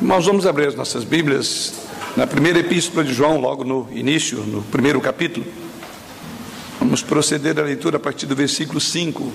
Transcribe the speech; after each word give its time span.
Nós 0.00 0.26
vamos 0.26 0.46
abrir 0.46 0.68
as 0.68 0.74
nossas 0.74 1.04
Bíblias 1.04 1.72
na 2.18 2.26
primeira 2.26 2.58
epístola 2.58 3.02
de 3.02 3.14
João, 3.14 3.40
logo 3.40 3.64
no 3.64 3.88
início, 3.90 4.40
no 4.40 4.60
primeiro 4.60 5.00
capítulo. 5.00 5.46
Vamos 6.78 7.02
proceder 7.02 7.58
à 7.58 7.62
leitura 7.62 7.96
a 7.96 8.00
partir 8.00 8.26
do 8.26 8.36
versículo 8.36 8.78
5. 8.78 9.32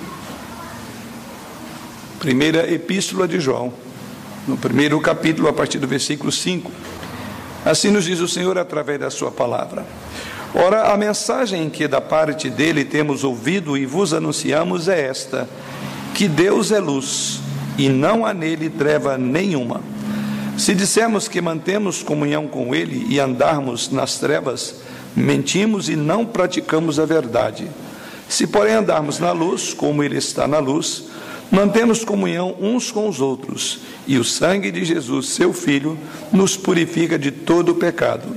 Primeira 2.20 2.72
epístola 2.72 3.28
de 3.28 3.40
João, 3.40 3.74
no 4.48 4.56
primeiro 4.56 5.02
capítulo, 5.02 5.48
a 5.48 5.54
partir 5.54 5.80
do 5.80 5.88
versículo 5.88 6.32
5. 6.32 6.72
Assim 7.66 7.90
nos 7.90 8.06
diz 8.06 8.20
o 8.20 8.28
Senhor 8.28 8.56
através 8.60 9.00
da 9.00 9.10
Sua 9.10 9.32
palavra. 9.32 9.84
Ora, 10.54 10.94
a 10.94 10.98
mensagem 10.98 11.72
que 11.72 11.88
da 11.88 12.00
parte 12.00 12.52
dele 12.52 12.86
temos 12.86 13.24
ouvido 13.24 13.76
e 13.76 13.88
vos 13.88 14.14
anunciamos 14.14 14.88
é 14.88 15.08
esta: 15.08 15.50
que 16.14 16.28
Deus 16.28 16.72
é 16.72 16.80
luz 16.80 17.40
e 17.80 17.90
não 17.90 18.24
há 18.24 18.32
nele 18.32 18.70
treva 18.70 19.18
nenhuma. 19.18 19.82
Se 20.62 20.76
dissermos 20.76 21.28
que 21.28 21.42
mantemos 21.42 22.04
comunhão 22.04 22.48
com 22.48 22.76
Ele 22.76 23.08
e 23.10 23.20
andarmos 23.20 23.90
nas 23.90 24.20
trevas, 24.20 24.76
mentimos 25.16 25.90
e 25.90 25.96
não 25.96 26.24
praticamos 26.24 27.00
a 27.00 27.06
verdade. 27.06 27.68
Se, 28.30 28.46
porém, 28.46 28.76
andarmos 28.76 29.18
na 29.18 29.32
luz, 29.32 29.74
como 29.74 30.04
Ele 30.04 30.18
está 30.18 30.48
na 30.48 30.60
luz, 30.60 31.06
mantemos 31.50 32.06
comunhão 32.06 32.56
uns 32.62 32.92
com 32.92 33.10
os 33.10 33.20
outros, 33.20 33.80
e 34.06 34.20
o 34.20 34.24
sangue 34.24 34.70
de 34.70 34.86
Jesus, 34.86 35.30
seu 35.30 35.52
Filho, 35.52 35.98
nos 36.32 36.56
purifica 36.56 37.18
de 37.18 37.32
todo 37.32 37.70
o 37.70 37.76
pecado. 37.76 38.28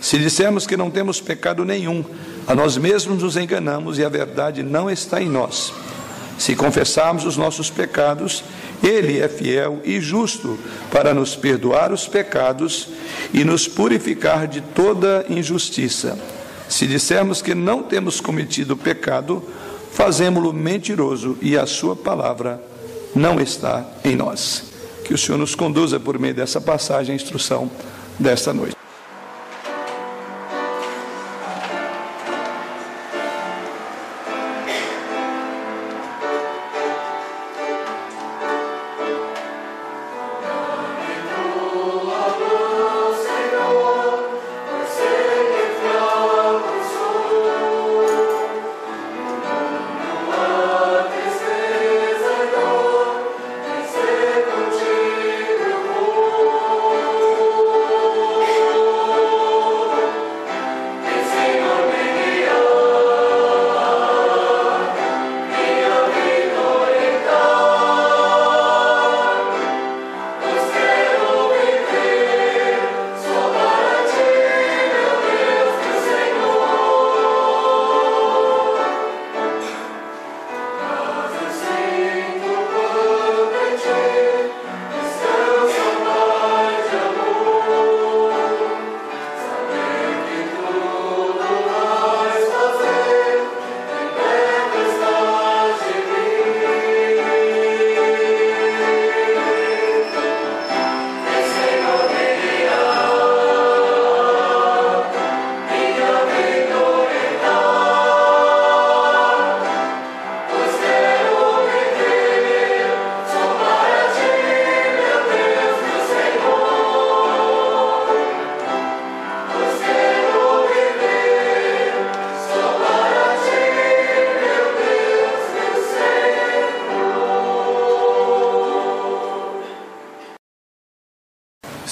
Se 0.00 0.18
dissermos 0.18 0.66
que 0.66 0.78
não 0.78 0.90
temos 0.90 1.20
pecado 1.20 1.62
nenhum, 1.62 2.02
a 2.46 2.54
nós 2.54 2.78
mesmos 2.78 3.22
nos 3.22 3.36
enganamos 3.36 3.98
e 3.98 4.04
a 4.04 4.08
verdade 4.08 4.62
não 4.62 4.90
está 4.90 5.20
em 5.20 5.28
nós. 5.28 5.74
Se 6.38 6.56
confessarmos 6.56 7.26
os 7.26 7.36
nossos 7.36 7.68
pecados, 7.68 8.42
Ele 8.82 9.18
é 9.18 9.28
fiel 9.28 9.80
e 9.84 10.00
justo 10.00 10.58
para 10.90 11.12
nos 11.12 11.36
perdoar 11.36 11.92
os 11.92 12.08
pecados 12.08 12.88
e 13.32 13.44
nos 13.44 13.68
purificar 13.68 14.46
de 14.46 14.60
toda 14.60 15.24
injustiça. 15.28 16.18
Se 16.68 16.86
dissermos 16.86 17.42
que 17.42 17.54
não 17.54 17.82
temos 17.82 18.20
cometido 18.20 18.76
pecado, 18.76 19.42
fazemos-lo 19.92 20.52
mentiroso 20.52 21.36
e 21.42 21.58
a 21.58 21.66
Sua 21.66 21.94
palavra 21.94 22.62
não 23.14 23.40
está 23.40 23.84
em 24.04 24.16
nós. 24.16 24.64
Que 25.04 25.12
o 25.12 25.18
Senhor 25.18 25.36
nos 25.36 25.54
conduza 25.54 25.98
por 25.98 26.18
meio 26.18 26.34
dessa 26.34 26.60
passagem, 26.60 27.12
a 27.12 27.16
instrução 27.16 27.70
desta 28.18 28.52
noite. 28.52 28.79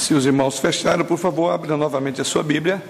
Se 0.08 0.14
os 0.14 0.24
irmãos 0.24 0.58
fecharam, 0.58 1.04
por 1.04 1.18
favor, 1.18 1.50
abra 1.50 1.76
novamente 1.76 2.18
a 2.18 2.24
sua 2.24 2.42
Bíblia 2.42 2.82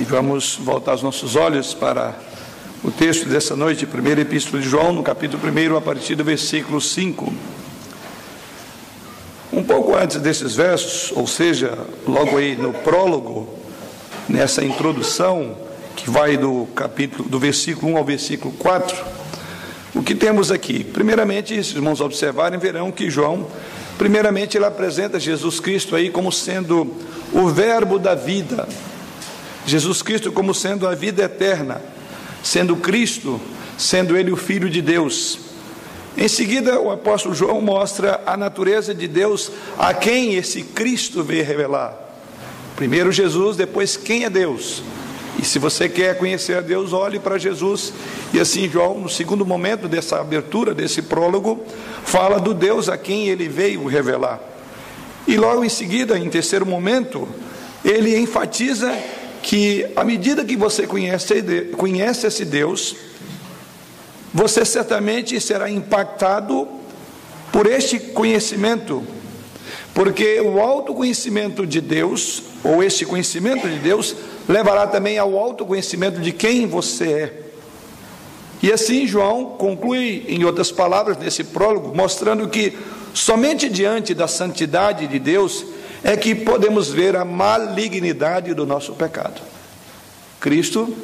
e 0.00 0.02
vamos 0.02 0.56
voltar 0.56 0.94
os 0.94 1.02
nossos 1.02 1.36
olhos 1.36 1.74
para 1.74 2.14
o 2.82 2.90
texto 2.90 3.28
dessa 3.28 3.54
noite, 3.54 3.84
primeira 3.84 4.22
epístola 4.22 4.62
de 4.62 4.66
João, 4.66 4.94
no 4.94 5.02
capítulo 5.02 5.42
1, 5.46 5.76
a 5.76 5.80
partir 5.82 6.14
do 6.14 6.24
versículo 6.24 6.80
5. 6.80 7.30
Um 9.52 9.62
pouco 9.62 9.94
antes 9.94 10.16
desses 10.22 10.56
versos, 10.56 11.12
ou 11.14 11.26
seja, 11.26 11.76
logo 12.08 12.38
aí 12.38 12.56
no 12.56 12.72
prólogo, 12.72 13.46
nessa 14.26 14.64
introdução, 14.64 15.54
que 15.94 16.08
vai 16.08 16.38
do 16.38 16.66
capítulo, 16.74 17.28
do 17.28 17.38
versículo 17.38 17.92
1 17.92 17.96
ao 17.98 18.04
versículo 18.06 18.54
4, 18.54 19.04
o 19.94 20.02
que 20.02 20.14
temos 20.14 20.50
aqui? 20.50 20.82
Primeiramente, 20.82 21.52
se 21.56 21.72
os 21.72 21.76
irmãos 21.76 22.00
observarem, 22.00 22.58
verão 22.58 22.90
que 22.90 23.10
João 23.10 23.46
Primeiramente, 23.98 24.56
ele 24.56 24.64
apresenta 24.64 25.20
Jesus 25.20 25.60
Cristo 25.60 25.94
aí 25.94 26.10
como 26.10 26.32
sendo 26.32 26.94
o 27.32 27.48
Verbo 27.48 27.98
da 27.98 28.14
vida, 28.14 28.68
Jesus 29.66 30.02
Cristo 30.02 30.32
como 30.32 30.54
sendo 30.54 30.86
a 30.88 30.94
vida 30.94 31.22
eterna, 31.22 31.80
sendo 32.42 32.76
Cristo, 32.76 33.40
sendo 33.78 34.16
Ele 34.16 34.30
o 34.30 34.36
Filho 34.36 34.68
de 34.68 34.82
Deus. 34.82 35.38
Em 36.16 36.28
seguida, 36.28 36.78
o 36.80 36.90
apóstolo 36.90 37.34
João 37.34 37.60
mostra 37.60 38.20
a 38.26 38.36
natureza 38.36 38.94
de 38.94 39.08
Deus 39.08 39.50
a 39.78 39.94
quem 39.94 40.34
esse 40.34 40.62
Cristo 40.62 41.22
veio 41.22 41.44
revelar. 41.44 41.96
Primeiro 42.76 43.12
Jesus, 43.12 43.56
depois 43.56 43.96
quem 43.96 44.24
é 44.24 44.30
Deus. 44.30 44.82
E 45.38 45.44
se 45.44 45.58
você 45.58 45.88
quer 45.88 46.18
conhecer 46.18 46.58
a 46.58 46.60
Deus, 46.60 46.92
olhe 46.92 47.18
para 47.18 47.38
Jesus. 47.38 47.92
E 48.32 48.40
assim, 48.40 48.68
João, 48.68 49.00
no 49.00 49.08
segundo 49.08 49.46
momento 49.46 49.88
dessa 49.88 50.20
abertura, 50.20 50.74
desse 50.74 51.02
prólogo, 51.02 51.64
fala 52.04 52.38
do 52.38 52.52
Deus 52.52 52.88
a 52.88 52.98
quem 52.98 53.28
ele 53.28 53.48
veio 53.48 53.86
revelar. 53.86 54.40
E 55.26 55.36
logo 55.36 55.64
em 55.64 55.68
seguida, 55.68 56.18
em 56.18 56.28
terceiro 56.28 56.66
momento, 56.66 57.28
ele 57.84 58.16
enfatiza 58.18 58.94
que 59.42 59.86
à 59.96 60.04
medida 60.04 60.44
que 60.44 60.56
você 60.56 60.86
conhece, 60.86 61.42
conhece 61.76 62.26
esse 62.26 62.44
Deus, 62.44 62.94
você 64.32 64.64
certamente 64.64 65.38
será 65.40 65.68
impactado 65.68 66.68
por 67.50 67.66
este 67.66 67.98
conhecimento, 67.98 69.02
porque 69.92 70.40
o 70.40 70.58
autoconhecimento 70.60 71.66
de 71.66 71.80
Deus, 71.80 72.42
ou 72.64 72.82
este 72.82 73.04
conhecimento 73.04 73.68
de 73.68 73.78
Deus, 73.78 74.16
levará 74.48 74.86
também 74.86 75.18
ao 75.18 75.38
autoconhecimento 75.38 76.20
de 76.20 76.32
quem 76.32 76.66
você 76.66 77.12
é. 77.12 77.42
E 78.62 78.72
assim 78.72 79.06
João 79.06 79.56
conclui, 79.56 80.24
em 80.28 80.44
outras 80.44 80.70
palavras, 80.70 81.16
nesse 81.16 81.42
prólogo, 81.44 81.94
mostrando 81.96 82.48
que 82.48 82.78
somente 83.12 83.68
diante 83.68 84.14
da 84.14 84.28
santidade 84.28 85.06
de 85.06 85.18
Deus 85.18 85.64
é 86.04 86.16
que 86.16 86.34
podemos 86.34 86.88
ver 86.88 87.16
a 87.16 87.24
malignidade 87.24 88.54
do 88.54 88.64
nosso 88.64 88.92
pecado. 88.92 89.40
Cristo, 90.40 90.94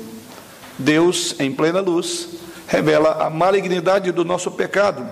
Deus 0.78 1.34
em 1.38 1.52
plena 1.52 1.80
luz, 1.80 2.28
revela 2.66 3.24
a 3.24 3.30
malignidade 3.30 4.12
do 4.12 4.24
nosso 4.24 4.50
pecado. 4.50 5.08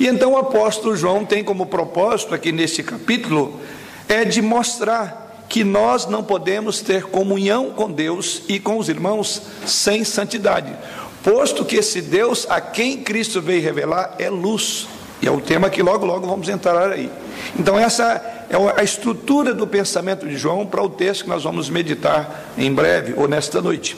E 0.00 0.06
então 0.06 0.32
o 0.32 0.38
apóstolo 0.38 0.96
João 0.96 1.24
tem 1.24 1.44
como 1.44 1.66
propósito 1.66 2.34
aqui 2.34 2.52
neste 2.52 2.82
capítulo 2.82 3.60
é 4.08 4.24
de 4.24 4.40
mostrar 4.40 5.21
que 5.52 5.64
nós 5.64 6.06
não 6.06 6.24
podemos 6.24 6.80
ter 6.80 7.04
comunhão 7.04 7.72
com 7.72 7.92
Deus 7.92 8.40
e 8.48 8.58
com 8.58 8.78
os 8.78 8.88
irmãos 8.88 9.42
sem 9.66 10.02
santidade, 10.02 10.74
posto 11.22 11.62
que 11.62 11.76
esse 11.76 12.00
Deus 12.00 12.46
a 12.48 12.58
quem 12.58 13.02
Cristo 13.02 13.38
veio 13.42 13.60
revelar 13.60 14.14
é 14.18 14.30
luz. 14.30 14.88
E 15.20 15.28
é 15.28 15.30
o 15.30 15.42
tema 15.42 15.68
que 15.68 15.82
logo, 15.82 16.06
logo 16.06 16.26
vamos 16.26 16.48
entrar 16.48 16.90
aí. 16.90 17.10
Então, 17.54 17.78
essa 17.78 18.02
é 18.48 18.80
a 18.80 18.82
estrutura 18.82 19.52
do 19.52 19.66
pensamento 19.66 20.26
de 20.26 20.38
João 20.38 20.64
para 20.64 20.82
o 20.82 20.88
texto 20.88 21.24
que 21.24 21.28
nós 21.28 21.44
vamos 21.44 21.68
meditar 21.68 22.54
em 22.56 22.72
breve 22.72 23.12
ou 23.14 23.28
nesta 23.28 23.60
noite. 23.60 23.94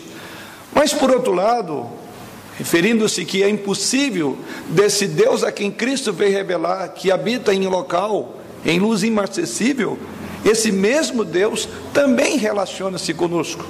Mas, 0.75 0.93
por 0.93 1.09
outro 1.09 1.33
lado, 1.33 1.87
referindo-se 2.59 3.25
que 3.25 3.45
é 3.45 3.49
impossível 3.49 4.37
desse 4.71 5.07
Deus 5.07 5.45
a 5.45 5.53
quem 5.53 5.71
Cristo 5.71 6.13
veio 6.13 6.33
revelar, 6.33 6.89
que 6.89 7.13
habita 7.13 7.55
em 7.55 7.69
local, 7.69 8.41
em 8.67 8.81
luz 8.81 9.05
inacessível, 9.05 9.97
esse 10.45 10.71
mesmo 10.71 11.25
Deus 11.25 11.69
também 11.93 12.37
relaciona-se 12.37 13.15
conosco, 13.15 13.65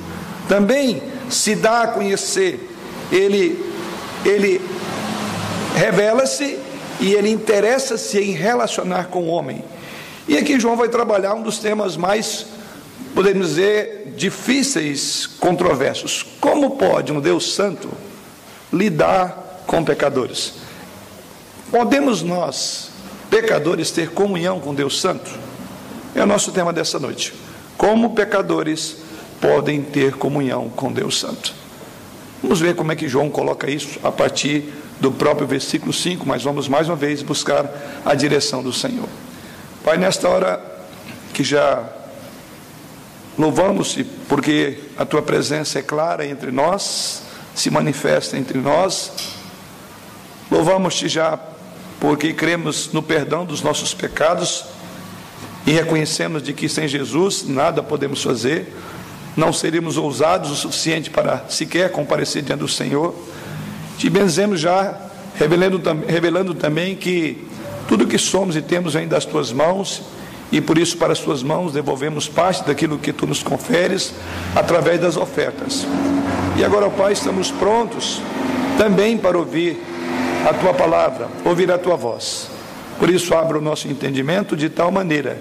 também 0.48 1.02
se 1.30 1.54
dá 1.54 1.82
a 1.82 1.86
conhecer, 1.88 2.68
ele, 3.12 3.64
ele 4.24 4.60
revela-se 5.74 6.58
e 7.00 7.12
ele 7.12 7.30
interessa-se 7.30 8.18
em 8.18 8.32
relacionar 8.32 9.06
com 9.06 9.24
o 9.24 9.28
homem. 9.28 9.64
E 10.26 10.36
aqui 10.36 10.58
João 10.58 10.76
vai 10.76 10.88
trabalhar 10.88 11.34
um 11.34 11.42
dos 11.42 11.58
temas 11.58 11.96
mais, 11.96 12.46
podemos 13.14 13.48
dizer, 13.48 14.14
difíceis, 14.16 15.26
controversos. 15.26 16.24
Como 16.40 16.72
pode 16.72 17.12
um 17.12 17.20
Deus 17.20 17.54
Santo 17.54 17.88
lidar 18.72 19.62
com 19.66 19.84
pecadores? 19.84 20.54
Podemos 21.70 22.22
nós, 22.22 22.90
pecadores, 23.28 23.90
ter 23.90 24.10
comunhão 24.10 24.60
com 24.60 24.74
Deus 24.74 25.00
Santo? 25.00 25.43
É 26.14 26.22
o 26.22 26.26
nosso 26.26 26.52
tema 26.52 26.72
dessa 26.72 26.98
noite. 26.98 27.34
Como 27.76 28.14
pecadores 28.14 28.98
podem 29.40 29.82
ter 29.82 30.14
comunhão 30.14 30.68
com 30.68 30.92
Deus 30.92 31.18
Santo? 31.18 31.52
Vamos 32.40 32.60
ver 32.60 32.76
como 32.76 32.92
é 32.92 32.96
que 32.96 33.08
João 33.08 33.28
coloca 33.28 33.68
isso 33.68 33.98
a 34.02 34.12
partir 34.12 34.72
do 35.00 35.10
próprio 35.10 35.46
versículo 35.46 35.92
5, 35.92 36.24
mas 36.24 36.42
vamos 36.42 36.68
mais 36.68 36.88
uma 36.88 36.94
vez 36.94 37.20
buscar 37.20 37.68
a 38.04 38.14
direção 38.14 38.62
do 38.62 38.72
Senhor. 38.72 39.08
Pai, 39.82 39.96
nesta 39.96 40.28
hora 40.28 40.62
que 41.32 41.42
já 41.42 41.82
louvamos-te 43.36 44.04
porque 44.28 44.78
a 44.96 45.04
tua 45.04 45.20
presença 45.20 45.80
é 45.80 45.82
clara 45.82 46.24
entre 46.24 46.52
nós, 46.52 47.22
se 47.56 47.70
manifesta 47.70 48.36
entre 48.36 48.58
nós. 48.60 49.10
Louvamos-te 50.48 51.08
já 51.08 51.38
porque 51.98 52.32
cremos 52.32 52.92
no 52.92 53.02
perdão 53.02 53.44
dos 53.44 53.62
nossos 53.62 53.92
pecados 53.92 54.64
e 55.66 55.72
reconhecemos 55.72 56.42
de 56.42 56.52
que 56.52 56.68
sem 56.68 56.86
Jesus 56.86 57.46
nada 57.48 57.82
podemos 57.82 58.22
fazer, 58.22 58.72
não 59.36 59.52
seríamos 59.52 59.96
ousados 59.96 60.50
o 60.50 60.54
suficiente 60.54 61.10
para 61.10 61.44
sequer 61.48 61.90
comparecer 61.90 62.42
diante 62.42 62.60
do 62.60 62.68
Senhor. 62.68 63.14
Te 63.98 64.08
benzemos 64.10 64.60
já, 64.60 64.96
revelando, 65.34 65.80
revelando 66.06 66.54
também 66.54 66.94
que 66.94 67.46
tudo 67.88 68.06
que 68.06 68.18
somos 68.18 68.56
e 68.56 68.62
temos 68.62 68.94
vem 68.94 69.08
das 69.08 69.24
tuas 69.24 69.52
mãos, 69.52 70.02
e 70.52 70.60
por 70.60 70.78
isso, 70.78 70.96
para 70.98 71.12
as 71.12 71.18
tuas 71.18 71.42
mãos, 71.42 71.72
devolvemos 71.72 72.28
parte 72.28 72.64
daquilo 72.64 72.98
que 72.98 73.12
tu 73.12 73.26
nos 73.26 73.42
conferes 73.42 74.14
através 74.54 75.00
das 75.00 75.16
ofertas. 75.16 75.84
E 76.56 76.64
agora, 76.64 76.88
Pai, 76.90 77.12
estamos 77.12 77.50
prontos 77.50 78.20
também 78.78 79.18
para 79.18 79.36
ouvir 79.36 79.82
a 80.48 80.54
tua 80.54 80.72
palavra, 80.72 81.28
ouvir 81.44 81.72
a 81.72 81.78
tua 81.78 81.96
voz. 81.96 82.48
Por 82.98 83.10
isso, 83.10 83.34
abra 83.34 83.58
o 83.58 83.60
nosso 83.60 83.88
entendimento 83.88 84.56
de 84.56 84.68
tal 84.68 84.92
maneira 84.92 85.40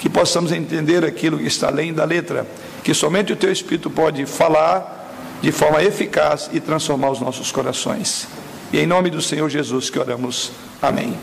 que 0.00 0.08
possamos 0.08 0.50
entender 0.50 1.04
aquilo 1.04 1.38
que 1.38 1.46
está 1.46 1.68
além 1.68 1.92
da 1.92 2.04
letra, 2.04 2.46
que 2.82 2.94
somente 2.94 3.34
o 3.34 3.36
teu 3.36 3.52
Espírito 3.52 3.90
pode 3.90 4.24
falar 4.24 5.38
de 5.42 5.52
forma 5.52 5.82
eficaz 5.82 6.48
e 6.52 6.58
transformar 6.58 7.10
os 7.10 7.20
nossos 7.20 7.52
corações. 7.52 8.26
E 8.72 8.78
em 8.78 8.86
nome 8.86 9.10
do 9.10 9.20
Senhor 9.20 9.48
Jesus 9.50 9.90
que 9.90 9.98
oramos. 9.98 10.52
Amém. 10.80 11.14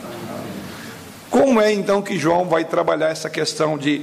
Como 1.30 1.60
é 1.60 1.74
então 1.74 2.04
que 2.04 2.18
João 2.20 2.46
vai 2.46 2.66
trabalhar 2.66 3.10
essa 3.10 3.30
questão 3.30 3.78
de 3.78 4.02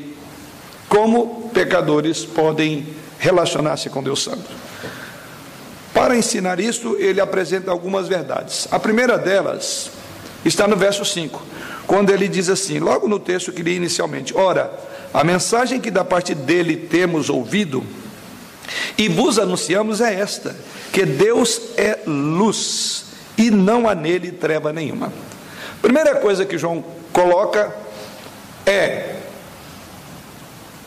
como 0.88 1.50
pecadores 1.54 2.24
podem 2.24 2.86
relacionar-se 3.18 3.88
com 3.88 4.02
Deus 4.02 4.22
Santo? 4.24 4.50
Para 5.92 6.16
ensinar 6.16 6.58
isso, 6.58 6.96
ele 6.98 7.20
apresenta 7.20 7.70
algumas 7.70 8.08
verdades. 8.08 8.66
A 8.72 8.80
primeira 8.80 9.16
delas 9.16 9.90
está 10.44 10.66
no 10.66 10.76
verso 10.76 11.04
5, 11.04 11.40
quando 11.86 12.10
ele 12.10 12.28
diz 12.28 12.48
assim, 12.48 12.78
logo 12.78 13.08
no 13.08 13.18
texto 13.18 13.52
que 13.52 13.62
li 13.62 13.76
inicialmente: 13.76 14.36
Ora, 14.36 14.72
a 15.12 15.22
mensagem 15.22 15.80
que 15.80 15.90
da 15.90 16.04
parte 16.04 16.34
dele 16.34 16.76
temos 16.76 17.28
ouvido 17.28 17.84
e 18.96 19.08
vos 19.08 19.38
anunciamos 19.38 20.00
é 20.00 20.14
esta: 20.14 20.56
que 20.92 21.04
Deus 21.04 21.60
é 21.76 22.00
luz 22.06 23.06
e 23.36 23.50
não 23.50 23.88
há 23.88 23.94
nele 23.94 24.32
treva 24.32 24.72
nenhuma. 24.72 25.12
Primeira 25.82 26.16
coisa 26.16 26.46
que 26.46 26.56
João 26.56 26.84
coloca 27.12 27.74
é 28.66 29.16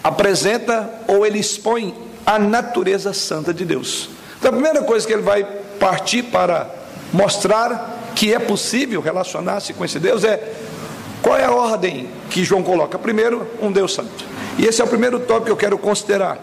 apresenta 0.03 0.89
ou 1.07 1.25
ele 1.25 1.37
expõe 1.37 1.93
a 2.25 2.39
natureza 2.39 3.13
santa 3.13 3.53
de 3.53 3.65
Deus. 3.65 4.09
Então 4.39 4.49
a 4.49 4.53
primeira 4.53 4.81
coisa 4.83 5.05
que 5.05 5.13
ele 5.13 5.21
vai 5.21 5.43
partir 5.79 6.23
para 6.23 6.69
mostrar 7.13 8.11
que 8.15 8.33
é 8.33 8.39
possível 8.39 8.99
relacionar-se 9.01 9.73
com 9.73 9.85
esse 9.85 9.99
Deus 9.99 10.23
é 10.23 10.53
qual 11.27 11.37
é 11.37 11.43
a 11.43 11.51
ordem 11.51 12.09
que 12.29 12.41
João 12.41 12.63
coloca? 12.63 12.97
Primeiro, 12.97 13.45
um 13.61 13.69
Deus 13.69 13.93
santo. 13.93 14.23
E 14.57 14.65
esse 14.65 14.79
é 14.79 14.85
o 14.85 14.87
primeiro 14.87 15.19
tópico 15.19 15.47
que 15.47 15.51
eu 15.51 15.57
quero 15.57 15.77
considerar. 15.77 16.37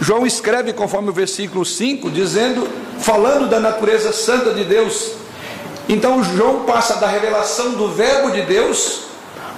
João 0.00 0.26
escreve 0.26 0.72
conforme 0.72 1.08
o 1.08 1.12
versículo 1.12 1.64
5, 1.64 2.10
dizendo, 2.10 2.68
falando 2.98 3.48
da 3.48 3.60
natureza 3.60 4.12
santa 4.12 4.52
de 4.52 4.64
Deus. 4.64 5.12
Então 5.88 6.24
João 6.24 6.64
passa 6.64 6.96
da 6.96 7.06
revelação 7.06 7.74
do 7.74 7.92
verbo 7.92 8.32
de 8.32 8.42
Deus 8.42 9.02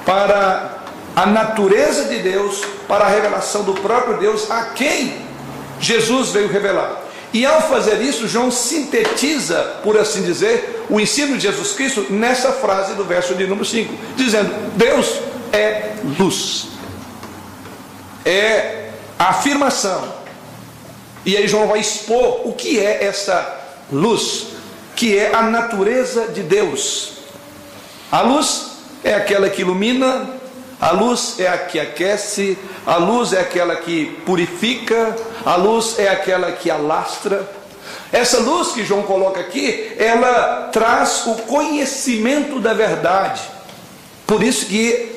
para 0.04 0.82
a 1.16 1.24
natureza 1.24 2.04
de 2.04 2.18
Deus, 2.18 2.62
para 2.86 3.06
a 3.06 3.08
revelação 3.08 3.62
do 3.62 3.72
próprio 3.72 4.18
Deus, 4.18 4.50
a 4.50 4.66
quem 4.66 5.22
Jesus 5.80 6.32
veio 6.32 6.48
revelar. 6.48 7.00
E 7.32 7.46
ao 7.46 7.62
fazer 7.62 8.02
isso, 8.02 8.26
João 8.26 8.50
sintetiza, 8.50 9.78
por 9.82 9.96
assim 9.96 10.22
dizer, 10.22 10.84
o 10.88 10.98
ensino 10.98 11.36
de 11.36 11.42
Jesus 11.42 11.72
Cristo 11.72 12.06
nessa 12.10 12.52
frase 12.52 12.94
do 12.94 13.04
verso 13.04 13.34
de 13.34 13.46
número 13.46 13.64
5, 13.64 13.94
dizendo: 14.16 14.52
Deus 14.76 15.20
é 15.52 15.94
luz. 16.18 16.66
É 18.24 18.90
a 19.18 19.30
afirmação 19.30 20.20
e 21.24 21.36
aí 21.36 21.46
João 21.46 21.66
vai 21.66 21.80
expor 21.80 22.46
o 22.48 22.52
que 22.52 22.78
é 22.78 23.04
essa 23.04 23.58
luz, 23.92 24.46
que 24.96 25.16
é 25.16 25.34
a 25.34 25.42
natureza 25.42 26.28
de 26.28 26.42
Deus. 26.42 27.12
A 28.10 28.22
luz 28.22 28.70
é 29.04 29.14
aquela 29.14 29.48
que 29.50 29.60
ilumina, 29.60 30.28
a 30.80 30.92
luz 30.92 31.34
é 31.38 31.46
a 31.46 31.58
que 31.58 31.78
aquece, 31.78 32.58
a 32.86 32.96
luz 32.96 33.34
é 33.34 33.40
aquela 33.40 33.76
que 33.76 34.06
purifica, 34.24 35.14
a 35.44 35.54
luz 35.56 35.98
é 35.98 36.08
aquela 36.08 36.52
que 36.52 36.70
alastra. 36.70 37.46
Essa 38.10 38.40
luz 38.40 38.72
que 38.72 38.84
João 38.84 39.02
coloca 39.02 39.40
aqui, 39.40 39.92
ela 39.98 40.70
traz 40.72 41.26
o 41.26 41.34
conhecimento 41.42 42.58
da 42.58 42.72
verdade. 42.72 43.42
Por 44.26 44.42
isso 44.42 44.66
que 44.66 45.16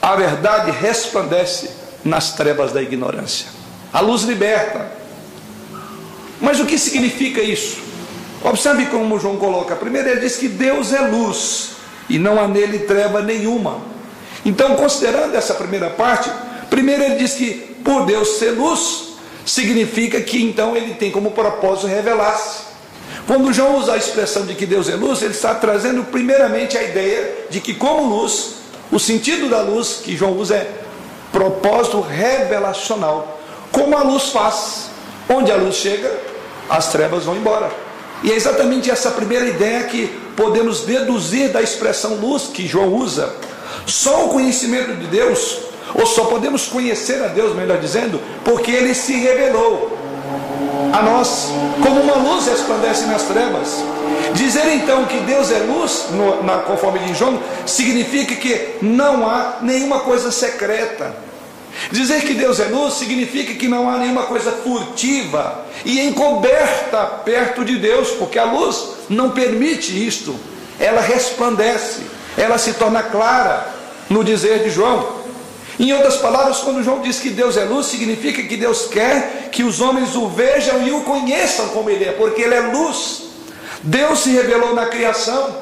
a 0.00 0.16
verdade 0.16 0.70
resplandece 0.70 1.70
nas 2.02 2.32
trevas 2.32 2.72
da 2.72 2.80
ignorância. 2.80 3.46
A 3.92 4.00
luz 4.00 4.22
liberta. 4.22 4.90
Mas 6.40 6.58
o 6.58 6.64
que 6.64 6.78
significa 6.78 7.42
isso? 7.42 7.78
Observe 8.42 8.86
como 8.86 9.18
João 9.18 9.36
coloca. 9.36 9.76
Primeiro, 9.76 10.08
ele 10.08 10.20
diz 10.20 10.36
que 10.36 10.48
Deus 10.48 10.92
é 10.92 11.00
luz 11.00 11.72
e 12.08 12.18
não 12.18 12.40
há 12.40 12.48
nele 12.48 12.80
treva 12.80 13.20
nenhuma. 13.20 13.97
Então, 14.44 14.76
considerando 14.76 15.34
essa 15.34 15.54
primeira 15.54 15.90
parte, 15.90 16.30
primeiro 16.70 17.02
ele 17.02 17.16
diz 17.16 17.34
que 17.34 17.76
por 17.84 18.06
Deus 18.06 18.38
ser 18.38 18.50
luz, 18.50 19.14
significa 19.44 20.20
que 20.20 20.42
então 20.42 20.76
ele 20.76 20.94
tem 20.94 21.10
como 21.10 21.30
propósito 21.30 21.86
revelar-se. 21.86 22.68
Quando 23.26 23.52
João 23.52 23.78
usa 23.78 23.94
a 23.94 23.96
expressão 23.96 24.46
de 24.46 24.54
que 24.54 24.66
Deus 24.66 24.88
é 24.88 24.94
luz, 24.94 25.22
ele 25.22 25.32
está 25.32 25.54
trazendo 25.54 26.04
primeiramente 26.04 26.76
a 26.76 26.82
ideia 26.82 27.46
de 27.50 27.60
que, 27.60 27.74
como 27.74 28.16
luz, 28.16 28.54
o 28.90 28.98
sentido 28.98 29.48
da 29.48 29.60
luz 29.60 30.00
que 30.02 30.16
João 30.16 30.32
usa 30.32 30.56
é 30.56 30.70
propósito 31.30 32.00
revelacional 32.00 33.38
como 33.72 33.96
a 33.96 34.02
luz 34.02 34.30
faz. 34.30 34.90
Onde 35.28 35.52
a 35.52 35.56
luz 35.56 35.76
chega, 35.76 36.10
as 36.70 36.90
trevas 36.90 37.24
vão 37.24 37.36
embora. 37.36 37.70
E 38.22 38.32
é 38.32 38.34
exatamente 38.34 38.90
essa 38.90 39.10
primeira 39.10 39.46
ideia 39.46 39.84
que 39.84 40.06
podemos 40.36 40.80
deduzir 40.80 41.50
da 41.50 41.60
expressão 41.60 42.14
luz 42.14 42.44
que 42.44 42.66
João 42.66 42.94
usa. 42.94 43.32
Só 43.88 44.26
o 44.26 44.28
conhecimento 44.28 44.94
de 44.94 45.06
Deus, 45.06 45.58
ou 45.94 46.06
só 46.06 46.26
podemos 46.26 46.66
conhecer 46.66 47.22
a 47.24 47.28
Deus, 47.28 47.56
melhor 47.56 47.78
dizendo, 47.78 48.20
porque 48.44 48.70
ele 48.70 48.94
se 48.94 49.14
revelou 49.14 49.96
a 50.92 51.02
nós, 51.02 51.48
como 51.82 52.00
uma 52.00 52.16
luz 52.16 52.46
resplandece 52.46 53.06
nas 53.06 53.22
trevas. 53.22 53.82
Dizer 54.34 54.74
então 54.74 55.06
que 55.06 55.18
Deus 55.20 55.50
é 55.50 55.58
luz, 55.60 56.06
no, 56.10 56.42
na, 56.44 56.58
conforme 56.58 56.98
diz 57.00 57.16
João, 57.16 57.40
significa 57.64 58.34
que 58.36 58.76
não 58.82 59.28
há 59.28 59.58
nenhuma 59.62 60.00
coisa 60.00 60.30
secreta, 60.30 61.28
Dizer 61.92 62.22
que 62.22 62.34
Deus 62.34 62.58
é 62.58 62.64
luz 62.64 62.94
significa 62.94 63.54
que 63.54 63.68
não 63.68 63.88
há 63.88 63.98
nenhuma 63.98 64.24
coisa 64.24 64.50
furtiva 64.50 65.64
e 65.84 66.00
encoberta 66.00 67.04
perto 67.24 67.64
de 67.64 67.76
Deus, 67.76 68.10
porque 68.10 68.38
a 68.38 68.44
luz 68.44 68.94
não 69.08 69.30
permite 69.30 69.92
isto. 70.06 70.34
Ela 70.78 71.00
resplandece, 71.00 72.02
ela 72.36 72.58
se 72.58 72.74
torna 72.74 73.02
clara 73.02 73.77
no 74.08 74.24
dizer 74.24 74.62
de 74.62 74.70
João. 74.70 75.18
Em 75.78 75.92
outras 75.92 76.16
palavras, 76.16 76.58
quando 76.58 76.82
João 76.82 77.00
diz 77.00 77.20
que 77.20 77.30
Deus 77.30 77.56
é 77.56 77.64
luz, 77.64 77.86
significa 77.86 78.42
que 78.42 78.56
Deus 78.56 78.86
quer 78.86 79.48
que 79.52 79.62
os 79.62 79.80
homens 79.80 80.16
o 80.16 80.28
vejam 80.28 80.86
e 80.86 80.90
o 80.90 81.02
conheçam 81.02 81.68
como 81.68 81.88
Ele 81.88 82.04
é, 82.04 82.12
porque 82.12 82.42
Ele 82.42 82.54
é 82.54 82.60
luz. 82.60 83.22
Deus 83.82 84.20
se 84.20 84.30
revelou 84.30 84.74
na 84.74 84.86
criação, 84.86 85.56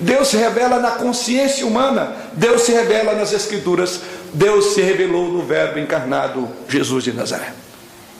Deus 0.00 0.28
se 0.28 0.36
revela 0.36 0.78
na 0.78 0.92
consciência 0.92 1.66
humana, 1.66 2.14
Deus 2.34 2.62
se 2.62 2.72
revela 2.72 3.14
nas 3.14 3.32
Escrituras, 3.32 4.00
Deus 4.32 4.74
se 4.74 4.80
revelou 4.82 5.28
no 5.32 5.42
Verbo 5.42 5.80
encarnado, 5.80 6.48
Jesus 6.68 7.02
de 7.02 7.12
Nazaré. 7.12 7.52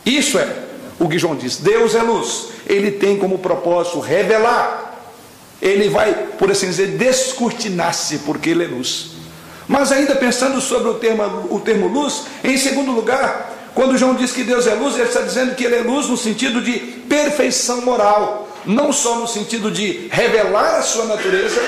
Isso 0.04 0.38
é 0.38 0.48
o 0.98 1.08
que 1.08 1.18
João 1.18 1.36
diz: 1.36 1.58
Deus 1.58 1.94
é 1.94 2.02
luz, 2.02 2.48
Ele 2.66 2.90
tem 2.90 3.18
como 3.18 3.38
propósito 3.38 4.00
revelar, 4.00 4.98
Ele 5.62 5.88
vai, 5.88 6.12
por 6.38 6.50
assim 6.50 6.66
dizer, 6.66 6.88
descortinar-se, 6.96 8.18
porque 8.18 8.50
Ele 8.50 8.64
é 8.64 8.68
luz. 8.68 9.15
Mas 9.68 9.90
ainda 9.90 10.14
pensando 10.14 10.60
sobre 10.60 10.88
o 10.88 10.94
termo, 10.94 11.48
o 11.50 11.60
termo 11.60 11.88
luz, 11.88 12.24
em 12.44 12.56
segundo 12.56 12.92
lugar, 12.92 13.52
quando 13.74 13.98
João 13.98 14.14
diz 14.14 14.32
que 14.32 14.44
Deus 14.44 14.66
é 14.66 14.74
luz, 14.74 14.94
ele 14.94 15.04
está 15.04 15.20
dizendo 15.20 15.54
que 15.54 15.64
ele 15.64 15.76
é 15.76 15.80
luz 15.80 16.06
no 16.06 16.16
sentido 16.16 16.62
de 16.62 16.78
perfeição 17.08 17.82
moral, 17.82 18.48
não 18.64 18.92
só 18.92 19.16
no 19.16 19.26
sentido 19.26 19.70
de 19.70 20.08
revelar 20.10 20.76
a 20.76 20.82
sua 20.82 21.04
natureza, 21.04 21.60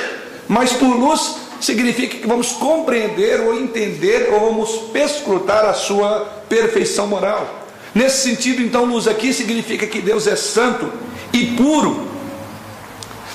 mas 0.48 0.72
por 0.72 0.88
luz 0.88 1.36
significa 1.60 2.16
que 2.16 2.26
vamos 2.26 2.52
compreender 2.52 3.40
ou 3.40 3.54
entender 3.54 4.30
ou 4.32 4.40
vamos 4.40 4.70
perscrutar 4.92 5.66
a 5.66 5.74
sua 5.74 6.20
perfeição 6.48 7.06
moral. 7.06 7.66
Nesse 7.94 8.28
sentido, 8.28 8.62
então, 8.62 8.84
luz 8.84 9.08
aqui 9.08 9.32
significa 9.32 9.86
que 9.86 10.00
Deus 10.00 10.26
é 10.26 10.36
santo 10.36 10.90
e 11.32 11.46
puro. 11.56 12.06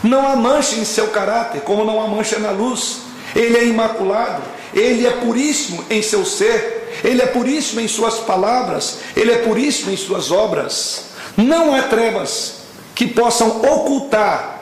Não 0.04 0.28
há 0.28 0.36
mancha 0.36 0.76
em 0.76 0.86
seu 0.86 1.08
caráter, 1.08 1.62
como 1.62 1.86
não 1.86 2.02
há 2.02 2.08
mancha 2.08 2.40
na 2.40 2.52
luz. 2.52 3.02
Ele 3.36 3.58
é 3.58 3.66
imaculado, 3.66 4.42
ele 4.76 5.06
é 5.06 5.12
puríssimo 5.12 5.84
em 5.90 6.02
seu 6.02 6.26
ser, 6.26 7.00
ele 7.04 7.22
é 7.22 7.26
puríssimo 7.26 7.82
em 7.82 7.88
suas 7.88 8.20
palavras, 8.20 9.00
ele 9.16 9.32
é 9.32 9.38
puríssimo 9.38 9.92
em 9.92 9.98
suas 9.98 10.32
obras. 10.32 11.06
Não 11.36 11.74
há 11.74 11.84
trevas 11.84 12.64
que 12.94 13.08
possam 13.08 13.62
ocultar, 13.62 14.54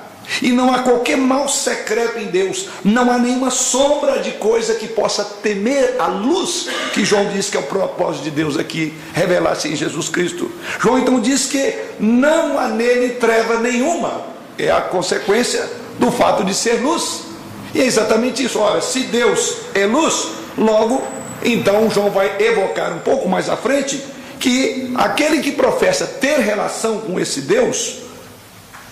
e 0.41 0.51
não 0.51 0.73
há 0.73 0.79
qualquer 0.79 1.17
mal 1.17 1.49
secreto 1.49 2.19
em 2.19 2.27
Deus, 2.27 2.67
não 2.83 3.11
há 3.11 3.17
nenhuma 3.17 3.49
sombra 3.49 4.19
de 4.19 4.31
coisa 4.31 4.75
que 4.75 4.87
possa 4.87 5.25
temer 5.25 5.95
a 5.99 6.07
luz 6.07 6.67
que 6.93 7.03
João 7.03 7.29
diz 7.29 7.49
que 7.49 7.57
é 7.57 7.59
o 7.59 7.63
propósito 7.63 8.23
de 8.23 8.31
Deus 8.31 8.57
aqui, 8.57 8.93
revelar-se 9.13 9.67
em 9.67 9.75
Jesus 9.75 10.07
Cristo. 10.09 10.51
João 10.79 10.99
então 10.99 11.19
diz 11.19 11.47
que 11.47 11.75
não 11.99 12.57
há 12.57 12.67
nele 12.67 13.15
treva 13.15 13.59
nenhuma, 13.59 14.21
é 14.57 14.71
a 14.71 14.81
consequência 14.81 15.67
do 15.99 16.11
fato 16.11 16.43
de 16.43 16.53
ser 16.53 16.81
luz. 16.81 17.30
E 17.73 17.81
é 17.81 17.85
exatamente 17.85 18.43
isso. 18.43 18.59
Ora, 18.59 18.81
se 18.81 19.01
Deus 19.01 19.57
é 19.73 19.85
luz, 19.85 20.29
logo, 20.57 21.01
então 21.43 21.89
João 21.89 22.09
vai 22.09 22.35
evocar 22.39 22.93
um 22.93 22.99
pouco 22.99 23.27
mais 23.27 23.49
à 23.49 23.57
frente 23.57 24.03
que 24.39 24.91
aquele 24.95 25.41
que 25.41 25.51
professa 25.51 26.05
ter 26.05 26.39
relação 26.39 26.99
com 26.99 27.19
esse 27.19 27.41
Deus 27.41 27.99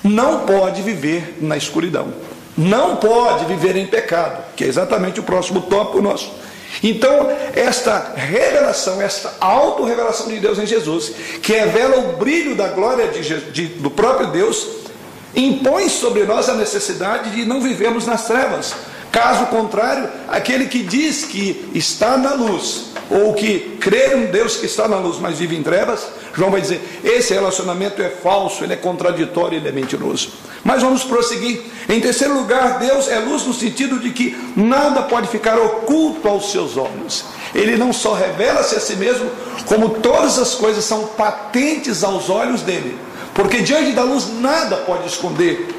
não 0.04 0.42
pode 0.46 0.82
viver 0.82 1.38
na 1.42 1.58
escuridão, 1.58 2.14
não 2.58 2.96
pode 2.98 3.46
viver 3.46 3.76
em 3.76 3.88
pecado, 3.88 4.44
que 4.56 4.64
é 4.64 4.68
exatamente 4.68 5.20
o 5.20 5.24
próximo 5.24 5.62
tópico 5.62 6.02
nosso. 6.02 6.32
Então, 6.84 7.30
esta 7.56 8.14
revelação, 8.16 9.02
esta 9.02 9.34
auto-revelação 9.42 10.28
de 10.28 10.40
Deus 10.40 10.60
em 10.60 10.68
Jesus, 10.68 11.12
que 11.42 11.52
revela 11.52 11.98
o 11.98 12.18
brilho 12.18 12.56
da 12.56 12.68
glória 12.68 13.08
de, 13.08 13.40
de, 13.52 13.66
do 13.66 13.90
próprio 13.90 14.28
Deus, 14.28 14.68
impõe 15.46 15.90
sobre 15.90 16.24
nós 16.26 16.50
a 16.50 16.56
necessidade 16.56 17.32
de 17.32 17.46
não 17.46 17.62
vivermos 17.62 18.06
nas 18.06 18.26
trevas. 18.26 18.74
Caso 19.12 19.48
contrário, 19.48 20.08
aquele 20.28 20.68
que 20.68 20.84
diz 20.84 21.26
que 21.26 21.70
está 21.74 22.16
na 22.16 22.34
luz, 22.34 22.90
ou 23.10 23.34
que 23.34 23.78
crê 23.82 24.16
em 24.16 24.26
Deus 24.28 24.56
que 24.58 24.68
está 24.68 24.88
na 24.88 24.98
luz, 24.98 25.18
mas 25.20 25.40
vive 25.40 25.56
em 25.56 25.64
trevas, 25.64 26.08
João 26.36 26.52
vai 26.52 26.62
dizer: 26.62 26.80
esse 27.04 27.34
relacionamento 27.34 28.02
é 28.04 28.10
falso, 28.10 28.64
ele 28.64 28.74
é 28.74 28.76
contraditório, 28.76 29.58
ele 29.58 29.68
é 29.68 29.72
mentiroso. 29.72 30.30
Mas 30.64 30.84
vamos 30.84 31.04
prosseguir. 31.04 31.62
Em 31.88 32.00
terceiro 32.00 32.36
lugar, 32.36 32.78
Deus 32.78 33.08
é 33.08 33.18
luz 33.18 33.46
no 33.46 33.54
sentido 33.54 33.98
de 33.98 34.12
que 34.12 34.38
nada 34.56 35.02
pode 35.04 35.28
ficar 35.30 35.58
oculto 35.58 36.28
aos 36.28 36.52
seus 36.52 36.78
olhos. 36.78 37.26
Ele 37.56 37.78
não 37.78 37.92
só 37.92 38.14
revela-se 38.14 38.76
a 38.76 38.80
si 38.80 38.96
mesmo, 38.96 39.28
como 39.66 39.90
todas 39.90 40.38
as 40.38 40.54
coisas 40.54 40.86
são 40.86 41.08
patentes 41.08 42.04
aos 42.04 42.30
olhos 42.30 42.62
dele 42.62 43.09
porque 43.40 43.62
diante 43.62 43.94
da 43.94 44.04
luz 44.04 44.28
nada 44.42 44.76
pode 44.76 45.08
esconder. 45.08 45.74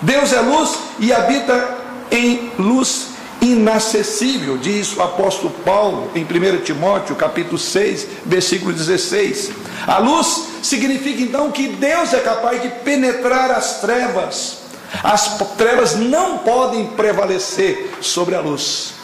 Deus 0.00 0.32
é 0.32 0.40
luz 0.40 0.78
e 0.98 1.12
habita 1.12 1.76
em 2.10 2.50
luz 2.58 3.08
inacessível, 3.42 4.56
diz 4.56 4.96
o 4.96 5.02
apóstolo 5.02 5.50
Paulo 5.62 6.10
em 6.14 6.24
1 6.24 6.62
Timóteo, 6.62 7.14
capítulo 7.14 7.58
6, 7.58 8.06
versículo 8.24 8.72
16. 8.72 9.50
A 9.86 9.98
luz 9.98 10.44
significa 10.62 11.20
então 11.20 11.52
que 11.52 11.68
Deus 11.68 12.14
é 12.14 12.20
capaz 12.20 12.62
de 12.62 12.70
penetrar 12.70 13.50
as 13.50 13.82
trevas. 13.82 14.60
As 15.04 15.36
trevas 15.58 15.96
não 15.96 16.38
podem 16.38 16.86
prevalecer 16.86 17.90
sobre 18.00 18.34
a 18.34 18.40
luz. 18.40 18.94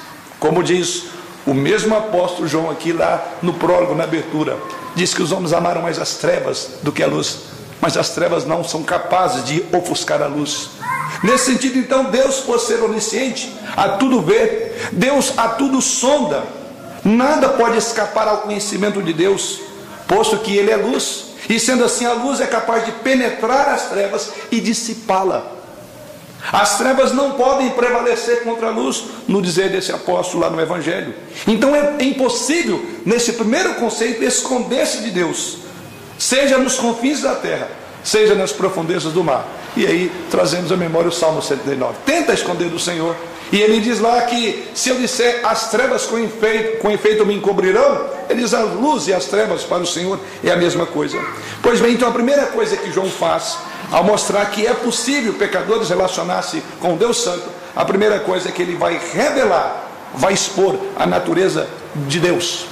Como 0.41 0.63
diz 0.63 1.09
o 1.47 1.53
mesmo 1.53 1.95
apóstolo 1.95 2.49
João 2.49 2.71
aqui 2.71 2.91
lá 2.91 3.23
no 3.43 3.53
prólogo, 3.53 3.95
na 3.95 4.05
abertura, 4.05 4.57
diz 4.95 5.13
que 5.13 5.23
os 5.23 5.31
homens 5.31 5.53
amaram 5.53 5.83
mais 5.83 5.99
as 5.99 6.15
trevas 6.15 6.71
do 6.83 6.91
que 6.91 7.03
a 7.03 7.07
luz 7.07 7.53
mas 7.83 7.97
as 7.97 8.11
trevas 8.11 8.47
não 8.47 8.63
são 8.63 8.85
capazes 8.85 9.45
de 9.45 9.65
ofuscar 9.73 10.23
a 10.23 10.27
luz. 10.27 10.71
Nesse 11.25 11.47
sentido, 11.47 11.77
então, 11.77 12.05
Deus, 12.05 12.37
por 12.37 12.61
ser 12.61 12.81
onisciente, 12.81 13.53
a 13.77 13.89
tudo 13.89 14.23
vê, 14.23 14.71
Deus 14.93 15.37
a 15.37 15.49
tudo 15.49 15.83
sonda, 15.83 16.45
nada 17.05 17.49
pode 17.49 17.77
escapar 17.77 18.29
ao 18.29 18.39
conhecimento 18.43 19.03
de 19.03 19.13
Deus, 19.13 19.59
posto 20.07 20.39
que 20.39 20.57
Ele 20.57 20.71
é 20.71 20.77
luz, 20.77 21.33
e 21.49 21.59
sendo 21.59 21.85
assim, 21.85 22.07
a 22.07 22.13
luz 22.13 22.41
é 22.41 22.47
capaz 22.47 22.87
de 22.87 22.93
penetrar 22.93 23.69
as 23.71 23.89
trevas 23.89 24.31
e 24.53 24.61
dissipá-la. 24.61 25.45
As 26.53 26.79
trevas 26.79 27.13
não 27.13 27.33
podem 27.33 27.71
prevalecer 27.71 28.45
contra 28.45 28.69
a 28.69 28.71
luz, 28.71 29.07
no 29.27 29.43
dizer 29.43 29.71
desse 29.71 29.91
apóstolo 29.91 30.45
lá 30.45 30.51
no 30.51 30.61
Evangelho. 30.61 31.15
Então 31.49 31.75
é 31.75 31.97
impossível, 32.01 32.85
nesse 33.05 33.33
primeiro 33.33 33.75
conceito, 33.75 34.23
esconder-se 34.23 34.99
de 34.99 35.11
Deus 35.11 35.62
seja 36.23 36.57
nos 36.57 36.77
confins 36.77 37.21
da 37.21 37.35
terra, 37.35 37.69
seja 38.05 38.37
nas 38.37 38.53
profundezas 38.53 39.13
do 39.13 39.25
mar. 39.25 39.45
E 39.77 39.85
aí 39.85 40.13
trazemos 40.31 40.71
a 40.71 40.77
memória 40.77 41.09
o 41.09 41.13
Salmo 41.13 41.43
79. 41.43 41.95
Tenta 42.07 42.33
esconder 42.33 42.69
do 42.69 42.79
Senhor. 42.79 43.17
E 43.51 43.61
ele 43.61 43.81
diz 43.81 43.99
lá 43.99 44.23
que 44.23 44.69
se 44.73 44.89
eu 44.89 44.97
disser 44.97 45.41
as 45.45 45.71
trevas 45.71 46.07
com 46.07 46.17
efeito, 46.19 46.79
com 46.79 46.91
efeito 46.93 47.27
me 47.27 47.35
encobrirão, 47.35 48.07
ele 48.31 48.41
diz 48.41 48.55
a 48.55 48.63
luz 48.63 49.09
e 49.09 49.13
as 49.13 49.27
trevas 49.27 49.65
para 49.65 49.83
o 49.83 49.87
Senhor 49.87 50.19
é 50.45 50.51
a 50.53 50.57
mesma 50.57 50.87
coisa. 50.87 51.19
Pois 51.61 51.81
bem, 51.81 51.95
então 51.95 52.09
a 52.09 52.13
primeira 52.13 52.47
coisa 52.47 52.77
que 52.77 52.93
João 52.93 53.11
faz 53.11 53.59
ao 53.91 54.05
mostrar 54.05 54.47
que 54.47 54.65
é 54.65 54.73
possível 54.73 55.35
pecadores 55.35 55.89
relacionar-se 55.89 56.63
com 56.81 56.97
Deus 56.97 57.21
Santo, 57.21 57.45
a 57.75 57.85
primeira 57.85 58.21
coisa 58.21 58.49
é 58.49 58.53
que 58.53 58.63
ele 58.63 58.77
vai 58.77 58.99
revelar, 59.13 59.91
vai 60.15 60.33
expor 60.33 60.79
a 60.97 61.05
natureza 61.05 61.69
de 62.07 62.21
Deus. 62.21 62.72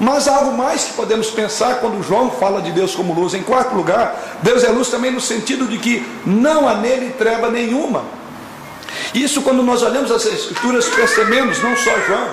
Mas 0.00 0.26
há 0.26 0.36
algo 0.36 0.56
mais 0.56 0.84
que 0.84 0.94
podemos 0.94 1.30
pensar 1.30 1.76
quando 1.76 2.02
João 2.02 2.30
fala 2.30 2.62
de 2.62 2.72
Deus 2.72 2.94
como 2.94 3.12
luz. 3.12 3.34
Em 3.34 3.42
quarto 3.42 3.74
lugar, 3.74 4.38
Deus 4.42 4.64
é 4.64 4.70
luz 4.70 4.88
também 4.88 5.10
no 5.10 5.20
sentido 5.20 5.66
de 5.66 5.76
que 5.76 6.04
não 6.24 6.66
há 6.66 6.74
nele 6.74 7.10
treva 7.18 7.50
nenhuma. 7.50 8.02
Isso, 9.14 9.42
quando 9.42 9.62
nós 9.62 9.82
olhamos 9.82 10.10
as 10.10 10.24
Escrituras, 10.24 10.86
percebemos, 10.88 11.62
não 11.62 11.76
só 11.76 11.90
João, 12.06 12.28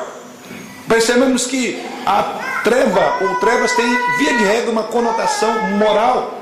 percebemos 0.87 1.45
que 1.45 1.83
a 2.05 2.23
treva 2.63 3.17
ou 3.21 3.35
trevas 3.35 3.73
tem, 3.73 3.85
via 4.17 4.33
de 4.37 4.43
regra, 4.45 4.71
uma 4.71 4.83
conotação 4.83 5.51
moral. 5.77 6.36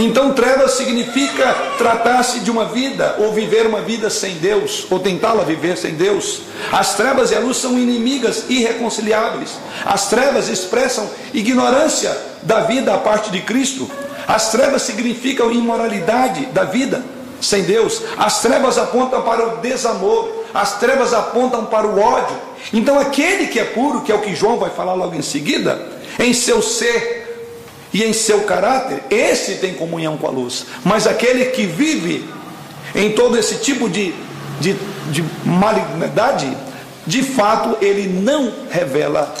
Então, 0.00 0.32
trevas 0.32 0.72
significa 0.74 1.52
tratar-se 1.76 2.38
de 2.38 2.52
uma 2.52 2.66
vida, 2.66 3.16
ou 3.18 3.32
viver 3.32 3.66
uma 3.66 3.80
vida 3.80 4.08
sem 4.08 4.34
Deus, 4.34 4.86
ou 4.88 5.00
tentá-la 5.00 5.42
viver 5.42 5.76
sem 5.76 5.94
Deus. 5.94 6.42
As 6.70 6.94
trevas 6.94 7.32
e 7.32 7.34
a 7.34 7.40
luz 7.40 7.56
são 7.56 7.76
inimigas 7.76 8.44
irreconciliáveis. 8.48 9.58
As 9.84 10.08
trevas 10.08 10.48
expressam 10.48 11.10
ignorância 11.34 12.16
da 12.42 12.60
vida 12.60 12.94
à 12.94 12.98
parte 12.98 13.32
de 13.32 13.40
Cristo. 13.40 13.90
As 14.28 14.52
trevas 14.52 14.82
significam 14.82 15.50
imoralidade 15.50 16.46
da 16.46 16.62
vida 16.62 17.02
sem 17.40 17.64
Deus. 17.64 18.00
As 18.16 18.40
trevas 18.40 18.78
apontam 18.78 19.22
para 19.22 19.48
o 19.48 19.56
desamor. 19.56 20.28
As 20.54 20.78
trevas 20.78 21.12
apontam 21.12 21.66
para 21.66 21.88
o 21.88 22.00
ódio. 22.00 22.36
Então, 22.72 23.00
aquele 23.00 23.48
que 23.48 23.58
é 23.58 23.64
puro, 23.64 24.02
que 24.02 24.12
é 24.12 24.14
o 24.14 24.20
que 24.20 24.34
João 24.34 24.58
vai 24.58 24.70
falar 24.70 24.94
logo 24.94 25.16
em 25.16 25.22
seguida, 25.22 25.88
em 26.20 26.32
seu 26.32 26.62
ser 26.62 27.27
e 27.92 28.04
em 28.04 28.12
seu 28.12 28.42
caráter, 28.42 29.02
esse 29.10 29.56
tem 29.56 29.74
comunhão 29.74 30.16
com 30.18 30.26
a 30.26 30.30
luz. 30.30 30.66
Mas 30.84 31.06
aquele 31.06 31.46
que 31.46 31.66
vive 31.66 32.28
em 32.94 33.12
todo 33.12 33.38
esse 33.38 33.56
tipo 33.56 33.88
de, 33.88 34.14
de, 34.60 34.74
de 35.10 35.24
malignidade, 35.44 36.54
de 37.06 37.22
fato 37.22 37.78
ele 37.82 38.06
não 38.06 38.52
revela 38.70 39.34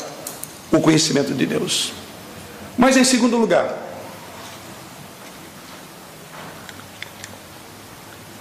o 0.72 0.80
conhecimento 0.80 1.34
de 1.34 1.46
Deus. 1.46 1.92
Mas 2.76 2.96
em 2.96 3.04
segundo 3.04 3.36
lugar, 3.36 3.76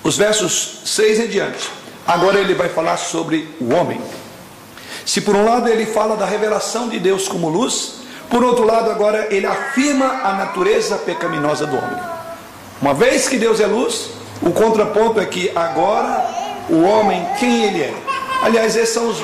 os 0.03 0.15
versos 0.15 0.81
6 0.85 1.19
em 1.19 1.27
diante, 1.27 1.69
agora 2.05 2.39
ele 2.39 2.53
vai 2.53 2.69
falar 2.69 2.97
sobre 2.97 3.53
o 3.59 3.73
homem. 3.73 3.99
Se 5.05 5.21
por 5.21 5.35
um 5.35 5.43
lado 5.43 5.67
ele 5.67 5.85
fala 5.85 6.15
da 6.15 6.25
revelação 6.25 6.87
de 6.87 6.99
Deus 6.99 7.27
como 7.27 7.49
luz, 7.49 7.95
por 8.29 8.43
outro 8.43 8.65
lado, 8.65 8.91
agora 8.91 9.27
ele 9.29 9.45
afirma 9.45 10.05
a 10.23 10.33
natureza 10.33 10.97
pecaminosa 10.97 11.65
do 11.65 11.77
homem. 11.77 11.99
Uma 12.81 12.93
vez 12.93 13.27
que 13.27 13.37
Deus 13.37 13.59
é 13.59 13.65
luz, 13.65 14.09
o 14.41 14.51
contraponto 14.51 15.19
é 15.19 15.25
que 15.25 15.51
agora 15.55 16.25
o 16.69 16.83
homem, 16.83 17.25
quem 17.39 17.63
ele 17.63 17.81
é? 17.81 17.93
Aliás, 18.43 18.75
esses 18.75 18.93
são 18.93 19.09
os, 19.09 19.17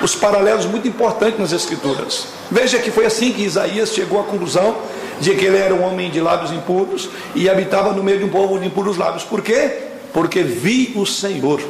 os 0.00 0.14
paralelos 0.14 0.66
muito 0.66 0.88
importantes 0.88 1.38
nas 1.38 1.52
Escrituras. 1.52 2.26
Veja 2.50 2.78
que 2.78 2.90
foi 2.90 3.06
assim 3.06 3.32
que 3.32 3.42
Isaías 3.42 3.92
chegou 3.92 4.20
à 4.20 4.24
conclusão 4.24 4.76
de 5.20 5.34
que 5.34 5.44
ele 5.44 5.58
era 5.58 5.74
um 5.74 5.84
homem 5.84 6.10
de 6.10 6.20
lábios 6.20 6.50
impuros 6.50 7.08
e 7.34 7.48
habitava 7.48 7.92
no 7.92 8.02
meio 8.02 8.18
de 8.18 8.24
um 8.24 8.28
povo 8.28 8.58
de 8.58 8.66
impuros 8.66 8.96
lábios. 8.96 9.22
Por 9.22 9.42
quê? 9.42 9.82
Porque 10.12 10.42
vi 10.42 10.92
o 10.96 11.04
Senhor. 11.04 11.60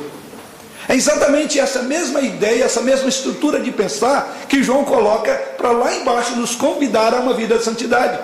É 0.88 0.94
exatamente 0.94 1.60
essa 1.60 1.82
mesma 1.82 2.22
ideia, 2.22 2.64
essa 2.64 2.80
mesma 2.80 3.10
estrutura 3.10 3.60
de 3.60 3.70
pensar 3.70 4.46
que 4.48 4.62
João 4.62 4.84
coloca 4.84 5.34
para 5.58 5.70
lá 5.70 5.94
embaixo 5.94 6.34
nos 6.36 6.54
convidar 6.54 7.12
a 7.12 7.20
uma 7.20 7.34
vida 7.34 7.58
de 7.58 7.64
santidade. 7.64 8.18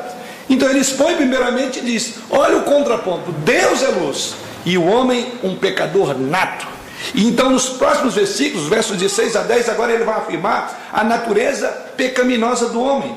Então 0.49 0.69
ele 0.71 0.81
expõe 0.81 1.15
primeiramente 1.15 1.81
e 1.81 1.83
diz: 1.83 2.15
olha 2.31 2.57
o 2.57 2.63
contraponto, 2.63 3.33
Deus 3.33 3.83
é 3.83 3.89
luz 3.89 4.35
e 4.65 4.79
o 4.79 4.85
homem 4.87 5.35
um 5.43 5.57
pecador 5.57 6.19
nato. 6.19 6.67
E 7.15 7.27
então 7.27 7.51
nos 7.51 7.69
próximos 7.69 8.15
versículos, 8.15 8.67
versos 8.67 8.97
16 8.97 9.37
a 9.37 9.43
10, 9.43 9.69
agora 9.69 9.93
ele 9.93 10.05
vai 10.05 10.17
afirmar 10.17 10.89
a 10.91 11.05
natureza 11.05 11.69
pecaminosa 11.97 12.71
do 12.71 12.81
homem. 12.81 13.15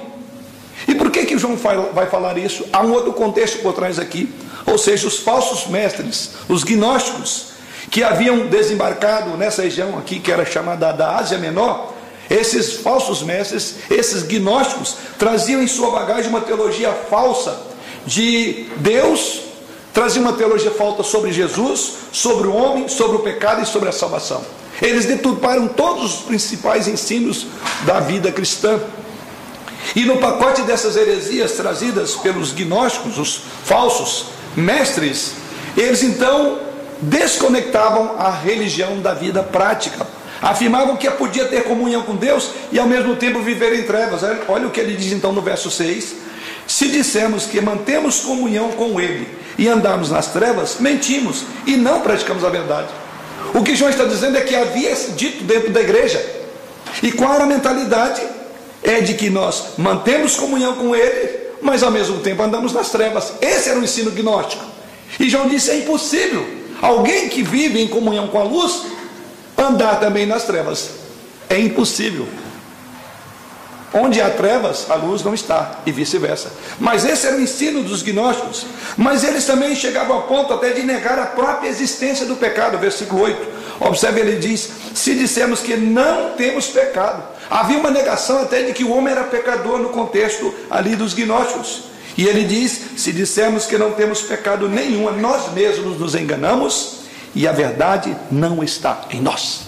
E 0.85 0.93
por 0.93 1.09
que 1.09 1.25
que 1.25 1.37
João 1.37 1.57
vai 1.93 2.07
falar 2.07 2.37
isso? 2.37 2.65
Há 2.71 2.81
um 2.81 2.91
outro 2.91 3.13
contexto 3.13 3.59
por 3.59 3.73
trás 3.73 3.97
aqui, 3.97 4.29
ou 4.65 4.77
seja, 4.77 5.07
os 5.07 5.19
falsos 5.19 5.67
mestres, 5.67 6.31
os 6.49 6.63
gnósticos, 6.63 7.56
que 7.89 8.03
haviam 8.03 8.47
desembarcado 8.47 9.37
nessa 9.37 9.61
região 9.61 9.97
aqui, 9.97 10.19
que 10.19 10.31
era 10.31 10.45
chamada 10.45 10.91
da 10.91 11.17
Ásia 11.17 11.37
Menor, 11.37 11.93
esses 12.29 12.73
falsos 12.73 13.23
mestres, 13.23 13.75
esses 13.89 14.23
gnósticos, 14.23 14.95
traziam 15.17 15.61
em 15.61 15.67
sua 15.67 15.91
bagagem 15.91 16.29
uma 16.29 16.41
teologia 16.41 16.91
falsa 16.91 17.57
de 18.05 18.67
Deus, 18.77 19.41
traziam 19.93 20.23
uma 20.23 20.33
teologia 20.33 20.71
falsa 20.71 21.03
sobre 21.03 21.31
Jesus, 21.31 21.93
sobre 22.11 22.47
o 22.47 22.53
homem, 22.53 22.87
sobre 22.89 23.17
o 23.17 23.19
pecado 23.19 23.63
e 23.63 23.65
sobre 23.65 23.87
a 23.87 23.93
salvação. 23.93 24.43
Eles 24.81 25.05
deturparam 25.05 25.67
todos 25.67 26.03
os 26.03 26.21
principais 26.21 26.87
ensinos 26.87 27.47
da 27.85 27.99
vida 27.99 28.31
cristã. 28.31 28.79
E 29.95 30.03
no 30.03 30.17
pacote 30.17 30.61
dessas 30.63 30.95
heresias 30.95 31.53
trazidas 31.53 32.15
pelos 32.15 32.51
gnósticos, 32.51 33.17
os 33.17 33.41
falsos 33.63 34.25
mestres, 34.55 35.33
eles 35.75 36.03
então 36.03 36.59
desconectavam 37.01 38.15
a 38.17 38.31
religião 38.31 38.99
da 38.99 39.13
vida 39.13 39.43
prática. 39.43 40.05
Afirmavam 40.41 40.95
que 40.95 41.09
podia 41.11 41.45
ter 41.45 41.63
comunhão 41.63 42.03
com 42.03 42.15
Deus 42.15 42.51
e 42.71 42.79
ao 42.79 42.87
mesmo 42.87 43.15
tempo 43.15 43.41
viver 43.41 43.73
em 43.73 43.83
trevas. 43.83 44.21
Olha 44.47 44.67
o 44.67 44.71
que 44.71 44.79
ele 44.79 44.95
diz 44.95 45.11
então 45.11 45.33
no 45.33 45.41
verso 45.41 45.71
6. 45.71 46.27
Se 46.67 46.89
dissermos 46.89 47.45
que 47.45 47.61
mantemos 47.61 48.19
comunhão 48.19 48.71
com 48.71 48.99
Ele 48.99 49.27
e 49.57 49.67
andamos 49.67 50.11
nas 50.11 50.27
trevas, 50.27 50.77
mentimos 50.79 51.43
e 51.65 51.77
não 51.77 52.01
praticamos 52.01 52.43
a 52.43 52.49
verdade. 52.49 52.89
O 53.53 53.63
que 53.63 53.75
João 53.75 53.89
está 53.89 54.03
dizendo 54.03 54.37
é 54.37 54.41
que 54.41 54.53
havia 54.53 54.93
dito 55.15 55.43
dentro 55.45 55.71
da 55.71 55.81
igreja. 55.81 56.23
E 57.01 57.11
qual 57.11 57.33
era 57.33 57.45
a 57.45 57.47
mentalidade? 57.47 58.21
É 58.83 58.99
de 58.99 59.13
que 59.13 59.29
nós 59.29 59.77
mantemos 59.77 60.35
comunhão 60.35 60.75
com 60.75 60.95
Ele, 60.95 61.39
mas 61.61 61.81
ao 61.83 61.91
mesmo 61.91 62.19
tempo 62.19 62.43
andamos 62.43 62.73
nas 62.73 62.89
trevas. 62.89 63.33
Esse 63.41 63.69
era 63.69 63.79
o 63.79 63.83
ensino 63.83 64.11
gnóstico. 64.11 64.65
E 65.19 65.29
João 65.29 65.47
disse: 65.47 65.71
é 65.71 65.77
impossível 65.77 66.56
Alguém 66.81 67.29
que 67.29 67.43
vive 67.43 67.81
em 67.81 67.87
comunhão 67.87 68.27
com 68.27 68.39
a 68.39 68.43
luz, 68.43 68.83
andar 69.57 69.99
também 69.99 70.25
nas 70.25 70.43
trevas. 70.43 70.91
É 71.49 71.59
impossível. 71.59 72.27
Onde 73.93 74.21
há 74.21 74.29
trevas, 74.29 74.91
a 74.91 74.95
luz 74.95 75.23
não 75.23 75.33
está, 75.33 75.79
e 75.85 75.91
vice-versa. 75.91 76.51
Mas 76.77 77.05
esse 77.05 77.25
era 77.25 77.37
o 77.37 77.41
ensino 77.41 77.81
dos 77.83 78.03
gnósticos. 78.03 78.65
Mas 78.97 79.23
eles 79.23 79.45
também 79.45 79.73
chegavam 79.75 80.17
ao 80.17 80.23
ponto 80.23 80.53
até 80.53 80.71
de 80.71 80.83
negar 80.83 81.17
a 81.17 81.25
própria 81.25 81.69
existência 81.69 82.25
do 82.25 82.35
pecado. 82.35 82.77
Versículo 82.77 83.21
8. 83.23 83.47
Observe, 83.79 84.19
ele 84.19 84.35
diz: 84.35 84.69
Se 84.93 85.15
dissermos 85.15 85.61
que 85.61 85.77
não 85.77 86.31
temos 86.31 86.67
pecado, 86.67 87.23
havia 87.49 87.79
uma 87.79 87.89
negação 87.89 88.41
até 88.41 88.63
de 88.63 88.73
que 88.73 88.83
o 88.83 88.91
homem 88.91 89.13
era 89.13 89.23
pecador 89.23 89.79
no 89.79 89.89
contexto 89.89 90.53
ali 90.69 90.95
dos 90.95 91.13
gnósticos. 91.13 91.83
E 92.17 92.27
ele 92.27 92.43
diz: 92.43 92.81
se 92.97 93.11
dissermos 93.11 93.65
que 93.65 93.77
não 93.77 93.91
temos 93.91 94.21
pecado 94.21 94.67
nenhum, 94.67 95.11
nós 95.19 95.53
mesmos 95.53 95.99
nos 95.99 96.15
enganamos 96.15 97.01
e 97.35 97.47
a 97.47 97.51
verdade 97.51 98.15
não 98.31 98.63
está 98.63 99.05
em 99.11 99.21
nós. 99.21 99.67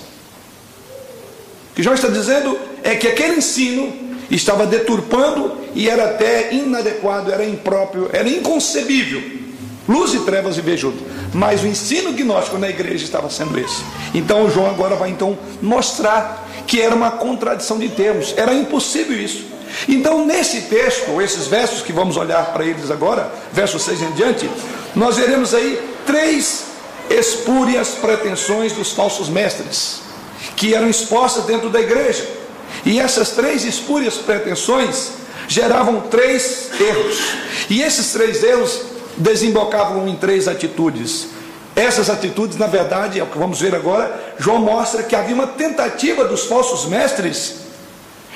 O 1.71 1.75
que 1.75 1.83
João 1.83 1.93
está 1.93 2.07
dizendo 2.07 2.57
é 2.83 2.95
que 2.95 3.07
aquele 3.07 3.37
ensino 3.37 3.93
estava 4.31 4.65
deturpando 4.65 5.57
e 5.75 5.87
era 5.87 6.05
até 6.05 6.53
inadequado, 6.53 7.31
era 7.31 7.45
impróprio, 7.45 8.09
era 8.11 8.27
inconcebível. 8.27 9.39
Luz 9.87 10.13
e 10.13 10.19
trevas 10.19 10.55
viver 10.55 10.77
junto. 10.77 11.03
Mas 11.33 11.63
o 11.63 11.67
ensino 11.67 12.11
gnóstico 12.13 12.57
na 12.57 12.69
igreja 12.69 13.03
estava 13.03 13.29
sendo 13.29 13.57
esse. 13.59 13.83
Então 14.13 14.49
João 14.49 14.69
agora 14.69 14.95
vai 14.95 15.09
então 15.09 15.37
mostrar 15.61 16.47
que 16.67 16.79
era 16.79 16.93
uma 16.93 17.11
contradição 17.11 17.79
de 17.79 17.89
termos. 17.89 18.33
Era 18.37 18.53
impossível 18.53 19.19
isso. 19.19 19.45
Então, 19.87 20.25
nesse 20.25 20.61
texto, 20.61 21.21
esses 21.21 21.47
versos 21.47 21.81
que 21.81 21.93
vamos 21.93 22.17
olhar 22.17 22.53
para 22.53 22.65
eles 22.65 22.89
agora, 22.91 23.31
verso 23.51 23.79
6 23.79 24.01
em 24.01 24.11
diante, 24.11 24.49
nós 24.95 25.17
veremos 25.17 25.53
aí 25.53 25.79
três 26.05 26.65
espúrias 27.09 27.89
pretensões 27.89 28.73
dos 28.73 28.91
falsos 28.91 29.29
mestres, 29.29 30.01
que 30.55 30.73
eram 30.73 30.89
expostas 30.89 31.45
dentro 31.45 31.69
da 31.69 31.79
igreja. 31.79 32.27
E 32.85 32.99
essas 32.99 33.31
três 33.31 33.63
espúrias 33.63 34.15
pretensões 34.15 35.11
geravam 35.47 36.01
três 36.01 36.69
erros. 36.79 37.17
E 37.69 37.81
esses 37.81 38.11
três 38.11 38.43
erros 38.43 38.81
desembocavam 39.17 40.07
em 40.07 40.15
três 40.15 40.47
atitudes. 40.47 41.27
Essas 41.75 42.09
atitudes, 42.09 42.57
na 42.57 42.67
verdade, 42.67 43.19
é 43.19 43.23
o 43.23 43.27
que 43.27 43.37
vamos 43.37 43.59
ver 43.59 43.73
agora, 43.73 44.33
João 44.37 44.59
mostra 44.59 45.03
que 45.03 45.15
havia 45.15 45.35
uma 45.35 45.47
tentativa 45.47 46.25
dos 46.25 46.45
falsos 46.45 46.85
mestres 46.89 47.68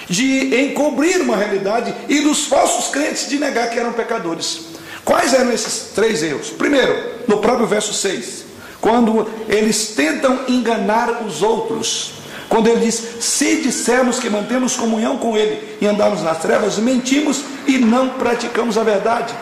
de 0.10 0.64
encobrir 0.64 1.22
uma 1.22 1.36
realidade 1.36 1.94
e 2.10 2.22
dos 2.22 2.46
falsos 2.46 2.90
crentes 2.90 3.30
de 3.30 3.40
negar 3.40 3.70
que 3.70 3.80
eram 3.80 3.94
pecadores. 3.94 4.74
Quais 5.04 5.34
eram 5.34 5.52
esses 5.52 5.92
três 5.94 6.24
erros? 6.24 6.50
Primeiro, 6.50 6.96
no 7.28 7.40
próprio 7.40 7.68
verso 7.68 7.94
6, 7.94 8.46
quando 8.80 9.28
eles 9.48 9.90
tentam 9.96 10.42
enganar 10.48 11.24
os 11.26 11.42
outros. 11.42 12.14
Quando 12.50 12.68
ele 12.68 12.82
diz: 12.82 13.02
Se 13.20 13.62
dissermos 13.62 14.20
que 14.20 14.30
mantemos 14.30 14.76
comunhão 14.76 15.18
com 15.18 15.38
Ele 15.38 15.78
e 15.82 15.88
andamos 15.88 16.22
nas 16.22 16.40
trevas, 16.40 16.78
mentimos 16.78 17.42
e 17.66 17.78
não 17.78 18.10
praticamos 18.10 18.78
a 18.78 18.84
verdade. 18.84 19.34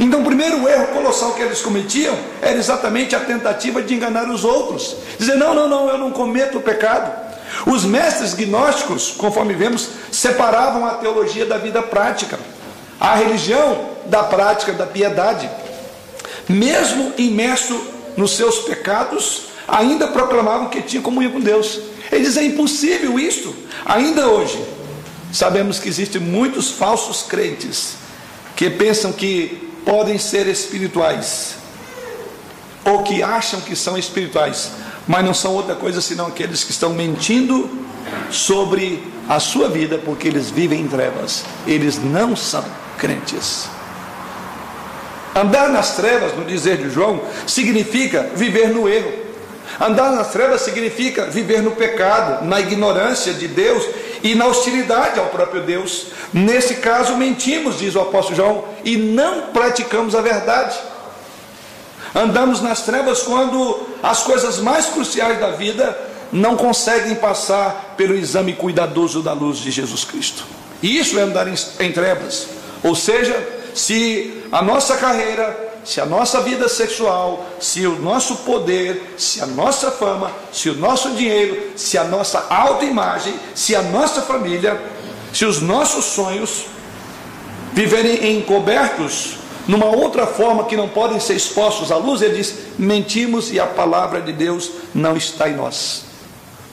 Então, 0.00 0.20
o 0.20 0.24
primeiro 0.24 0.68
erro 0.68 0.88
colossal 0.88 1.32
que 1.34 1.42
eles 1.42 1.60
cometiam 1.60 2.16
era 2.40 2.58
exatamente 2.58 3.14
a 3.14 3.20
tentativa 3.20 3.80
de 3.80 3.94
enganar 3.94 4.28
os 4.28 4.44
outros. 4.44 4.96
Dizer: 5.18 5.36
Não, 5.36 5.54
não, 5.54 5.68
não, 5.68 5.88
eu 5.88 5.98
não 5.98 6.10
cometo 6.10 6.60
pecado. 6.60 7.31
Os 7.66 7.84
mestres 7.84 8.34
gnósticos, 8.34 9.12
conforme 9.16 9.54
vemos, 9.54 9.88
separavam 10.10 10.84
a 10.86 10.94
teologia 10.94 11.46
da 11.46 11.58
vida 11.58 11.82
prática, 11.82 12.38
a 12.98 13.14
religião 13.14 13.90
da 14.06 14.24
prática, 14.24 14.72
da 14.72 14.86
piedade. 14.86 15.48
Mesmo 16.48 17.12
imerso 17.16 17.80
nos 18.16 18.36
seus 18.36 18.58
pecados, 18.60 19.44
ainda 19.66 20.08
proclamavam 20.08 20.68
que 20.68 20.82
tinha 20.82 21.02
comunhão 21.02 21.32
com 21.32 21.40
Deus. 21.40 21.80
Eles 22.10 22.36
é 22.36 22.44
impossível 22.44 23.18
isto. 23.18 23.54
Ainda 23.84 24.26
hoje, 24.26 24.62
sabemos 25.32 25.78
que 25.78 25.88
existem 25.88 26.20
muitos 26.20 26.70
falsos 26.70 27.22
crentes 27.22 27.94
que 28.56 28.68
pensam 28.68 29.12
que 29.12 29.70
podem 29.84 30.18
ser 30.18 30.46
espirituais 30.46 31.56
ou 32.84 33.02
que 33.02 33.22
acham 33.22 33.60
que 33.60 33.76
são 33.76 33.96
espirituais, 33.96 34.72
mas 35.06 35.24
não 35.24 35.34
são 35.34 35.52
outra 35.52 35.74
coisa 35.74 36.00
senão 36.00 36.26
aqueles 36.26 36.64
que 36.64 36.70
estão 36.70 36.90
mentindo 36.90 37.68
sobre 38.30 39.02
a 39.28 39.38
sua 39.38 39.68
vida, 39.68 39.98
porque 39.98 40.28
eles 40.28 40.50
vivem 40.50 40.80
em 40.80 40.88
trevas, 40.88 41.44
eles 41.66 42.02
não 42.02 42.34
são 42.36 42.64
crentes. 42.98 43.68
Andar 45.34 45.70
nas 45.70 45.96
trevas, 45.96 46.36
no 46.36 46.44
dizer 46.44 46.76
de 46.76 46.90
João, 46.90 47.20
significa 47.46 48.30
viver 48.34 48.68
no 48.68 48.88
erro. 48.88 49.12
Andar 49.80 50.12
nas 50.12 50.30
trevas 50.30 50.60
significa 50.60 51.26
viver 51.26 51.62
no 51.62 51.70
pecado, 51.70 52.44
na 52.44 52.60
ignorância 52.60 53.32
de 53.32 53.48
Deus 53.48 53.82
e 54.22 54.34
na 54.34 54.46
hostilidade 54.46 55.18
ao 55.18 55.26
próprio 55.26 55.62
Deus. 55.62 56.08
Nesse 56.32 56.76
caso, 56.76 57.16
mentimos, 57.16 57.78
diz 57.78 57.94
o 57.94 58.00
apóstolo 58.00 58.36
João, 58.36 58.64
e 58.84 58.96
não 58.96 59.46
praticamos 59.46 60.14
a 60.14 60.20
verdade. 60.20 60.76
Andamos 62.14 62.60
nas 62.60 62.82
trevas 62.82 63.22
quando 63.22 63.86
as 64.02 64.22
coisas 64.22 64.58
mais 64.58 64.86
cruciais 64.86 65.40
da 65.40 65.50
vida 65.50 65.98
não 66.30 66.56
conseguem 66.56 67.14
passar 67.14 67.94
pelo 67.96 68.14
exame 68.14 68.54
cuidadoso 68.54 69.22
da 69.22 69.32
luz 69.32 69.58
de 69.58 69.70
Jesus 69.70 70.04
Cristo. 70.04 70.44
E 70.82 70.98
isso 70.98 71.18
é 71.18 71.22
andar 71.22 71.46
em, 71.48 71.92
trevas. 71.92 72.48
Ou 72.82 72.94
seja, 72.94 73.36
se 73.74 74.42
a 74.50 74.62
nossa 74.62 74.96
carreira 74.96 75.72
se 75.84 76.00
a 76.00 76.06
nossa 76.06 76.40
vida 76.40 76.68
sexual, 76.68 77.44
se 77.58 77.84
o 77.86 77.98
nosso 77.98 78.36
poder, 78.36 79.14
se 79.18 79.40
a 79.40 79.46
nossa 79.46 79.90
fama, 79.90 80.30
se 80.52 80.70
o 80.70 80.74
nosso 80.74 81.10
dinheiro, 81.10 81.72
se 81.76 81.98
a 81.98 82.04
nossa 82.04 82.46
autoimagem, 82.48 83.34
se 83.52 83.74
a 83.74 83.82
nossa 83.82 84.22
família, 84.22 84.80
se 85.32 85.44
os 85.44 85.60
nossos 85.60 86.04
sonhos 86.04 86.66
viverem 87.72 88.38
encobertos 88.38 89.38
numa 89.66 89.86
outra 89.86 90.26
forma 90.26 90.64
que 90.64 90.76
não 90.76 90.88
podem 90.88 91.20
ser 91.20 91.34
expostos 91.34 91.92
à 91.92 91.96
luz, 91.96 92.20
ele 92.20 92.36
diz: 92.36 92.54
mentimos 92.78 93.52
e 93.52 93.60
a 93.60 93.66
palavra 93.66 94.20
de 94.20 94.32
Deus 94.32 94.70
não 94.94 95.16
está 95.16 95.48
em 95.48 95.54
nós. 95.54 96.04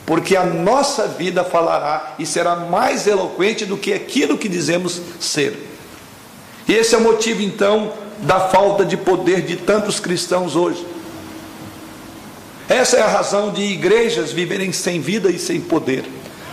Porque 0.06 0.36
a 0.36 0.43
nossa 0.43 1.08
vida 1.08 1.43
falará 1.43 2.15
e 2.17 2.25
será 2.25 2.56
mais 2.56 3.06
eloquente 3.06 3.65
do 3.65 3.78
que 3.78 3.93
aquilo 3.93 4.38
que 4.38 4.49
dizemos 4.49 4.99
ser. 5.19 5.67
E 6.67 6.73
esse 6.73 6.95
é 6.95 6.97
o 6.97 7.02
motivo 7.02 7.41
então 7.41 7.93
da 8.19 8.39
falta 8.39 8.84
de 8.84 8.97
poder 8.97 9.43
de 9.43 9.56
tantos 9.56 9.99
cristãos 9.99 10.56
hoje. 10.56 10.86
Essa 12.67 12.97
é 12.97 13.02
a 13.02 13.08
razão 13.08 13.52
de 13.52 13.62
igrejas 13.62 14.32
viverem 14.32 14.71
sem 14.71 14.99
vida 14.99 15.32
e 15.32 15.39
sem 15.39 15.62
poder, 15.62 16.06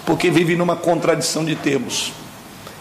porque 0.05 0.31
vivem 0.31 0.57
numa 0.57 0.77
contradição 0.77 1.45
de 1.45 1.55
termos. 1.57 2.13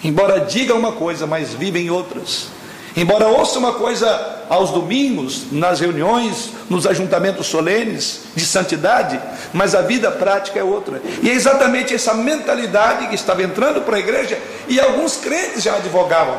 Embora 0.04 0.40
diga 0.40 0.74
uma 0.74 0.92
coisa, 0.92 1.26
mas 1.26 1.54
vivem 1.54 1.90
outras. 1.90 2.48
Embora 2.96 3.28
ouça 3.28 3.60
uma 3.60 3.74
coisa 3.74 4.44
aos 4.50 4.72
domingos, 4.72 5.52
nas 5.52 5.82
reuniões, 5.82 6.52
nos 6.70 6.88
ajuntamentos 6.88 7.48
solenes 7.48 8.22
de 8.34 8.46
santidade, 8.46 9.20
mas 9.54 9.76
a 9.76 9.82
vida 9.82 10.10
prática 10.12 10.60
é 10.60 10.64
outra. 10.64 11.02
E 11.22 11.30
é 11.30 11.34
exatamente 11.34 11.94
essa 11.94 12.14
mentalidade 12.14 13.08
que 13.08 13.16
estava 13.16 13.44
entrando 13.44 13.82
para 13.82 13.98
a 13.98 14.00
igreja 14.00 14.40
e 14.68 14.80
alguns 14.80 15.18
crentes 15.18 15.64
já 15.64 15.76
advogavam. 15.76 16.38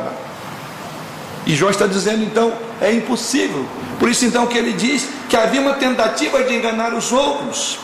E 1.45 1.55
João 1.55 1.69
está 1.69 1.85
dizendo 1.85 2.23
então, 2.23 2.51
é 2.81 2.91
impossível. 2.91 3.65
Por 3.99 4.09
isso 4.09 4.25
então 4.25 4.47
que 4.47 4.57
ele 4.57 4.73
diz 4.73 5.07
que 5.29 5.37
havia 5.37 5.61
uma 5.61 5.73
tentativa 5.73 6.43
de 6.43 6.55
enganar 6.55 6.93
os 6.93 7.11
outros. 7.11 7.79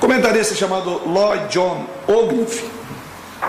Comentarista 0.00 0.54
chamado 0.54 1.02
Lloyd 1.06 1.48
John 1.48 1.86
Ogilvie, 2.08 2.64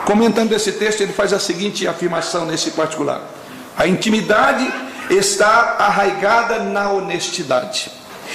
comentando 0.06 0.54
esse 0.54 0.74
texto, 0.74 1.02
ele 1.02 1.14
faz 1.14 1.34
a 1.34 1.40
seguinte 1.40 1.88
afirmação 1.88 2.46
nesse 2.46 2.72
particular: 2.72 3.22
a 3.78 3.88
intimidade 3.88 4.72
está 5.10 5.78
arraigada 5.80 6.60
na 6.60 6.92
honestidade 6.92 7.92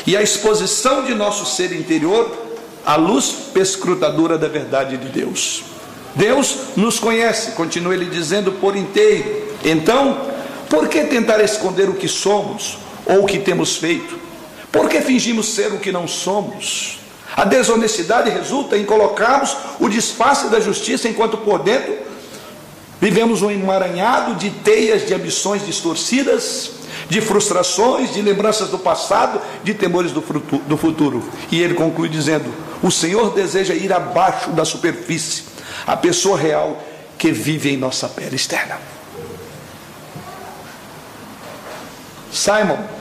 e 0.07 0.17
a 0.17 0.23
exposição 0.23 1.05
de 1.05 1.15
nosso 1.15 1.45
ser 1.47 1.73
interior 1.73 2.47
à 2.85 2.97
luz 2.97 3.31
perscrutadora 3.53 4.39
da 4.39 4.49
verdade 4.49 4.97
de 4.97 5.09
Deus. 5.09 5.65
Deus 6.15 6.57
nos 6.77 6.99
conhece, 6.99 7.53
continua 7.53 7.95
ele 7.95 8.07
dizendo, 8.07 8.53
por 8.53 8.77
inteiro. 8.77 9.49
Então, 9.65 10.27
por 10.69 10.89
que 10.89 11.05
tentar 11.05 11.41
esconder 11.41 11.89
o 11.89 11.95
que 11.95 12.09
somos 12.09 12.79
ou 13.07 13.23
o 13.23 13.27
que 13.27 13.39
temos 13.39 13.77
feito? 13.77 14.19
Por 14.73 14.89
que 14.89 15.01
fingimos 15.01 15.49
ser 15.49 15.73
o 15.73 15.79
que 15.79 15.93
não 15.93 16.09
somos? 16.09 16.99
A 17.37 17.45
desonestidade 17.45 18.31
resulta 18.31 18.77
em 18.77 18.85
colocarmos 18.85 19.57
o 19.79 19.89
disfarce 19.89 20.49
da 20.49 20.61
justiça 20.61 21.09
enquanto 21.09 21.37
por 21.39 21.61
dentro 21.61 21.97
vivemos 23.01 23.43
um 23.43 23.51
emaranhado 23.51 24.35
de 24.35 24.51
teias 24.51 25.07
de 25.07 25.15
ambições 25.15 25.65
distorcidas, 25.65 26.73
de 27.09 27.21
frustrações, 27.21 28.13
de 28.13 28.21
lembranças 28.23 28.71
do 28.71 28.79
passado, 28.79 29.41
de 29.63 29.73
temores 29.73 30.11
do 30.13 30.77
futuro. 30.77 31.23
E 31.51 31.61
ele 31.63 31.75
conclui 31.75 32.09
dizendo: 32.09 32.53
O 32.83 32.91
Senhor 32.91 33.33
deseja 33.35 33.75
ir 33.75 33.93
abaixo 33.93 34.51
da 34.51 34.65
superfície 34.65 35.45
a 35.87 35.97
pessoa 35.97 36.37
real 36.37 36.83
que 37.17 37.31
vive 37.31 37.71
em 37.73 37.77
nossa 37.77 38.09
pele 38.09 38.37
externa. 38.37 38.79
Simon 42.33 42.98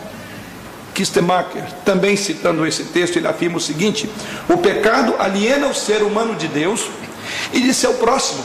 Kistemacher, 0.98 1.64
também 1.86 2.18
citando 2.18 2.66
esse 2.66 2.86
texto, 2.86 3.18
ele 3.18 3.28
afirma 3.28 3.58
o 3.58 3.62
seguinte: 3.62 4.10
o 4.50 4.58
pecado 4.58 5.14
aliena 5.20 5.68
o 5.68 5.74
ser 5.74 6.02
humano 6.02 6.34
de 6.34 6.48
Deus 6.48 6.90
e 7.54 7.62
de 7.62 7.72
seu 7.72 7.94
próximo. 7.94 8.44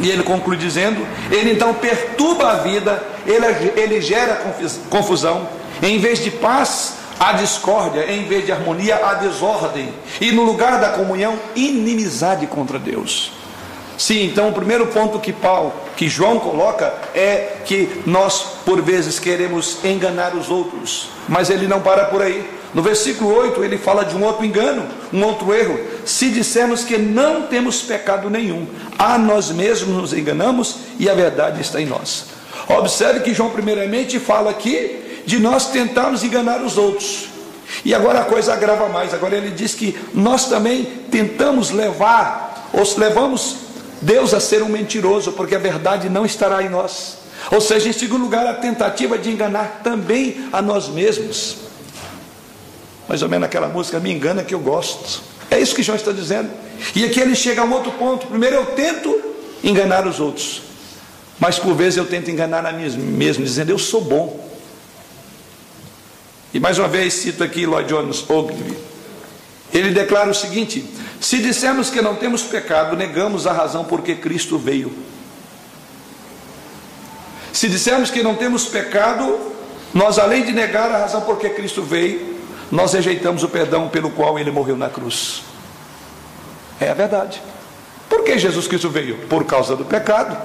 E 0.00 0.08
ele 0.08 0.22
conclui 0.22 0.56
dizendo: 0.56 1.06
ele 1.30 1.52
então 1.52 1.74
perturba 1.74 2.52
a 2.52 2.54
vida, 2.54 3.06
ele, 3.26 3.72
ele 3.78 4.00
gera 4.00 4.42
confusão, 4.88 5.46
em 5.82 5.98
vez 5.98 6.24
de 6.24 6.30
paz, 6.30 6.94
a 7.20 7.34
discórdia, 7.34 8.10
em 8.10 8.24
vez 8.24 8.46
de 8.46 8.52
harmonia, 8.52 8.96
a 8.96 9.12
desordem, 9.12 9.92
e 10.18 10.32
no 10.32 10.44
lugar 10.44 10.80
da 10.80 10.88
comunhão, 10.92 11.38
inimizade 11.54 12.46
contra 12.46 12.78
Deus. 12.78 13.32
Sim, 13.98 14.26
então 14.26 14.48
o 14.48 14.52
primeiro 14.52 14.86
ponto 14.88 15.18
que 15.18 15.32
Paulo, 15.32 15.72
que 15.96 16.08
João 16.08 16.38
coloca 16.38 16.92
é 17.14 17.56
que 17.64 18.02
nós 18.04 18.58
por 18.64 18.82
vezes 18.82 19.18
queremos 19.18 19.82
enganar 19.84 20.34
os 20.34 20.50
outros, 20.50 21.08
mas 21.28 21.48
ele 21.48 21.66
não 21.66 21.80
para 21.80 22.04
por 22.06 22.20
aí. 22.20 22.56
No 22.74 22.82
versículo 22.82 23.34
8 23.34 23.64
ele 23.64 23.78
fala 23.78 24.04
de 24.04 24.14
um 24.14 24.22
outro 24.22 24.44
engano, 24.44 24.86
um 25.10 25.24
outro 25.24 25.54
erro. 25.54 25.78
Se 26.04 26.28
dissermos 26.28 26.84
que 26.84 26.98
não 26.98 27.42
temos 27.42 27.80
pecado 27.80 28.28
nenhum, 28.28 28.66
a 28.98 29.16
nós 29.16 29.50
mesmos 29.50 29.96
nos 29.96 30.12
enganamos 30.12 30.76
e 30.98 31.08
a 31.08 31.14
verdade 31.14 31.62
está 31.62 31.80
em 31.80 31.86
nós. 31.86 32.26
Observe 32.68 33.20
que 33.20 33.32
João 33.32 33.50
primeiramente 33.50 34.18
fala 34.18 34.50
aqui 34.50 35.22
de 35.24 35.38
nós 35.38 35.70
tentarmos 35.70 36.22
enganar 36.22 36.60
os 36.60 36.76
outros. 36.76 37.28
E 37.84 37.94
agora 37.94 38.20
a 38.20 38.24
coisa 38.24 38.52
agrava 38.52 38.88
mais. 38.88 39.14
Agora 39.14 39.36
ele 39.36 39.50
diz 39.50 39.74
que 39.74 39.96
nós 40.12 40.46
também 40.48 40.84
tentamos 41.10 41.70
levar, 41.70 42.68
ou 42.72 42.82
levamos 42.98 43.65
Deus 44.06 44.32
a 44.32 44.38
ser 44.38 44.62
um 44.62 44.68
mentiroso, 44.68 45.32
porque 45.32 45.56
a 45.56 45.58
verdade 45.58 46.08
não 46.08 46.24
estará 46.24 46.62
em 46.62 46.68
nós. 46.68 47.18
Ou 47.50 47.60
seja, 47.60 47.88
em 47.88 47.92
segundo 47.92 48.22
lugar, 48.22 48.46
a 48.46 48.54
tentativa 48.54 49.18
de 49.18 49.32
enganar 49.32 49.80
também 49.82 50.48
a 50.52 50.62
nós 50.62 50.88
mesmos. 50.88 51.56
Mais 53.08 53.20
ou 53.20 53.28
menos 53.28 53.46
aquela 53.46 53.66
música, 53.66 53.98
me 53.98 54.12
engana 54.12 54.44
que 54.44 54.54
eu 54.54 54.60
gosto. 54.60 55.20
É 55.50 55.58
isso 55.58 55.74
que 55.74 55.82
João 55.82 55.96
está 55.96 56.12
dizendo. 56.12 56.48
E 56.94 57.04
aqui 57.04 57.18
ele 57.18 57.34
chega 57.34 57.62
a 57.62 57.64
um 57.64 57.72
outro 57.72 57.90
ponto. 57.92 58.28
Primeiro, 58.28 58.54
eu 58.54 58.66
tento 58.66 59.20
enganar 59.64 60.06
os 60.06 60.20
outros, 60.20 60.62
mas 61.40 61.58
por 61.58 61.74
vezes 61.74 61.96
eu 61.96 62.06
tento 62.06 62.30
enganar 62.30 62.64
a 62.64 62.72
mim 62.72 62.88
mesmo, 62.88 63.42
dizendo 63.42 63.70
eu 63.70 63.78
sou 63.78 64.00
bom. 64.00 64.48
E 66.54 66.60
mais 66.60 66.78
uma 66.78 66.86
vez 66.86 67.12
cito 67.12 67.42
aqui 67.42 67.66
Lloyd 67.66 67.88
Jones 67.88 68.24
Ogilvie. 68.30 68.95
Ele 69.76 69.90
declara 69.90 70.30
o 70.30 70.34
seguinte: 70.34 70.88
se 71.20 71.36
dissermos 71.36 71.90
que 71.90 72.00
não 72.00 72.14
temos 72.14 72.42
pecado, 72.42 72.96
negamos 72.96 73.46
a 73.46 73.52
razão 73.52 73.84
porque 73.84 74.14
Cristo 74.14 74.58
veio. 74.58 74.90
Se 77.52 77.68
dissermos 77.68 78.10
que 78.10 78.22
não 78.22 78.34
temos 78.34 78.64
pecado, 78.64 79.38
nós 79.92 80.18
além 80.18 80.44
de 80.44 80.52
negar 80.52 80.90
a 80.90 80.98
razão 80.98 81.20
porque 81.22 81.50
Cristo 81.50 81.82
veio, 81.82 82.36
nós 82.72 82.94
rejeitamos 82.94 83.42
o 83.42 83.48
perdão 83.48 83.88
pelo 83.88 84.10
qual 84.10 84.38
ele 84.38 84.50
morreu 84.50 84.78
na 84.78 84.88
cruz. 84.88 85.42
É 86.80 86.88
a 86.88 86.94
verdade. 86.94 87.42
Por 88.08 88.24
que 88.24 88.38
Jesus 88.38 88.66
Cristo 88.66 88.88
veio? 88.88 89.18
Por 89.28 89.44
causa 89.44 89.76
do 89.76 89.84
pecado. 89.84 90.38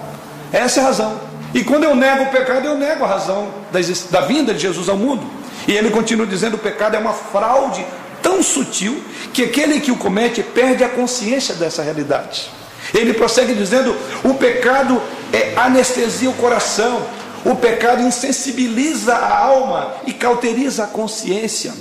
Essa 0.51 0.81
é 0.81 0.83
a 0.83 0.87
razão. 0.87 1.21
E 1.53 1.63
quando 1.63 1.85
eu 1.85 1.95
nego 1.95 2.23
o 2.23 2.31
pecado, 2.31 2.65
eu 2.65 2.77
nego 2.77 3.05
a 3.05 3.07
razão 3.07 3.49
da, 3.71 4.21
vinda 4.21 4.53
de 4.53 4.59
Jesus 4.59 4.89
ao 4.89 4.97
mundo. 4.97 5.25
E 5.67 5.71
ele 5.71 5.89
continua 5.89 6.25
dizendo: 6.25 6.55
o 6.55 6.59
pecado 6.59 6.95
é 6.95 6.99
uma 6.99 7.13
fraude 7.13 7.85
tão 8.21 8.41
sutil 8.41 9.01
que 9.33 9.43
aquele 9.43 9.79
que 9.79 9.91
o 9.91 9.97
comete 9.97 10.43
perde 10.43 10.83
a 10.83 10.89
consciência 10.89 11.55
dessa 11.55 11.81
realidade. 11.81 12.49
Ele 12.93 13.13
prossegue 13.13 13.53
dizendo: 13.53 13.95
o 14.23 14.33
pecado 14.33 15.01
é 15.31 15.53
anestesia 15.55 16.29
o 16.29 16.33
coração, 16.33 17.05
o 17.45 17.55
pecado 17.55 18.01
insensibiliza 18.01 19.15
a 19.15 19.37
alma 19.37 19.95
e 20.05 20.13
cauteriza 20.13 20.83
a 20.83 20.87
consciência. 20.87 21.73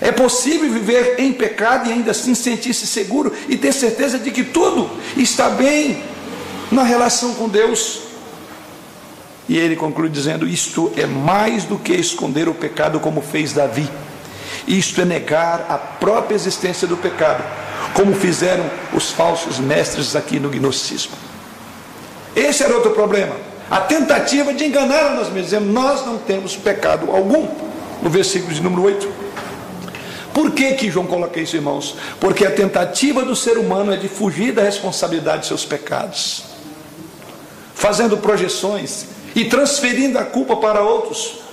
É 0.00 0.10
possível 0.10 0.70
viver 0.72 1.16
em 1.18 1.32
pecado 1.32 1.88
e 1.88 1.92
ainda 1.92 2.10
assim 2.10 2.34
sentir-se 2.34 2.86
seguro 2.86 3.32
e 3.48 3.56
ter 3.56 3.72
certeza 3.72 4.18
de 4.18 4.30
que 4.30 4.42
tudo 4.42 4.90
está 5.16 5.50
bem 5.50 6.02
na 6.72 6.82
relação 6.82 7.34
com 7.34 7.48
Deus. 7.48 8.00
E 9.48 9.58
ele 9.58 9.76
conclui 9.76 10.08
dizendo: 10.08 10.48
Isto 10.48 10.90
é 10.96 11.06
mais 11.06 11.64
do 11.64 11.78
que 11.78 11.92
esconder 11.92 12.48
o 12.48 12.54
pecado, 12.54 12.98
como 12.98 13.20
fez 13.20 13.52
Davi. 13.52 13.88
Isto 14.66 15.02
é 15.02 15.04
negar 15.04 15.66
a 15.68 15.76
própria 15.76 16.34
existência 16.34 16.86
do 16.86 16.96
pecado, 16.96 17.44
como 17.92 18.14
fizeram 18.14 18.64
os 18.92 19.10
falsos 19.10 19.58
mestres 19.58 20.16
aqui 20.16 20.40
no 20.40 20.48
gnosticismo. 20.48 21.12
Esse 22.34 22.62
era 22.62 22.74
outro 22.74 22.92
problema. 22.92 23.36
A 23.70 23.80
tentativa 23.80 24.52
de 24.52 24.64
enganar 24.64 25.14
nós 25.14 25.28
mesmos, 25.28 25.44
dizendo, 25.44 25.66
nós 25.66 26.04
não 26.04 26.18
temos 26.18 26.56
pecado 26.56 27.10
algum. 27.10 27.48
No 28.02 28.10
versículo 28.10 28.52
de 28.52 28.62
número 28.62 28.82
8. 28.82 29.08
Por 30.34 30.50
que, 30.50 30.74
que 30.74 30.90
João 30.90 31.06
coloca 31.06 31.40
isso, 31.40 31.54
irmãos? 31.54 31.96
Porque 32.18 32.44
a 32.44 32.50
tentativa 32.50 33.24
do 33.24 33.36
ser 33.36 33.56
humano 33.56 33.92
é 33.92 33.96
de 33.96 34.08
fugir 34.08 34.52
da 34.52 34.62
responsabilidade 34.62 35.42
de 35.42 35.46
seus 35.46 35.64
pecados, 35.64 36.42
fazendo 37.72 38.16
projeções 38.16 39.06
e 39.34 39.44
transferindo 39.44 40.18
a 40.18 40.24
culpa 40.24 40.56
para 40.56 40.82
outros. 40.82 41.43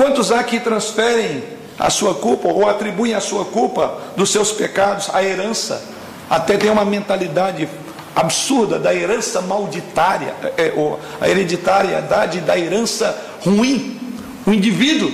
Quantos 0.00 0.32
há 0.32 0.42
que 0.42 0.58
transferem 0.58 1.44
a 1.78 1.90
sua 1.90 2.14
culpa 2.14 2.48
ou 2.48 2.66
atribuem 2.66 3.12
a 3.12 3.20
sua 3.20 3.44
culpa 3.44 3.98
dos 4.16 4.30
seus 4.30 4.50
pecados 4.50 5.10
à 5.12 5.22
herança? 5.22 5.84
Até 6.30 6.56
tem 6.56 6.70
uma 6.70 6.86
mentalidade 6.86 7.68
absurda 8.16 8.78
da 8.78 8.94
herança 8.94 9.42
malditária, 9.42 10.34
é, 10.56 10.72
a 11.20 11.28
hereditariedade 11.28 12.40
da 12.40 12.58
herança 12.58 13.14
ruim. 13.44 14.00
O 14.46 14.54
indivíduo 14.54 15.12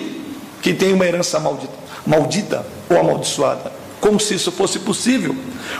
que 0.62 0.72
tem 0.72 0.92
uma 0.92 1.04
herança 1.04 1.40
maldita, 1.40 1.74
maldita 2.06 2.64
ou 2.88 2.96
amaldiçoada, 2.96 3.72
como 4.00 4.20
se 4.20 4.36
isso 4.36 4.52
fosse 4.52 4.78
possível. 4.78 5.34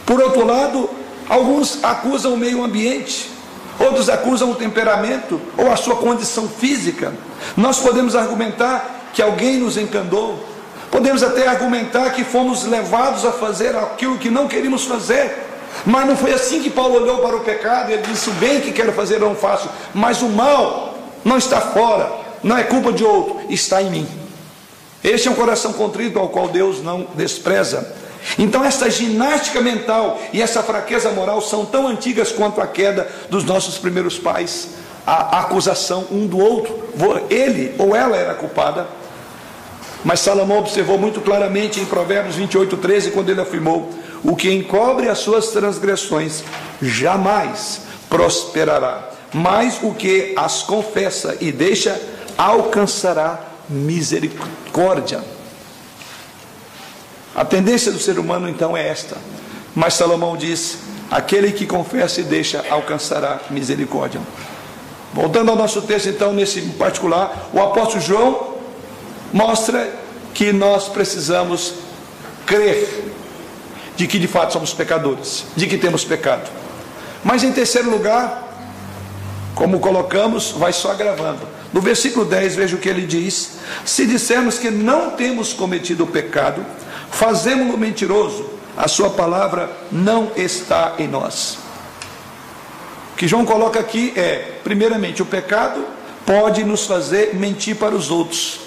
Por 0.05 0.21
outro 0.21 0.45
lado, 0.45 0.91
alguns 1.29 1.79
acusam 1.85 2.35
o 2.35 2.37
meio 2.37 2.65
ambiente, 2.65 3.31
outros 3.79 4.09
acusam 4.09 4.51
o 4.51 4.57
temperamento 4.57 5.41
ou 5.57 5.71
a 5.71 5.77
sua 5.77 5.95
condição 5.95 6.49
física. 6.49 7.15
Nós 7.57 7.79
podemos 7.79 8.17
argumentar 8.17 8.96
que 9.17 9.23
alguém 9.23 9.57
nos 9.57 9.79
encantou, 9.79 10.39
podemos 10.91 11.23
até 11.23 11.49
argumentar 11.49 12.11
que 12.11 12.23
fomos 12.23 12.65
levados 12.65 13.25
a 13.25 13.33
fazer 13.33 13.75
aquilo 13.75 14.19
que 14.19 14.29
não 14.29 14.47
queríamos 14.47 14.85
fazer. 14.85 15.35
Mas 15.87 16.07
não 16.07 16.15
foi 16.15 16.35
assim 16.35 16.63
que 16.63 16.69
Paulo 16.69 16.97
olhou 16.97 17.19
para 17.19 17.35
o 17.35 17.41
pecado 17.41 17.91
e 17.91 17.95
ele 17.95 18.03
disse: 18.03 18.29
O 18.29 18.35
bem 18.35 18.61
que 18.61 18.73
quero 18.73 18.93
fazer 18.93 19.19
não 19.19 19.35
faço, 19.35 19.71
mas 19.95 20.21
o 20.21 20.29
mal 20.29 20.99
não 21.25 21.39
está 21.39 21.63
fora, 21.63 22.13
não 22.43 22.59
é 22.59 22.63
culpa 22.63 22.93
de 22.93 23.05
outro, 23.05 23.41
está 23.49 23.81
em 23.81 23.89
mim. 23.89 24.09
Este 25.03 25.29
é 25.29 25.31
um 25.31 25.35
coração 25.35 25.73
contrito 25.73 26.19
ao 26.19 26.29
qual 26.29 26.49
Deus 26.49 26.83
não 26.83 27.07
despreza. 27.15 27.95
Então, 28.39 28.63
essa 28.63 28.91
ginástica 28.91 29.63
mental 29.63 30.21
e 30.31 30.43
essa 30.43 30.63
fraqueza 30.63 31.11
moral 31.11 31.41
são 31.41 31.65
tão 31.65 31.89
antigas 31.89 32.33
quanto 32.33 32.61
a 32.61 32.67
queda 32.67 33.09
dos 33.31 33.45
nossos 33.45 33.79
primeiros 33.79 34.19
pais, 34.19 34.69
a 35.07 35.41
acusação 35.41 36.07
um 36.11 36.27
do 36.27 36.39
outro, 36.39 36.77
ele 37.31 37.75
ou 37.79 37.95
ela 37.95 38.17
era 38.17 38.35
culpada. 38.35 38.87
Mas 40.07 40.21
Salomão 40.21 40.59
observou 40.59 40.97
muito 40.97 41.21
claramente 41.21 41.81
em 41.81 41.85
Provérbios 41.85 42.37
28, 42.37 42.77
13, 42.77 43.11
quando 43.11 43.29
ele 43.29 43.41
afirmou: 43.41 43.93
O 44.23 44.37
que 44.37 44.49
encobre 44.53 45.09
as 45.09 45.19
suas 45.19 45.49
transgressões 45.49 46.45
jamais 46.81 47.81
prosperará, 48.09 49.11
mas 49.35 49.81
o 49.83 49.93
que 49.93 50.33
as 50.37 50.63
confessa 50.63 51.37
e 51.41 51.51
deixa 51.51 52.01
alcançará 52.39 53.41
misericórdia. 53.69 55.25
A 57.35 57.45
tendência 57.45 57.91
do 57.91 57.99
ser 57.99 58.21
humano 58.21 58.49
então 58.49 58.77
é 58.77 58.87
esta. 58.87 59.17
Mas 59.75 59.95
Salomão 59.95 60.37
diz: 60.37 60.79
aquele 61.11 61.51
que 61.51 61.67
confessa 61.67 62.21
e 62.21 62.25
deixa 62.25 62.65
alcançará 62.71 63.41
misericórdia. 63.51 64.21
Voltando 65.13 65.51
ao 65.51 65.57
nosso 65.57 65.83
texto, 65.83 66.09
então, 66.11 66.33
nesse 66.33 66.61
particular, 66.61 67.49
o 67.53 67.61
apóstolo 67.61 68.01
João 68.01 68.46
mostra 69.33 69.93
que 70.35 70.53
nós 70.53 70.89
precisamos 70.89 71.75
crer 72.45 73.13
de 73.97 74.07
que 74.07 74.19
de 74.19 74.29
fato 74.29 74.53
somos 74.53 74.73
pecadores, 74.73 75.47
de 75.57 75.67
que 75.67 75.79
temos 75.79 76.05
pecado. 76.05 76.51
Mas 77.25 77.43
em 77.43 77.53
terceiro 77.53 77.91
lugar, 77.91 78.47
como 79.55 79.81
colocamos, 79.81 80.51
vai 80.53 80.73
só 80.73 80.93
agravando. 80.93 81.41
No 81.73 81.81
versículo 81.81 82.25
10, 82.25 82.57
veja 82.57 82.77
o 82.77 82.79
que 82.79 82.89
ele 82.89 83.07
diz: 83.07 83.53
Se 83.85 84.07
dissermos 84.07 84.59
que 84.59 84.71
não 84.71 85.11
temos 85.11 85.53
cometido 85.53 86.05
o 86.05 86.07
pecado, 86.07 86.65
fazemos-lo 87.11 87.77
mentiroso, 87.79 88.49
a 88.77 88.87
sua 88.87 89.11
palavra 89.11 89.71
não 89.91 90.31
está 90.37 90.95
em 90.99 91.09
nós. 91.09 91.59
O 93.15 93.17
que 93.17 93.27
João 93.27 93.47
coloca 93.47 93.81
aqui 93.81 94.13
é, 94.15 94.59
primeiramente, 94.63 95.23
o 95.23 95.27
pecado 95.27 95.83
pode 96.27 96.63
nos 96.65 96.85
fazer 96.85 97.35
mentir 97.35 97.77
para 97.77 97.95
os 97.95 98.11
outros. 98.11 98.66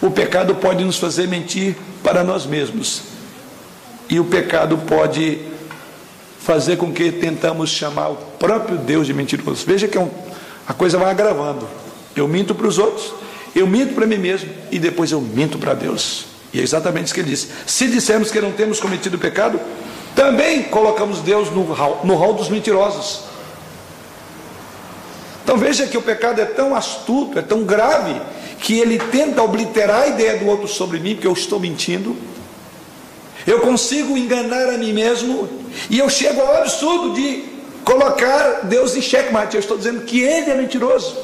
O 0.00 0.10
pecado 0.10 0.54
pode 0.54 0.84
nos 0.84 0.96
fazer 0.96 1.26
mentir 1.26 1.76
para 2.02 2.22
nós 2.22 2.46
mesmos. 2.46 3.02
E 4.08 4.20
o 4.20 4.24
pecado 4.24 4.78
pode 4.78 5.40
fazer 6.40 6.76
com 6.76 6.92
que 6.92 7.12
tentamos 7.12 7.70
chamar 7.70 8.08
o 8.08 8.16
próprio 8.38 8.78
Deus 8.78 9.06
de 9.06 9.12
mentiroso. 9.12 9.66
Veja 9.66 9.88
que 9.88 9.98
é 9.98 10.00
um, 10.00 10.10
a 10.66 10.72
coisa 10.72 10.96
vai 10.96 11.10
agravando. 11.10 11.68
Eu 12.16 12.26
minto 12.26 12.54
para 12.54 12.66
os 12.66 12.78
outros, 12.78 13.12
eu 13.54 13.66
minto 13.66 13.94
para 13.94 14.06
mim 14.06 14.18
mesmo 14.18 14.48
e 14.70 14.78
depois 14.78 15.10
eu 15.10 15.20
minto 15.20 15.58
para 15.58 15.74
Deus. 15.74 16.26
E 16.52 16.60
é 16.60 16.62
exatamente 16.62 17.06
isso 17.06 17.14
que 17.14 17.20
ele 17.20 17.30
disse. 17.30 17.48
Se 17.66 17.86
dissermos 17.88 18.30
que 18.30 18.40
não 18.40 18.52
temos 18.52 18.80
cometido 18.80 19.18
pecado, 19.18 19.60
também 20.14 20.62
colocamos 20.62 21.20
Deus 21.20 21.50
no 21.50 21.64
hall, 21.72 22.00
no 22.04 22.14
hall 22.14 22.34
dos 22.34 22.48
mentirosos. 22.48 23.24
Então 25.44 25.56
veja 25.56 25.86
que 25.86 25.96
o 25.96 26.02
pecado 26.02 26.40
é 26.40 26.44
tão 26.44 26.74
astuto, 26.74 27.38
é 27.38 27.42
tão 27.42 27.64
grave, 27.64 28.20
que 28.58 28.78
ele 28.78 28.98
tenta 28.98 29.42
obliterar 29.42 30.02
a 30.02 30.06
ideia 30.08 30.38
do 30.38 30.46
outro 30.46 30.68
sobre 30.68 30.98
mim, 30.98 31.14
porque 31.14 31.26
eu 31.26 31.32
estou 31.32 31.60
mentindo. 31.60 32.16
Eu 33.46 33.60
consigo 33.60 34.16
enganar 34.16 34.68
a 34.68 34.76
mim 34.76 34.92
mesmo, 34.92 35.48
e 35.88 35.98
eu 35.98 36.08
chego 36.10 36.40
ao 36.40 36.56
absurdo 36.56 37.14
de 37.14 37.44
colocar 37.84 38.64
Deus 38.64 38.94
em 38.96 39.00
xeque-mate. 39.00 39.54
Eu 39.54 39.60
estou 39.60 39.78
dizendo 39.78 40.02
que 40.02 40.20
ele 40.20 40.50
é 40.50 40.54
mentiroso. 40.54 41.16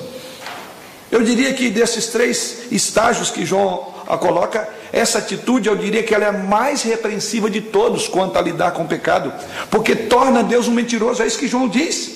Eu 1.10 1.22
diria 1.22 1.52
que 1.52 1.68
desses 1.68 2.06
três 2.06 2.72
estágios 2.72 3.30
que 3.30 3.44
João 3.44 3.92
a 4.06 4.16
coloca, 4.18 4.68
essa 4.92 5.18
atitude 5.18 5.68
eu 5.68 5.76
diria 5.76 6.02
que 6.02 6.14
ela 6.14 6.24
é 6.24 6.28
a 6.28 6.32
mais 6.32 6.82
repreensiva 6.82 7.48
de 7.48 7.60
todos 7.60 8.06
quanto 8.06 8.38
a 8.38 8.42
lidar 8.42 8.72
com 8.72 8.82
o 8.82 8.88
pecado, 8.88 9.32
porque 9.70 9.94
torna 9.94 10.42
Deus 10.42 10.68
um 10.68 10.72
mentiroso, 10.72 11.22
é 11.22 11.26
isso 11.26 11.38
que 11.38 11.48
João 11.48 11.68
diz. 11.68 12.12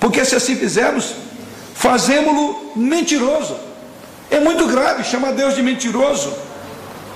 Porque 0.00 0.24
se 0.24 0.34
assim 0.34 0.56
fizermos, 0.56 1.14
fazemos-lo 1.74 2.72
mentiroso. 2.76 3.56
É 4.30 4.40
muito 4.40 4.66
grave 4.66 5.04
chamar 5.04 5.32
Deus 5.32 5.54
de 5.54 5.62
mentiroso. 5.62 6.32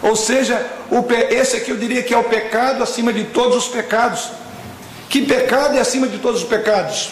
Ou 0.02 0.16
seja, 0.16 0.64
esse 1.30 1.56
aqui 1.56 1.70
eu 1.70 1.76
diria 1.76 2.02
que 2.02 2.14
é 2.14 2.18
o 2.18 2.24
pecado 2.24 2.82
acima 2.82 3.12
de 3.12 3.24
todos 3.24 3.56
os 3.56 3.68
pecados. 3.68 4.30
Que 5.08 5.22
pecado 5.22 5.76
é 5.76 5.80
acima 5.80 6.06
de 6.06 6.18
todos 6.18 6.42
os 6.42 6.48
pecados? 6.48 7.10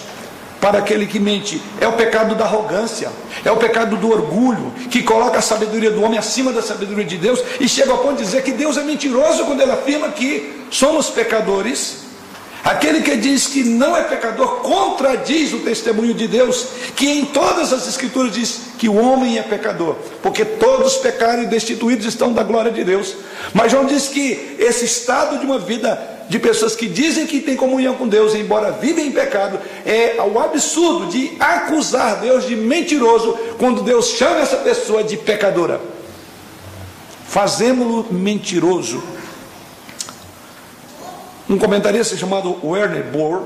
Para 0.60 0.78
aquele 0.78 1.06
que 1.06 1.20
mente, 1.20 1.62
é 1.80 1.86
o 1.86 1.92
pecado 1.92 2.34
da 2.34 2.44
arrogância, 2.44 3.10
é 3.44 3.50
o 3.50 3.56
pecado 3.56 3.96
do 3.96 4.10
orgulho, 4.10 4.72
que 4.90 5.04
coloca 5.04 5.38
a 5.38 5.42
sabedoria 5.42 5.90
do 5.90 6.02
homem 6.02 6.18
acima 6.18 6.52
da 6.52 6.60
sabedoria 6.60 7.04
de 7.04 7.16
Deus 7.16 7.40
e 7.60 7.68
chega 7.68 7.92
ao 7.92 7.98
ponto 7.98 8.16
de 8.16 8.24
dizer 8.24 8.42
que 8.42 8.50
Deus 8.50 8.76
é 8.76 8.82
mentiroso 8.82 9.44
quando 9.44 9.60
ele 9.60 9.70
afirma 9.70 10.08
que 10.08 10.66
somos 10.70 11.10
pecadores. 11.10 12.08
Aquele 12.64 13.02
que 13.02 13.16
diz 13.16 13.46
que 13.46 13.62
não 13.62 13.96
é 13.96 14.02
pecador 14.02 14.56
contradiz 14.56 15.52
o 15.52 15.60
testemunho 15.60 16.12
de 16.12 16.26
Deus, 16.26 16.66
que 16.96 17.08
em 17.08 17.24
todas 17.26 17.72
as 17.72 17.86
escrituras 17.86 18.32
diz 18.32 18.60
que 18.78 18.88
o 18.88 18.96
homem 18.96 19.38
é 19.38 19.42
pecador, 19.42 19.96
porque 20.22 20.44
todos 20.44 20.96
pecaram 20.98 21.42
e 21.42 21.46
destituídos 21.46 22.06
estão 22.06 22.32
da 22.32 22.44
glória 22.44 22.70
de 22.70 22.84
Deus. 22.84 23.16
Mas 23.52 23.72
João 23.72 23.84
diz 23.84 24.08
que 24.08 24.56
esse 24.58 24.84
estado 24.84 25.38
de 25.38 25.44
uma 25.44 25.58
vida 25.58 26.16
de 26.28 26.38
pessoas 26.38 26.76
que 26.76 26.86
dizem 26.86 27.26
que 27.26 27.40
têm 27.40 27.56
comunhão 27.56 27.96
com 27.96 28.06
Deus, 28.06 28.34
embora 28.34 28.70
vivem 28.70 29.08
em 29.08 29.12
pecado, 29.12 29.58
é 29.84 30.16
o 30.22 30.38
absurdo 30.38 31.06
de 31.06 31.32
acusar 31.40 32.20
Deus 32.20 32.46
de 32.46 32.54
mentiroso 32.54 33.36
quando 33.58 33.82
Deus 33.82 34.10
chama 34.10 34.40
essa 34.40 34.58
pessoa 34.58 35.02
de 35.02 35.16
pecadora. 35.16 35.80
Fazemos-lo 37.26 38.06
mentiroso. 38.12 39.02
Um 41.48 41.58
comentarista 41.58 42.16
chamado 42.16 42.58
Werner 42.62 43.04
Bohr 43.04 43.42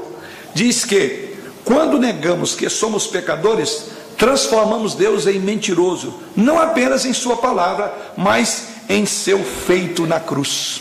diz 0.54 0.84
que 0.84 1.36
quando 1.64 1.98
negamos 1.98 2.54
que 2.54 2.68
somos 2.68 3.06
pecadores, 3.06 3.86
transformamos 4.22 4.94
Deus 4.94 5.26
em 5.26 5.40
mentiroso, 5.40 6.14
não 6.36 6.56
apenas 6.56 7.04
em 7.04 7.12
Sua 7.12 7.38
palavra, 7.38 7.92
mas 8.16 8.68
em 8.88 9.04
seu 9.04 9.42
feito 9.42 10.06
na 10.06 10.20
cruz. 10.20 10.80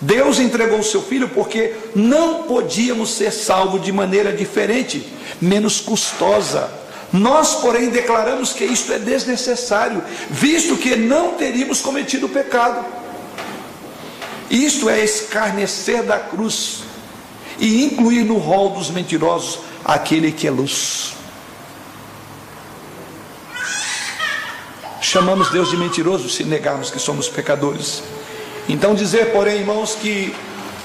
Deus 0.00 0.38
entregou 0.38 0.78
o 0.78 0.82
seu 0.82 1.02
filho 1.02 1.28
porque 1.28 1.74
não 1.94 2.44
podíamos 2.44 3.10
ser 3.10 3.30
salvos 3.30 3.82
de 3.82 3.92
maneira 3.92 4.32
diferente, 4.32 5.06
menos 5.38 5.82
custosa. 5.82 6.72
Nós, 7.12 7.56
porém, 7.56 7.90
declaramos 7.90 8.54
que 8.54 8.64
isto 8.64 8.90
é 8.90 8.98
desnecessário, 8.98 10.02
visto 10.30 10.78
que 10.78 10.96
não 10.96 11.34
teríamos 11.34 11.82
cometido 11.82 12.26
pecado. 12.26 12.82
Isto 14.50 14.88
é 14.88 15.04
escarnecer 15.04 16.04
da 16.04 16.18
cruz 16.18 16.84
e 17.58 17.84
incluir 17.84 18.24
no 18.24 18.38
rol 18.38 18.70
dos 18.70 18.88
mentirosos 18.88 19.58
aquele 19.84 20.32
que 20.32 20.46
é 20.46 20.50
luz. 20.50 21.19
Chamamos 25.00 25.48
Deus 25.50 25.70
de 25.70 25.76
mentiroso 25.76 26.28
se 26.28 26.44
negarmos 26.44 26.90
que 26.90 26.98
somos 26.98 27.28
pecadores. 27.28 28.02
Então, 28.68 28.94
dizer, 28.94 29.32
porém, 29.32 29.58
irmãos, 29.58 29.94
que 29.94 30.34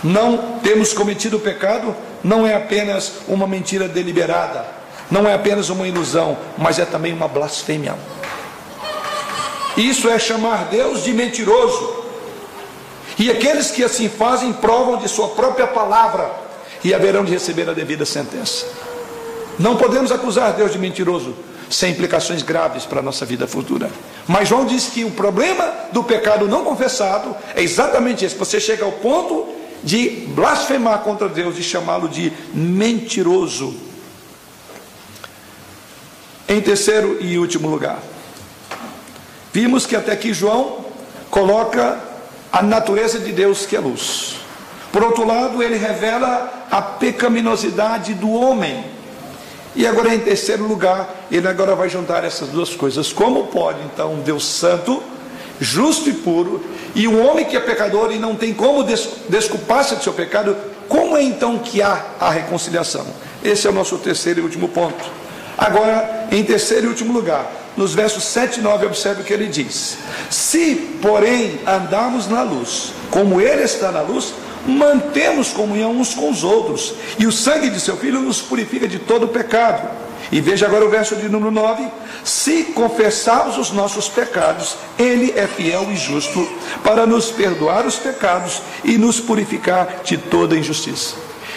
não 0.03 0.59
temos 0.63 0.93
cometido 0.93 1.39
pecado, 1.39 1.95
não 2.23 2.47
é 2.47 2.55
apenas 2.55 3.11
uma 3.27 3.45
mentira 3.45 3.87
deliberada, 3.87 4.65
não 5.11 5.27
é 5.27 5.33
apenas 5.33 5.69
uma 5.69 5.87
ilusão, 5.87 6.37
mas 6.57 6.79
é 6.79 6.85
também 6.85 7.13
uma 7.13 7.27
blasfêmia. 7.27 7.95
Isso 9.77 10.09
é 10.09 10.17
chamar 10.17 10.65
Deus 10.65 11.03
de 11.03 11.13
mentiroso. 11.13 12.05
E 13.19 13.29
aqueles 13.29 13.71
que 13.71 13.83
assim 13.83 14.09
fazem 14.09 14.53
provam 14.53 14.97
de 14.97 15.07
sua 15.07 15.29
própria 15.29 15.67
palavra 15.67 16.31
e 16.83 16.93
haverão 16.93 17.25
de 17.25 17.31
receber 17.31 17.69
a 17.69 17.73
devida 17.73 18.05
sentença. 18.05 18.65
Não 19.57 19.75
podemos 19.75 20.11
acusar 20.11 20.53
Deus 20.53 20.71
de 20.71 20.77
mentiroso, 20.77 21.33
sem 21.69 21.91
implicações 21.91 22.43
graves 22.43 22.85
para 22.85 22.99
a 22.99 23.03
nossa 23.03 23.25
vida 23.25 23.47
futura. 23.47 23.89
Mas 24.27 24.49
João 24.49 24.65
diz 24.65 24.87
que 24.87 25.03
o 25.03 25.11
problema 25.11 25.71
do 25.91 26.03
pecado 26.03 26.47
não 26.47 26.63
confessado 26.63 27.35
é 27.55 27.61
exatamente 27.61 28.25
esse: 28.25 28.35
você 28.35 28.59
chega 28.59 28.85
ao 28.85 28.91
ponto 28.91 29.47
de 29.83 30.09
blasfemar 30.29 30.99
contra 30.99 31.29
Deus, 31.29 31.55
de 31.55 31.63
chamá-lo 31.63 32.09
de 32.09 32.31
mentiroso. 32.53 33.75
Em 36.47 36.61
terceiro 36.61 37.17
e 37.21 37.37
último 37.39 37.69
lugar, 37.69 37.99
vimos 39.51 39.85
que 39.85 39.95
até 39.95 40.11
aqui 40.11 40.33
João 40.33 40.85
coloca 41.29 41.99
a 42.51 42.61
natureza 42.61 43.19
de 43.19 43.31
Deus 43.31 43.65
que 43.65 43.75
é 43.75 43.79
luz. 43.79 44.35
Por 44.91 45.03
outro 45.03 45.25
lado, 45.25 45.61
ele 45.61 45.75
revela 45.75 46.67
a 46.71 46.81
pecaminosidade 46.81 48.13
do 48.13 48.31
homem. 48.31 48.94
E 49.75 49.85
agora, 49.85 50.13
em 50.13 50.19
terceiro 50.19 50.65
lugar, 50.65 51.27
ele 51.29 51.47
agora 51.47 51.75
vai 51.75 51.89
juntar 51.89 52.23
essas 52.23 52.49
duas 52.49 52.73
coisas. 52.73 53.11
Como 53.11 53.47
pode, 53.47 53.79
então, 53.83 54.13
um 54.13 54.21
Deus 54.21 54.45
santo, 54.45 55.03
justo 55.59 56.09
e 56.09 56.13
puro, 56.13 56.63
e 56.93 57.07
um 57.07 57.27
homem 57.27 57.45
que 57.45 57.57
é 57.57 57.59
pecador 57.59 58.11
e 58.11 58.17
não 58.17 58.35
tem 58.35 58.53
como 58.53 58.83
des 58.83 59.07
desculpar-se 59.27 59.95
do 59.95 60.03
seu 60.03 60.13
pecado, 60.13 60.55
como 60.87 61.17
é 61.17 61.23
então 61.23 61.59
que 61.59 61.81
há 61.81 62.05
a 62.19 62.29
reconciliação? 62.29 63.05
Esse 63.43 63.67
é 63.67 63.69
o 63.69 63.73
nosso 63.73 63.97
terceiro 63.97 64.39
e 64.39 64.43
último 64.43 64.69
ponto. 64.69 65.03
Agora, 65.57 66.27
em 66.31 66.43
terceiro 66.43 66.85
e 66.85 66.89
último 66.89 67.13
lugar, 67.13 67.51
nos 67.75 67.93
versos 67.93 68.23
7 68.23 68.59
e 68.59 68.63
9, 68.63 68.85
observe 68.85 69.21
o 69.21 69.25
que 69.25 69.33
ele 69.33 69.47
diz: 69.47 69.97
Se, 70.29 70.75
porém, 71.01 71.59
andarmos 71.67 72.27
na 72.27 72.41
luz, 72.43 72.93
como 73.09 73.41
ele 73.41 73.63
está 73.63 73.91
na 73.91 74.01
luz, 74.01 74.33
mantemos 74.67 75.49
comunhão 75.49 75.91
uns 75.91 76.13
com 76.13 76.29
os 76.29 76.43
outros, 76.43 76.93
e 77.17 77.25
o 77.25 77.31
sangue 77.31 77.69
de 77.69 77.79
seu 77.79 77.97
filho 77.97 78.19
nos 78.21 78.41
purifica 78.41 78.87
de 78.87 78.99
todo 78.99 79.27
pecado. 79.27 79.87
E 80.31 80.41
veja 80.41 80.65
agora 80.65 80.85
o 80.85 80.89
verso 80.89 81.15
de 81.15 81.29
número 81.29 81.51
9: 81.51 81.87
Se 82.23 82.63
confessarmos 82.75 83.57
os 83.57 83.71
nossos 83.71 84.09
pecados, 84.09 84.75
Ele 84.97 85.33
é 85.35 85.45
fiel 85.45 85.87
e 85.91 85.95
justo 85.95 86.47
para 86.83 87.05
nos 87.05 87.31
perdoar 87.31 87.85
os 87.85 87.95
pecados 87.95 88.61
e 88.83 88.97
nos 88.97 89.19
purificar 89.19 90.01
de 90.03 90.17
toda 90.17 90.57
injustiça. 90.57 91.15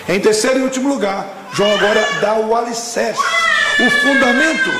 Em 0.08 0.20
terceiro 0.20 0.60
e 0.60 0.62
último 0.62 0.88
lugar, 0.88 1.26
João 1.52 1.74
agora 1.74 2.06
dá 2.20 2.34
o 2.34 2.54
alicerce, 2.54 3.22
o 3.80 3.90
fundamento 3.90 4.70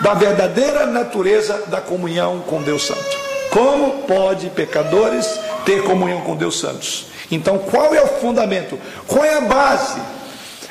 da 0.00 0.14
verdadeira 0.14 0.86
natureza 0.86 1.64
da 1.68 1.80
comunhão 1.80 2.40
com 2.40 2.62
Deus 2.62 2.86
Santo. 2.86 3.24
Como 3.50 4.02
pode 4.02 4.50
pecadores 4.50 5.26
ter 5.64 5.82
comunhão 5.82 6.20
com 6.22 6.34
Deus 6.36 6.58
Santos? 6.58 7.06
Então, 7.34 7.58
qual 7.58 7.94
é 7.94 8.02
o 8.02 8.06
fundamento? 8.06 8.78
Qual 9.06 9.24
é 9.24 9.34
a 9.36 9.40
base? 9.42 10.00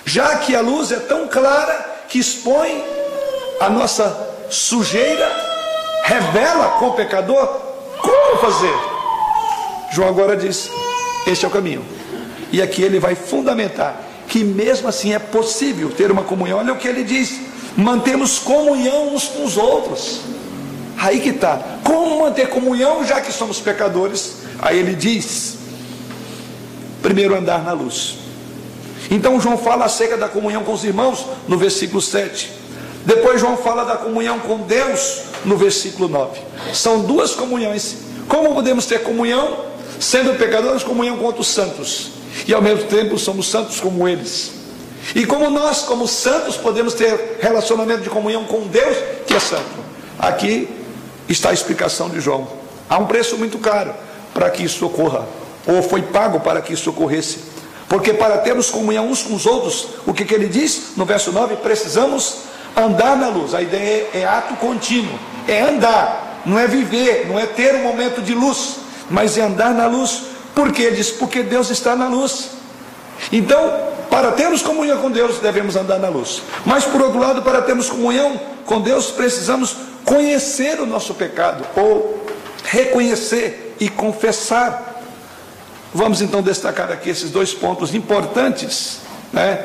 Já 0.05 0.37
que 0.37 0.55
a 0.55 0.61
luz 0.61 0.91
é 0.91 0.99
tão 0.99 1.27
clara 1.27 2.05
que 2.09 2.19
expõe 2.19 2.83
a 3.59 3.69
nossa 3.69 4.29
sujeira, 4.49 5.31
revela 6.03 6.77
com 6.79 6.87
o 6.87 6.93
pecador, 6.93 7.47
como 8.01 8.37
fazer? 8.39 8.73
João 9.93 10.09
agora 10.09 10.35
diz: 10.35 10.69
este 11.25 11.45
é 11.45 11.47
o 11.47 11.51
caminho. 11.51 11.85
E 12.51 12.61
aqui 12.61 12.83
ele 12.83 12.99
vai 12.99 13.15
fundamentar 13.15 13.99
que 14.27 14.43
mesmo 14.43 14.87
assim 14.87 15.13
é 15.13 15.19
possível 15.19 15.89
ter 15.91 16.11
uma 16.11 16.23
comunhão. 16.23 16.59
Olha 16.59 16.73
o 16.73 16.77
que 16.77 16.87
ele 16.87 17.03
diz: 17.03 17.39
mantemos 17.77 18.39
comunhão 18.39 19.13
uns 19.13 19.25
com 19.25 19.45
os 19.45 19.57
outros. 19.57 20.21
Aí 20.97 21.19
que 21.19 21.29
está. 21.29 21.59
Como 21.83 22.21
manter 22.21 22.49
comunhão 22.49 23.05
já 23.05 23.21
que 23.21 23.31
somos 23.31 23.59
pecadores? 23.59 24.37
Aí 24.59 24.77
ele 24.77 24.95
diz: 24.95 25.57
primeiro 27.03 27.35
andar 27.35 27.63
na 27.63 27.73
luz. 27.73 28.15
Então 29.11 29.39
João 29.39 29.57
fala 29.57 29.85
acerca 29.85 30.17
da 30.17 30.29
comunhão 30.29 30.63
com 30.63 30.73
os 30.73 30.83
irmãos 30.83 31.25
no 31.47 31.57
versículo 31.57 32.01
7. 32.01 32.49
Depois 33.05 33.39
João 33.39 33.57
fala 33.57 33.83
da 33.83 33.97
comunhão 33.97 34.39
com 34.39 34.59
Deus 34.59 35.23
no 35.43 35.57
versículo 35.57 36.07
9. 36.07 36.39
São 36.73 37.01
duas 37.01 37.35
comunhões. 37.35 37.97
Como 38.27 38.55
podemos 38.55 38.85
ter 38.85 39.03
comunhão 39.03 39.65
sendo 39.99 40.37
pecadores, 40.37 40.81
comunhão 40.81 41.17
com 41.17 41.25
outros 41.25 41.47
santos? 41.47 42.11
E 42.47 42.53
ao 42.53 42.61
mesmo 42.61 42.85
tempo 42.85 43.19
somos 43.19 43.47
santos 43.51 43.79
como 43.79 44.07
eles. 44.07 44.51
E 45.13 45.25
como 45.25 45.49
nós, 45.49 45.81
como 45.81 46.07
santos, 46.07 46.55
podemos 46.55 46.93
ter 46.93 47.37
relacionamento 47.41 48.01
de 48.01 48.09
comunhão 48.09 48.45
com 48.45 48.61
Deus 48.67 48.97
que 49.27 49.33
é 49.33 49.39
santo? 49.39 49.83
Aqui 50.17 50.69
está 51.27 51.49
a 51.49 51.53
explicação 51.53 52.09
de 52.09 52.21
João. 52.21 52.47
Há 52.89 52.97
um 52.97 53.05
preço 53.05 53.37
muito 53.37 53.57
caro 53.59 53.93
para 54.33 54.49
que 54.49 54.63
isso 54.63 54.85
ocorra 54.85 55.27
ou 55.65 55.81
foi 55.81 56.01
pago 56.01 56.39
para 56.39 56.61
que 56.61 56.73
isso 56.73 56.89
ocorresse. 56.89 57.39
Porque 57.87 58.13
para 58.13 58.39
termos 58.39 58.69
comunhão 58.69 59.07
uns 59.07 59.21
com 59.21 59.35
os 59.35 59.45
outros, 59.45 59.87
o 60.05 60.13
que, 60.13 60.25
que 60.25 60.33
ele 60.33 60.47
diz 60.47 60.93
no 60.97 61.05
verso 61.05 61.31
9? 61.31 61.57
Precisamos 61.57 62.37
andar 62.75 63.15
na 63.15 63.27
luz. 63.27 63.53
A 63.53 63.61
ideia 63.61 64.09
é, 64.13 64.21
é 64.21 64.25
ato 64.25 64.55
contínuo, 64.55 65.17
é 65.47 65.61
andar, 65.61 66.41
não 66.45 66.57
é 66.57 66.67
viver, 66.67 67.27
não 67.27 67.39
é 67.39 67.45
ter 67.45 67.75
um 67.75 67.83
momento 67.83 68.21
de 68.21 68.33
luz, 68.33 68.77
mas 69.09 69.37
é 69.37 69.41
andar 69.41 69.73
na 69.73 69.85
luz. 69.85 70.23
Por 70.55 70.71
que? 70.71 70.89
Diz, 70.91 71.11
porque 71.11 71.43
Deus 71.43 71.69
está 71.69 71.95
na 71.95 72.07
luz. 72.07 72.49
Então, 73.31 73.93
para 74.09 74.31
termos 74.31 74.61
comunhão 74.61 74.99
com 74.99 75.11
Deus, 75.11 75.39
devemos 75.39 75.75
andar 75.75 75.99
na 75.99 76.09
luz. 76.09 76.41
Mas, 76.65 76.85
por 76.85 77.01
outro 77.01 77.19
lado, 77.19 77.41
para 77.41 77.61
termos 77.61 77.89
comunhão 77.89 78.39
com 78.65 78.81
Deus, 78.81 79.11
precisamos 79.11 79.75
conhecer 80.05 80.79
o 80.79 80.85
nosso 80.85 81.13
pecado, 81.13 81.65
ou 81.75 82.25
reconhecer 82.63 83.75
e 83.79 83.89
confessar 83.89 84.92
Vamos 85.93 86.21
então 86.21 86.41
destacar 86.41 86.91
aqui 86.91 87.09
esses 87.09 87.29
dois 87.29 87.53
pontos 87.53 87.93
importantes. 87.93 88.99
Né? 89.31 89.63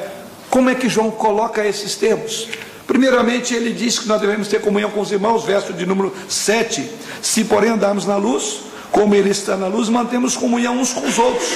Como 0.51 0.69
é 0.69 0.75
que 0.75 0.89
João 0.89 1.11
coloca 1.11 1.67
esses 1.67 1.95
termos? 1.95 2.49
Primeiramente, 2.87 3.55
ele 3.55 3.73
diz 3.73 3.99
que 3.99 4.09
nós 4.09 4.21
devemos 4.21 4.49
ter 4.49 4.61
comunhão 4.61 4.91
com 4.91 5.01
os 5.01 5.13
irmãos, 5.13 5.45
verso 5.45 5.73
de 5.73 5.87
número 5.87 6.15
7. 6.29 6.91
Se, 7.23 7.45
porém, 7.45 7.71
andarmos 7.71 8.07
na 8.07 8.17
luz, 8.17 8.61
como 8.91 9.15
ele 9.15 9.31
está 9.31 9.57
na 9.57 9.69
luz, 9.69 9.89
mantemos 9.89 10.37
comunhão 10.37 10.79
uns 10.79 10.93
com 10.93 11.07
os 11.07 11.19
outros. 11.19 11.49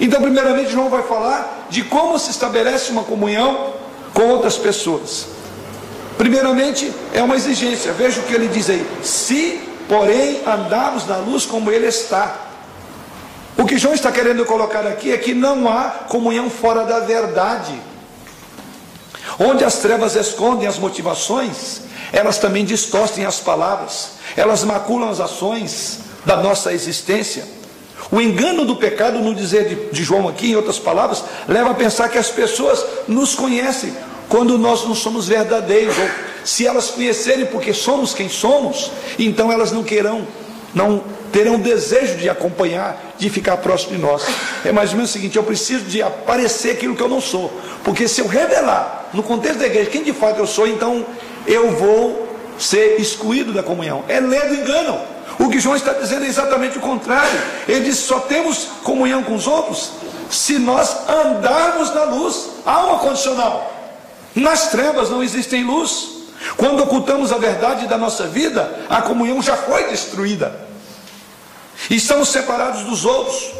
Então, 0.00 0.20
primeiramente, 0.20 0.70
João 0.70 0.88
vai 0.88 1.02
falar 1.02 1.66
de 1.70 1.82
como 1.82 2.18
se 2.18 2.30
estabelece 2.30 2.90
uma 2.92 3.02
comunhão 3.02 3.74
com 4.14 4.28
outras 4.28 4.56
pessoas. 4.56 5.26
Primeiramente, 6.16 6.92
é 7.12 7.22
uma 7.22 7.36
exigência. 7.36 7.92
Veja 7.92 8.20
o 8.20 8.24
que 8.24 8.34
ele 8.34 8.48
diz 8.48 8.70
aí: 8.70 8.86
se, 9.02 9.60
porém, 9.88 10.42
andarmos 10.46 11.06
na 11.06 11.16
luz 11.18 11.44
como 11.44 11.70
ele 11.70 11.86
está. 11.86 12.47
O 13.58 13.66
que 13.66 13.76
João 13.76 13.92
está 13.92 14.12
querendo 14.12 14.44
colocar 14.44 14.86
aqui 14.86 15.10
é 15.10 15.18
que 15.18 15.34
não 15.34 15.68
há 15.68 15.90
comunhão 16.08 16.48
fora 16.48 16.84
da 16.84 17.00
verdade. 17.00 17.74
Onde 19.36 19.64
as 19.64 19.80
trevas 19.80 20.14
escondem 20.14 20.68
as 20.68 20.78
motivações, 20.78 21.80
elas 22.12 22.38
também 22.38 22.64
distorcem 22.64 23.26
as 23.26 23.40
palavras, 23.40 24.10
elas 24.36 24.62
maculam 24.62 25.10
as 25.10 25.18
ações 25.18 25.98
da 26.24 26.36
nossa 26.36 26.72
existência. 26.72 27.44
O 28.12 28.20
engano 28.20 28.64
do 28.64 28.76
pecado, 28.76 29.18
no 29.18 29.34
dizer 29.34 29.68
de, 29.68 29.90
de, 29.90 30.04
João 30.04 30.28
aqui, 30.28 30.52
em 30.52 30.56
outras 30.56 30.78
palavras, 30.78 31.24
leva 31.48 31.72
a 31.72 31.74
pensar 31.74 32.08
que 32.08 32.16
as 32.16 32.30
pessoas 32.30 32.84
nos 33.08 33.34
conhecem 33.34 33.92
quando 34.28 34.56
nós 34.56 34.84
não 34.84 34.94
somos 34.94 35.26
verdadeiros. 35.26 35.98
Ou 35.98 36.08
se 36.44 36.64
elas 36.64 36.92
conhecerem 36.92 37.46
porque 37.46 37.74
somos 37.74 38.14
quem 38.14 38.28
somos, 38.28 38.92
então 39.18 39.50
elas 39.50 39.72
não 39.72 39.82
querão, 39.82 40.26
não 40.72 41.02
terão 41.32 41.58
desejo 41.58 42.16
de 42.16 42.30
acompanhar, 42.30 43.07
de 43.18 43.28
ficar 43.28 43.56
próximo 43.58 43.96
de 43.96 43.98
nós. 43.98 44.22
É 44.64 44.72
mais 44.72 44.90
ou 44.90 44.96
menos 44.96 45.10
o 45.10 45.12
seguinte: 45.12 45.36
eu 45.36 45.42
preciso 45.42 45.84
de 45.84 46.00
aparecer 46.00 46.72
aquilo 46.72 46.94
que 46.94 47.02
eu 47.02 47.08
não 47.08 47.20
sou, 47.20 47.52
porque 47.84 48.06
se 48.06 48.20
eu 48.20 48.28
revelar 48.28 49.08
no 49.12 49.22
contexto 49.22 49.58
da 49.58 49.66
igreja 49.66 49.90
quem 49.90 50.02
de 50.02 50.12
fato 50.12 50.38
eu 50.38 50.46
sou, 50.46 50.66
então 50.66 51.04
eu 51.46 51.70
vou 51.72 52.28
ser 52.58 53.00
excluído 53.00 53.52
da 53.52 53.62
comunhão. 53.62 54.04
É 54.08 54.20
lei 54.20 54.40
do 54.40 54.54
engano. 54.54 55.00
O 55.38 55.48
que 55.48 55.60
João 55.60 55.76
está 55.76 55.92
dizendo 55.92 56.24
é 56.24 56.28
exatamente 56.28 56.78
o 56.78 56.80
contrário. 56.80 57.40
Ele 57.68 57.80
diz: 57.80 57.98
só 57.98 58.20
temos 58.20 58.68
comunhão 58.82 59.22
com 59.22 59.34
os 59.34 59.46
outros 59.46 59.92
se 60.30 60.58
nós 60.58 61.08
andarmos 61.08 61.94
na 61.94 62.04
luz. 62.04 62.48
Há 62.64 62.86
uma 62.86 62.98
condicional. 62.98 63.74
Nas 64.34 64.68
trevas 64.68 65.10
não 65.10 65.22
existem 65.22 65.64
luz. 65.64 66.16
Quando 66.56 66.82
ocultamos 66.82 67.32
a 67.32 67.38
verdade 67.38 67.88
da 67.88 67.98
nossa 67.98 68.26
vida, 68.26 68.86
a 68.88 69.02
comunhão 69.02 69.42
já 69.42 69.56
foi 69.56 69.88
destruída. 69.88 70.67
E 71.90 71.96
estamos 71.96 72.28
separados 72.28 72.84
dos 72.84 73.04
outros 73.04 73.52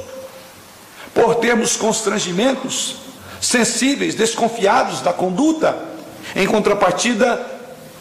por 1.14 1.36
termos 1.36 1.76
constrangimentos 1.76 2.96
sensíveis, 3.40 4.14
desconfiados 4.14 5.00
da 5.00 5.12
conduta. 5.12 5.76
Em 6.34 6.46
contrapartida, 6.46 7.44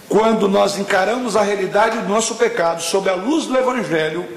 quando 0.10 0.48
nós 0.48 0.78
encaramos 0.78 1.36
a 1.36 1.42
realidade 1.42 2.00
do 2.00 2.10
nosso 2.10 2.36
pecado 2.36 2.82
sob 2.82 3.10
a 3.10 3.16
luz 3.16 3.46
do 3.46 3.58
Evangelho, 3.58 4.28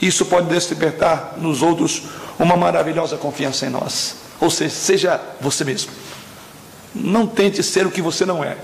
isso 0.00 0.26
pode 0.26 0.48
despertar 0.48 1.34
nos 1.38 1.62
outros 1.62 2.04
uma 2.38 2.56
maravilhosa 2.56 3.16
confiança 3.16 3.66
em 3.66 3.70
nós. 3.70 4.16
Ou 4.40 4.50
seja, 4.50 4.74
seja 4.74 5.20
você 5.40 5.64
mesmo. 5.64 5.90
Não 6.94 7.26
tente 7.26 7.62
ser 7.62 7.86
o 7.86 7.90
que 7.90 8.00
você 8.00 8.24
não 8.24 8.42
é, 8.42 8.56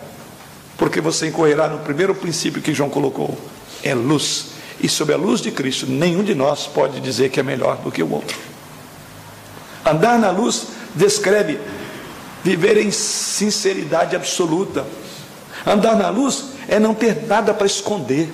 porque 0.78 1.00
você 1.00 1.28
incorrerá 1.28 1.68
no 1.68 1.80
primeiro 1.80 2.14
princípio 2.14 2.62
que 2.62 2.72
João 2.72 2.88
colocou: 2.88 3.36
é 3.82 3.94
luz. 3.94 4.53
E 4.80 4.88
sob 4.88 5.12
a 5.12 5.16
luz 5.16 5.40
de 5.40 5.50
Cristo, 5.50 5.86
nenhum 5.86 6.22
de 6.22 6.34
nós 6.34 6.66
pode 6.66 7.00
dizer 7.00 7.30
que 7.30 7.40
é 7.40 7.42
melhor 7.42 7.76
do 7.78 7.90
que 7.90 8.02
o 8.02 8.12
outro. 8.12 8.36
Andar 9.84 10.18
na 10.18 10.30
luz 10.30 10.66
descreve 10.94 11.58
viver 12.42 12.76
em 12.78 12.90
sinceridade 12.90 14.14
absoluta. 14.14 14.84
Andar 15.66 15.96
na 15.96 16.10
luz 16.10 16.44
é 16.68 16.78
não 16.78 16.94
ter 16.94 17.26
nada 17.26 17.54
para 17.54 17.66
esconder. 17.66 18.30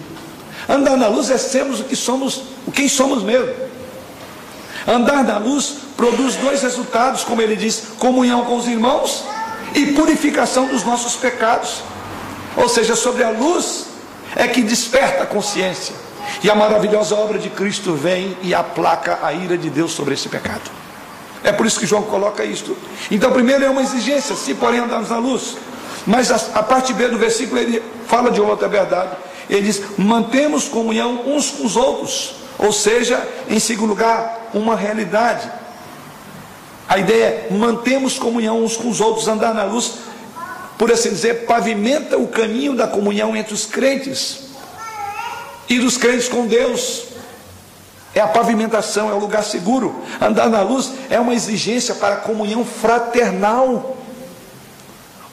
Andar 0.69 0.97
na 0.97 1.09
luz 1.09 1.31
é 1.31 1.39
sermos 1.39 1.81
o 1.81 1.85
que 1.85 1.97
somos, 1.97 2.43
o 2.67 2.73
quem 2.73 2.89
somos 2.89 3.23
mesmo. 3.23 3.53
Andar 4.87 5.25
na 5.25 5.39
luz 5.39 5.77
produz 5.97 6.37
dois 6.37 6.63
resultados, 6.63 7.25
como 7.25 7.43
ele 7.43 7.57
diz: 7.57 7.83
comunhão 7.99 8.45
com 8.45 8.57
os 8.57 8.67
irmãos 8.67 9.25
e 9.75 9.87
purificação 9.93 10.67
dos 10.67 10.85
nossos 10.85 11.17
pecados. 11.17 11.83
Ou 12.57 12.69
seja, 12.69 12.97
sobre 12.97 13.23
a 13.23 13.31
luz 13.31 13.87
é 14.35 14.47
que 14.49 14.63
desperta 14.63 15.25
a 15.25 15.27
consciência. 15.27 15.95
E 16.43 16.51
a 16.51 16.55
maravilhosa 16.55 17.15
obra 17.15 17.39
de 17.39 17.51
Cristo 17.51 17.95
vem 17.95 18.37
e 18.43 18.55
aplaca 18.55 19.19
a 19.23 19.33
ira 19.33 19.59
de 19.59 19.69
Deus 19.69 19.93
sobre 19.93 20.15
esse 20.15 20.29
pecado. 20.29 20.71
É 21.43 21.53
por 21.53 21.67
isso 21.67 21.79
que 21.79 21.87
João 21.87 22.03
coloca 22.03 22.45
isto. 22.45 22.77
Então, 23.11 23.33
primeiro 23.33 23.65
é 23.65 23.71
uma 23.71 23.83
exigência, 23.83 24.35
se 24.37 24.55
porém 24.55 24.81
andarmos 24.81 25.11
na 25.11 25.19
luz. 25.19 25.57
Mas 26.07 26.31
a, 26.31 26.59
a 26.59 26.63
parte 26.63 26.93
B 26.93 27.09
do 27.09 27.19
versículo 27.19 27.61
ele 27.61 27.83
fala 28.07 28.31
de 28.31 28.41
outra 28.41 28.69
verdade. 28.69 29.17
Ele 29.49 29.63
diz: 29.63 29.83
mantemos 29.99 30.69
comunhão 30.69 31.23
uns 31.27 31.51
com 31.51 31.65
os 31.65 31.77
outros. 31.77 32.35
Ou 32.59 32.73
seja, 32.73 33.27
em 33.49 33.59
segundo 33.59 33.91
lugar, 33.91 34.51
uma 34.53 34.77
realidade. 34.77 35.51
A 36.89 36.99
ideia 36.99 37.25
é 37.25 37.49
mantemos 37.51 38.19
comunhão 38.19 38.63
uns 38.63 38.77
com 38.77 38.89
os 38.89 39.01
outros, 39.01 39.29
andar 39.29 39.55
na 39.55 39.65
luz, 39.65 39.95
por 40.77 40.91
assim 40.91 41.11
dizer, 41.11 41.47
pavimenta 41.47 42.19
o 42.19 42.27
caminho 42.27 42.75
da 42.75 42.87
comunhão 42.87 43.37
entre 43.37 43.55
os 43.55 43.65
crentes 43.65 44.50
e 45.71 45.79
dos 45.79 45.97
crentes 45.97 46.29
com 46.29 46.47
Deus. 46.47 47.05
É 48.13 48.21
a 48.21 48.27
pavimentação, 48.27 49.09
é 49.09 49.15
o 49.15 49.19
lugar 49.21 49.45
seguro. 49.45 50.03
Andar 50.21 50.51
na 50.51 50.63
luz 50.63 50.91
é 51.09 51.19
uma 51.21 51.33
exigência 51.33 51.95
para 51.95 52.17
a 52.17 52.19
comunhão 52.19 52.65
fraternal. 52.65 53.97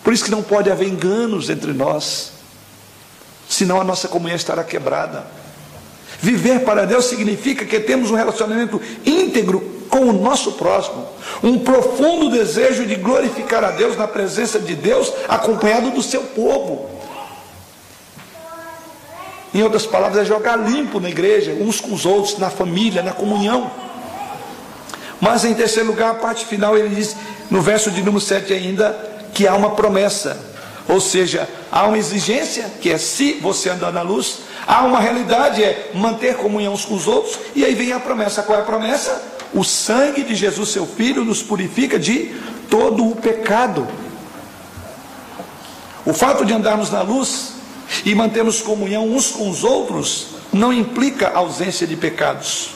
Por 0.04 0.14
isso 0.14 0.24
que 0.24 0.32
não 0.32 0.44
pode 0.44 0.72
haver 0.72 0.88
enganos 0.88 1.50
entre 1.50 1.74
nós, 1.74 2.34
senão 3.50 3.82
a 3.82 3.84
nossa 3.84 4.08
comunhão 4.08 4.36
estará 4.36 4.64
quebrada. 4.64 5.26
Viver 6.22 6.64
para 6.64 6.86
Deus 6.86 7.06
significa 7.06 7.66
que 7.66 7.80
temos 7.80 8.12
um 8.12 8.16
relacionamento 8.16 8.80
íntegro 9.06 9.60
com 9.90 10.02
o 10.02 10.14
nosso 10.14 10.54
próximo, 10.54 11.08
um 11.44 11.60
profundo 11.60 12.30
desejo 12.30 12.86
de 12.86 12.96
glorificar 12.96 13.64
a 13.64 13.72
Deus 13.72 13.98
na 13.98 14.08
presença 14.08 14.60
de 14.60 14.76
Deus, 14.76 15.12
acompanhado 15.28 15.92
do 15.92 16.04
seu 16.04 16.22
povo. 16.22 16.97
Em 19.54 19.64
outras 19.64 19.86
palavras, 19.86 20.22
é 20.22 20.26
jogar 20.26 20.56
limpo 20.58 21.00
na 21.00 21.10
igreja, 21.10 21.52
uns 21.54 21.80
com 21.80 21.94
os 21.94 22.06
outros, 22.06 22.38
na 22.38 22.50
família, 22.50 23.02
na 23.02 23.12
comunhão. 23.12 23.72
Mas 25.20 25.46
em 25.46 25.54
terceiro 25.54 25.90
lugar, 25.90 26.12
a 26.12 26.16
parte 26.16 26.46
final, 26.46 26.78
ele 26.78 26.94
diz, 26.94 27.16
no 27.50 27.62
verso 27.62 27.90
de 27.90 28.02
número 28.02 28.22
7 28.22 28.54
ainda, 28.54 28.96
que 29.34 29.48
há 29.48 29.56
uma 29.56 29.72
promessa. 29.72 30.38
Ou 30.88 31.02
seja, 31.02 31.48
há 31.72 31.86
uma 31.86 31.98
exigência, 31.98 32.72
que 32.82 32.92
é 32.92 32.98
se 32.98 33.34
você 33.34 33.70
andar 33.70 33.92
na 33.92 34.02
luz, 34.02 34.40
há 34.66 34.84
uma 34.84 35.00
realidade, 35.00 35.64
é 35.64 35.92
manter 35.94 36.36
comunhão 36.36 36.74
uns 36.74 36.86
com 36.86 36.96
os 36.96 37.08
outros, 37.08 37.40
e 37.56 37.66
aí 37.66 37.74
vem 37.74 37.92
a 37.92 38.00
promessa. 38.00 38.44
Qual 38.44 38.58
é 38.58 38.62
a 38.62 38.66
promessa? 38.66 39.22
O 39.54 39.64
sangue 39.64 40.24
de 40.24 40.36
Jesus, 40.36 40.70
seu 40.70 40.86
Filho, 40.86 41.26
nos 41.26 41.42
purifica 41.42 41.98
de 41.98 42.36
todo 42.70 43.08
o 43.08 43.16
pecado. 43.16 43.88
O 46.06 46.14
fato 46.14 46.46
de 46.46 46.54
andarmos 46.54 46.92
na 46.92 47.02
luz 47.02 47.57
e 48.06 48.14
mantermos 48.16 48.62
comunhão 48.62 49.08
uns 49.08 49.32
com 49.32 49.50
os 49.50 49.64
outros 49.64 50.28
não 50.52 50.72
implica 50.72 51.30
ausência 51.30 51.86
de 51.86 51.96
pecados. 51.96 52.72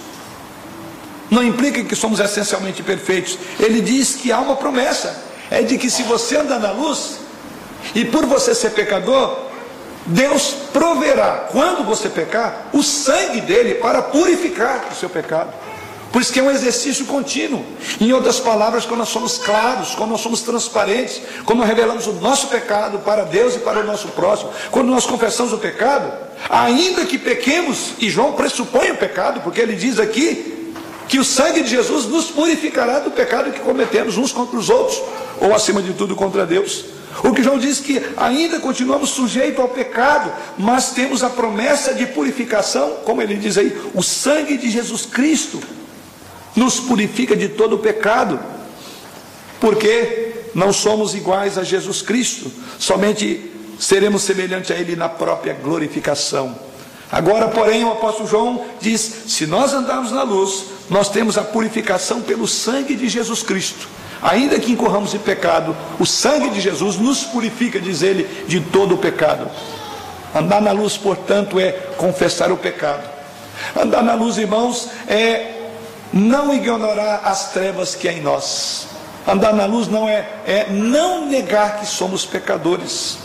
Não 1.29 1.43
implica 1.43 1.83
que 1.83 1.95
somos 1.95 2.19
essencialmente 2.19 2.83
perfeitos. 2.83 3.37
Ele 3.59 3.81
diz 3.81 4.15
que 4.15 4.31
há 4.31 4.39
uma 4.39 4.55
promessa: 4.55 5.23
é 5.49 5.61
de 5.61 5.77
que 5.77 5.89
se 5.89 6.03
você 6.03 6.37
andar 6.37 6.59
na 6.59 6.71
luz, 6.71 7.19
e 7.95 8.03
por 8.05 8.25
você 8.25 8.53
ser 8.53 8.71
pecador, 8.71 9.51
Deus 10.05 10.55
proverá, 10.73 11.47
quando 11.51 11.85
você 11.85 12.09
pecar, 12.09 12.69
o 12.73 12.81
sangue 12.81 13.41
dele 13.41 13.75
para 13.75 14.01
purificar 14.01 14.87
o 14.91 14.95
seu 14.95 15.09
pecado. 15.09 15.53
Por 16.11 16.21
isso 16.21 16.33
que 16.33 16.39
é 16.39 16.43
um 16.43 16.51
exercício 16.51 17.05
contínuo. 17.05 17.63
Em 17.99 18.11
outras 18.11 18.39
palavras, 18.39 18.85
quando 18.85 18.99
nós 18.99 19.09
somos 19.09 19.37
claros, 19.37 19.95
quando 19.95 20.11
nós 20.11 20.21
somos 20.21 20.41
transparentes, 20.41 21.21
quando 21.45 21.59
nós 21.59 21.67
revelamos 21.67 22.05
o 22.05 22.13
nosso 22.13 22.47
pecado 22.47 22.99
para 22.99 23.23
Deus 23.23 23.55
e 23.55 23.59
para 23.59 23.79
o 23.79 23.83
nosso 23.83 24.09
próximo, 24.09 24.51
quando 24.69 24.89
nós 24.89 25.05
confessamos 25.05 25.53
o 25.53 25.57
pecado, 25.57 26.11
ainda 26.49 27.05
que 27.05 27.17
pequemos, 27.17 27.93
e 27.99 28.09
João 28.09 28.33
pressupõe 28.33 28.91
o 28.91 28.97
pecado, 28.97 29.39
porque 29.41 29.61
ele 29.61 29.73
diz 29.73 29.99
aqui 29.99 30.73
que 31.07 31.17
o 31.17 31.23
sangue 31.23 31.61
de 31.63 31.69
Jesus 31.69 32.05
nos 32.05 32.25
purificará 32.25 32.99
do 32.99 33.11
pecado 33.11 33.51
que 33.51 33.59
cometemos 33.61 34.17
uns 34.17 34.33
contra 34.33 34.57
os 34.57 34.69
outros, 34.69 35.01
ou 35.39 35.55
acima 35.55 35.81
de 35.81 35.93
tudo 35.93 36.15
contra 36.15 36.45
Deus. 36.45 36.85
O 37.23 37.33
que 37.33 37.43
João 37.43 37.57
diz 37.57 37.79
que 37.79 38.01
ainda 38.17 38.59
continuamos 38.59 39.11
sujeitos 39.11 39.59
ao 39.59 39.69
pecado, 39.69 40.31
mas 40.57 40.91
temos 40.91 41.23
a 41.23 41.29
promessa 41.29 41.93
de 41.93 42.05
purificação, 42.05 42.97
como 43.05 43.21
ele 43.21 43.35
diz 43.35 43.57
aí, 43.57 43.77
o 43.93 44.01
sangue 44.01 44.57
de 44.57 44.69
Jesus 44.69 45.05
Cristo 45.05 45.61
nos 46.55 46.79
purifica 46.79 47.35
de 47.35 47.49
todo 47.49 47.75
o 47.75 47.79
pecado, 47.79 48.39
porque 49.59 50.33
não 50.53 50.73
somos 50.73 51.13
iguais 51.15 51.57
a 51.57 51.63
Jesus 51.63 52.01
Cristo, 52.01 52.51
somente 52.77 53.51
seremos 53.79 54.23
semelhantes 54.23 54.71
a 54.71 54.75
Ele 54.75 54.95
na 54.95 55.09
própria 55.09 55.53
glorificação. 55.53 56.55
Agora, 57.11 57.49
porém, 57.49 57.83
o 57.83 57.91
apóstolo 57.91 58.29
João 58.29 58.65
diz: 58.79 59.23
se 59.27 59.45
nós 59.45 59.73
andarmos 59.73 60.11
na 60.11 60.23
luz, 60.23 60.65
nós 60.89 61.09
temos 61.09 61.37
a 61.37 61.43
purificação 61.43 62.21
pelo 62.21 62.47
sangue 62.47 62.95
de 62.95 63.09
Jesus 63.09 63.43
Cristo. 63.43 63.87
Ainda 64.21 64.59
que 64.59 64.71
incorramos 64.71 65.13
em 65.13 65.19
pecado, 65.19 65.75
o 65.99 66.05
sangue 66.05 66.51
de 66.51 66.61
Jesus 66.61 66.97
nos 66.97 67.23
purifica, 67.23 67.79
diz 67.79 68.01
ele, 68.03 68.23
de 68.47 68.61
todo 68.61 68.95
o 68.95 68.97
pecado. 68.97 69.49
Andar 70.33 70.61
na 70.61 70.71
luz, 70.71 70.95
portanto, 70.95 71.59
é 71.59 71.71
confessar 71.97 72.51
o 72.51 72.57
pecado. 72.57 73.09
Andar 73.75 74.03
na 74.03 74.13
luz, 74.13 74.37
irmãos, 74.37 74.87
é 75.07 75.60
não 76.13 76.53
ignorar 76.53 77.21
as 77.23 77.51
trevas 77.51 77.95
que 77.95 78.07
há 78.07 78.13
em 78.13 78.21
nós. 78.21 78.87
Andar 79.27 79.53
na 79.53 79.65
luz 79.65 79.87
não 79.87 80.09
é, 80.09 80.27
é 80.45 80.67
não 80.69 81.25
negar 81.27 81.79
que 81.79 81.85
somos 81.85 82.25
pecadores. 82.25 83.17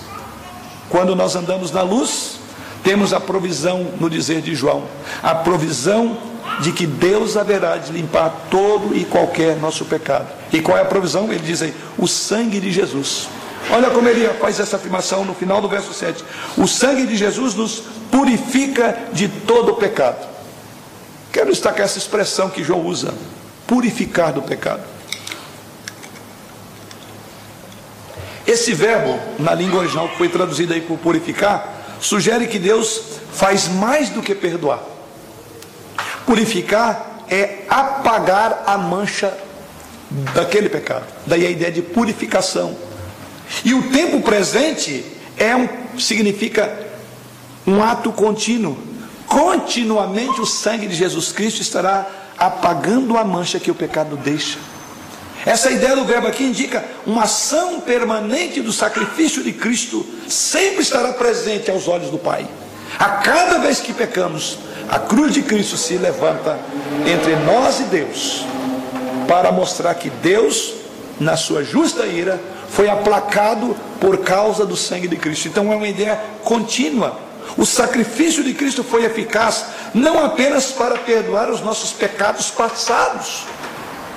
Quando 0.89 1.16
nós 1.16 1.34
andamos 1.34 1.72
na 1.72 1.82
luz, 1.82 2.39
temos 2.84 3.12
a 3.12 3.18
provisão, 3.18 3.89
no 3.99 4.09
dizer 4.09 4.41
de 4.43 4.55
João, 4.55 4.84
a 5.22 5.34
provisão 5.34 6.16
de 6.61 6.72
que 6.72 6.87
Deus 6.87 7.37
haverá 7.37 7.76
de 7.76 7.93
limpar 7.93 8.47
todo 8.51 8.97
e 8.97 9.05
qualquer 9.05 9.57
nosso 9.57 9.84
pecado. 9.84 10.28
E 10.53 10.61
qual 10.61 10.78
é 10.78 10.82
a 10.82 10.87
provisão? 10.87 11.24
Ele 11.24 11.41
diz 11.41 11.62
aí: 11.62 11.74
o 11.99 12.07
sangue 12.07 12.61
de 12.61 12.70
Jesus. 12.70 13.28
Olha 13.70 13.91
como 13.91 14.09
ele 14.09 14.28
faz 14.34 14.61
essa 14.61 14.76
afirmação 14.76 15.24
no 15.24 15.34
final 15.34 15.61
do 15.61 15.68
verso 15.68 15.93
7. 15.93 16.24
O 16.57 16.68
sangue 16.68 17.07
de 17.07 17.16
Jesus 17.16 17.55
nos 17.55 17.82
purifica 18.11 18.97
de 19.12 19.28
todo 19.28 19.74
pecado. 19.74 20.36
Quero 21.37 21.51
destacar 21.51 21.84
essa 21.84 21.99
expressão 21.99 22.49
que 22.49 22.64
João 22.64 22.80
usa: 22.87 23.12
purificar 23.66 24.32
do 24.32 24.41
pecado. 24.41 24.82
Esse 28.47 28.72
verbo, 28.72 29.20
na 29.39 29.53
língua 29.53 29.80
original 29.80 30.09
que 30.09 30.16
foi 30.16 30.30
traduzido 30.30 30.72
aí 30.72 30.80
por 30.80 30.97
purificar, 30.97 31.99
sugere 32.01 32.47
que 32.47 32.59
Deus 32.59 33.03
faz 33.34 33.68
mais 33.68 34.09
do 34.09 34.22
que 34.22 34.34
perdoar. 34.34 34.80
Purificar 36.24 37.26
é 37.28 37.64
apagar 37.68 38.62
a 38.66 38.78
mancha 38.78 39.37
daquele 40.34 40.70
pecado. 40.70 41.05
Daí 41.26 41.47
a 41.47 41.51
ideia 41.51 41.70
de 41.70 41.82
purificação. 41.82 42.74
E 43.62 43.74
o 43.74 43.91
tempo 43.91 44.22
presente 44.22 45.05
é 45.37 45.55
um, 45.55 45.68
significa 45.99 46.87
um 47.66 47.82
ato 47.82 48.11
contínuo 48.11 48.96
continuamente 49.27 50.41
o 50.41 50.47
sangue 50.47 50.87
de 50.87 50.95
Jesus 50.95 51.33
Cristo 51.33 51.61
estará 51.61 52.07
apagando 52.39 53.16
a 53.16 53.24
mancha 53.24 53.59
que 53.59 53.70
o 53.70 53.74
pecado 53.74 54.16
deixa. 54.16 54.59
Essa 55.45 55.70
ideia 55.70 55.95
do 55.95 56.05
verbo 56.05 56.27
aqui 56.27 56.43
indica 56.43 56.85
uma 57.07 57.22
ação 57.22 57.81
permanente 57.81 58.61
do 58.61 58.72
sacrifício 58.72 59.45
de 59.45 59.53
Cristo, 59.53 60.05
sempre 60.29 60.83
estará 60.83 61.12
presente 61.12 61.70
aos 61.70 61.87
olhos 61.87 62.11
do 62.11 62.18
Pai. 62.18 62.47
A 62.99 63.09
cada 63.11 63.59
vez 63.59 63.79
que 63.79 63.93
pecamos, 63.93 64.59
a 64.89 64.99
cruz 64.99 65.33
de 65.33 65.43
Cristo 65.43 65.77
se 65.77 65.97
levanta 65.97 66.59
entre 67.07 67.37
nós 67.37 67.81
e 67.81 67.85
Deus, 67.85 68.45
para 69.29 69.53
mostrar 69.53 69.95
que 69.95 70.11
Deus, 70.11 70.74
na 71.20 71.37
sua 71.37 71.62
justa 71.62 72.07
ira, 72.07 72.41
foi 72.68 72.89
aplacado 72.89 73.77
por 74.01 74.18
causa 74.18 74.66
do 74.66 74.77
sangue 74.77 75.07
de 75.09 75.16
Cristo. 75.16 75.47
Então 75.49 75.72
é 75.72 75.77
uma 75.77 75.89
ideia 75.89 76.20
contínua 76.43 77.26
o 77.57 77.65
sacrifício 77.65 78.43
de 78.43 78.55
Cristo 78.55 78.85
foi 78.85 79.05
eficaz 79.05 79.67
não 79.95 80.25
apenas 80.25 80.73
para 80.73 80.99
perdoar 80.99 81.51
os 81.51 81.61
nossos 81.61 81.93
pecados 81.93 82.51
passados. 82.51 83.45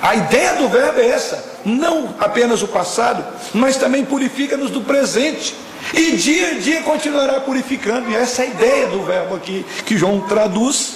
A 0.02 0.14
ideia 0.16 0.54
do 0.54 0.68
verbo 0.68 1.00
é 1.00 1.08
essa, 1.08 1.44
não 1.64 2.14
apenas 2.18 2.62
o 2.62 2.68
passado, 2.68 3.24
mas 3.52 3.76
também 3.76 4.04
purifica-nos 4.04 4.70
do 4.70 4.80
presente. 4.80 5.54
E 5.94 6.12
dia 6.12 6.50
a 6.50 6.54
dia 6.54 6.82
continuará 6.82 7.40
purificando. 7.40 8.10
E 8.10 8.14
essa 8.14 8.42
é 8.42 8.46
a 8.46 8.48
ideia 8.48 8.86
do 8.86 9.02
verbo 9.02 9.34
aqui 9.34 9.64
que 9.84 9.96
João 9.96 10.20
traduz 10.22 10.94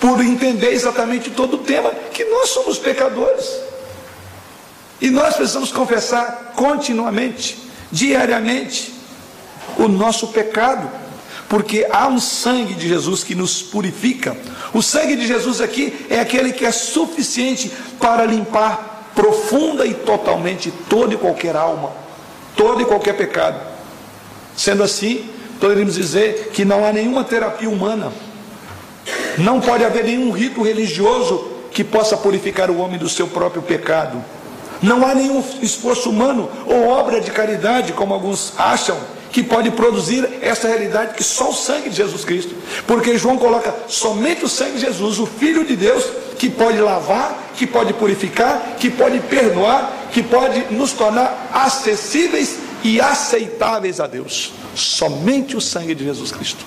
por 0.00 0.22
entender 0.22 0.72
exatamente 0.72 1.30
todo 1.30 1.54
o 1.54 1.58
tema, 1.58 1.90
que 2.12 2.24
nós 2.24 2.50
somos 2.50 2.78
pecadores. 2.78 3.48
E 5.00 5.10
nós 5.10 5.36
precisamos 5.36 5.72
confessar 5.72 6.52
continuamente, 6.54 7.58
diariamente, 7.90 8.94
o 9.78 9.88
nosso 9.88 10.28
pecado. 10.28 10.90
Porque 11.54 11.86
há 11.88 12.08
um 12.08 12.18
sangue 12.18 12.74
de 12.74 12.88
Jesus 12.88 13.22
que 13.22 13.32
nos 13.32 13.62
purifica. 13.62 14.36
O 14.72 14.82
sangue 14.82 15.14
de 15.14 15.24
Jesus 15.24 15.60
aqui 15.60 16.04
é 16.10 16.18
aquele 16.18 16.52
que 16.52 16.66
é 16.66 16.72
suficiente 16.72 17.70
para 18.00 18.24
limpar 18.24 19.12
profunda 19.14 19.86
e 19.86 19.94
totalmente 19.94 20.72
toda 20.90 21.14
e 21.14 21.16
qualquer 21.16 21.54
alma, 21.54 21.92
todo 22.56 22.82
e 22.82 22.84
qualquer 22.84 23.16
pecado. 23.16 23.60
Sendo 24.56 24.82
assim, 24.82 25.30
poderíamos 25.60 25.94
dizer 25.94 26.50
que 26.52 26.64
não 26.64 26.84
há 26.84 26.92
nenhuma 26.92 27.22
terapia 27.22 27.70
humana, 27.70 28.12
não 29.38 29.60
pode 29.60 29.84
haver 29.84 30.02
nenhum 30.02 30.32
rito 30.32 30.60
religioso 30.60 31.52
que 31.70 31.84
possa 31.84 32.16
purificar 32.16 32.68
o 32.68 32.78
homem 32.78 32.98
do 32.98 33.08
seu 33.08 33.28
próprio 33.28 33.62
pecado. 33.62 34.20
Não 34.82 35.06
há 35.06 35.14
nenhum 35.14 35.40
esforço 35.62 36.10
humano 36.10 36.50
ou 36.66 36.88
obra 36.88 37.20
de 37.20 37.30
caridade, 37.30 37.92
como 37.92 38.12
alguns 38.12 38.54
acham, 38.58 38.98
que 39.34 39.42
pode 39.42 39.68
produzir 39.72 40.28
essa 40.40 40.68
realidade 40.68 41.14
que 41.14 41.24
só 41.24 41.50
o 41.50 41.52
sangue 41.52 41.90
de 41.90 41.96
Jesus 41.96 42.24
Cristo. 42.24 42.54
Porque 42.86 43.18
João 43.18 43.36
coloca 43.36 43.74
somente 43.88 44.44
o 44.44 44.48
sangue 44.48 44.74
de 44.74 44.82
Jesus, 44.82 45.18
o 45.18 45.26
Filho 45.26 45.64
de 45.64 45.74
Deus, 45.74 46.04
que 46.38 46.48
pode 46.48 46.78
lavar, 46.78 47.50
que 47.56 47.66
pode 47.66 47.92
purificar, 47.94 48.76
que 48.78 48.88
pode 48.88 49.18
perdoar, 49.18 50.08
que 50.12 50.22
pode 50.22 50.72
nos 50.72 50.92
tornar 50.92 51.50
acessíveis 51.52 52.60
e 52.84 53.00
aceitáveis 53.00 53.98
a 53.98 54.06
Deus. 54.06 54.52
Somente 54.72 55.56
o 55.56 55.60
sangue 55.60 55.96
de 55.96 56.04
Jesus 56.04 56.30
Cristo. 56.30 56.64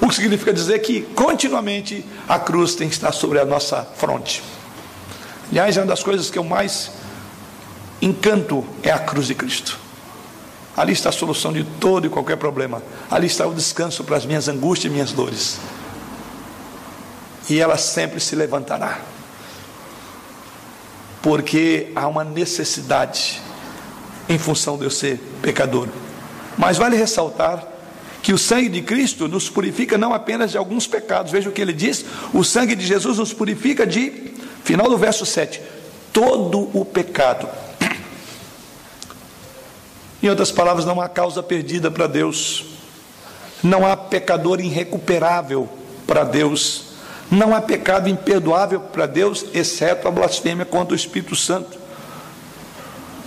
O 0.00 0.08
que 0.08 0.16
significa 0.16 0.52
dizer 0.52 0.80
que 0.80 1.02
continuamente 1.14 2.04
a 2.28 2.40
cruz 2.40 2.74
tem 2.74 2.88
que 2.88 2.94
estar 2.94 3.12
sobre 3.12 3.38
a 3.38 3.44
nossa 3.44 3.86
fronte. 3.98 4.42
Aliás, 5.48 5.76
é 5.76 5.80
uma 5.80 5.86
das 5.86 6.02
coisas 6.02 6.28
que 6.28 6.40
eu 6.40 6.42
mais 6.42 6.90
encanto 8.00 8.66
é 8.82 8.90
a 8.90 8.98
cruz 8.98 9.28
de 9.28 9.36
Cristo. 9.36 9.78
Ali 10.76 10.92
está 10.92 11.10
a 11.10 11.12
solução 11.12 11.52
de 11.52 11.64
todo 11.64 12.06
e 12.06 12.10
qualquer 12.10 12.36
problema. 12.36 12.82
Ali 13.10 13.26
está 13.26 13.46
o 13.46 13.54
descanso 13.54 14.04
para 14.04 14.16
as 14.16 14.24
minhas 14.24 14.48
angústias 14.48 14.90
e 14.90 14.94
minhas 14.94 15.12
dores. 15.12 15.58
E 17.48 17.60
ela 17.60 17.76
sempre 17.76 18.20
se 18.20 18.34
levantará. 18.34 19.00
Porque 21.20 21.92
há 21.94 22.06
uma 22.08 22.24
necessidade 22.24 23.40
em 24.28 24.38
função 24.38 24.78
de 24.78 24.84
eu 24.84 24.90
ser 24.90 25.18
pecador. 25.42 25.88
Mas 26.56 26.78
vale 26.78 26.96
ressaltar 26.96 27.66
que 28.22 28.32
o 28.32 28.38
sangue 28.38 28.68
de 28.68 28.82
Cristo 28.82 29.28
nos 29.28 29.50
purifica 29.50 29.98
não 29.98 30.14
apenas 30.14 30.52
de 30.52 30.56
alguns 30.56 30.86
pecados. 30.86 31.32
Veja 31.32 31.48
o 31.48 31.52
que 31.52 31.60
ele 31.60 31.72
diz: 31.72 32.04
o 32.32 32.42
sangue 32.42 32.74
de 32.74 32.86
Jesus 32.86 33.18
nos 33.18 33.32
purifica 33.32 33.86
de, 33.86 34.32
final 34.64 34.88
do 34.88 34.96
verso 34.96 35.26
7, 35.26 35.60
todo 36.12 36.70
o 36.72 36.84
pecado. 36.84 37.48
Em 40.22 40.28
outras 40.28 40.52
palavras, 40.52 40.84
não 40.84 41.00
há 41.00 41.08
causa 41.08 41.42
perdida 41.42 41.90
para 41.90 42.06
Deus, 42.06 42.64
não 43.62 43.86
há 43.86 43.96
pecador 43.96 44.60
irrecuperável 44.60 45.68
para 46.06 46.22
Deus, 46.22 46.84
não 47.30 47.54
há 47.54 47.60
pecado 47.60 48.08
imperdoável 48.08 48.78
para 48.78 49.06
Deus, 49.06 49.46
exceto 49.52 50.06
a 50.06 50.10
blasfêmia 50.10 50.64
contra 50.64 50.92
o 50.92 50.96
Espírito 50.96 51.34
Santo, 51.34 51.76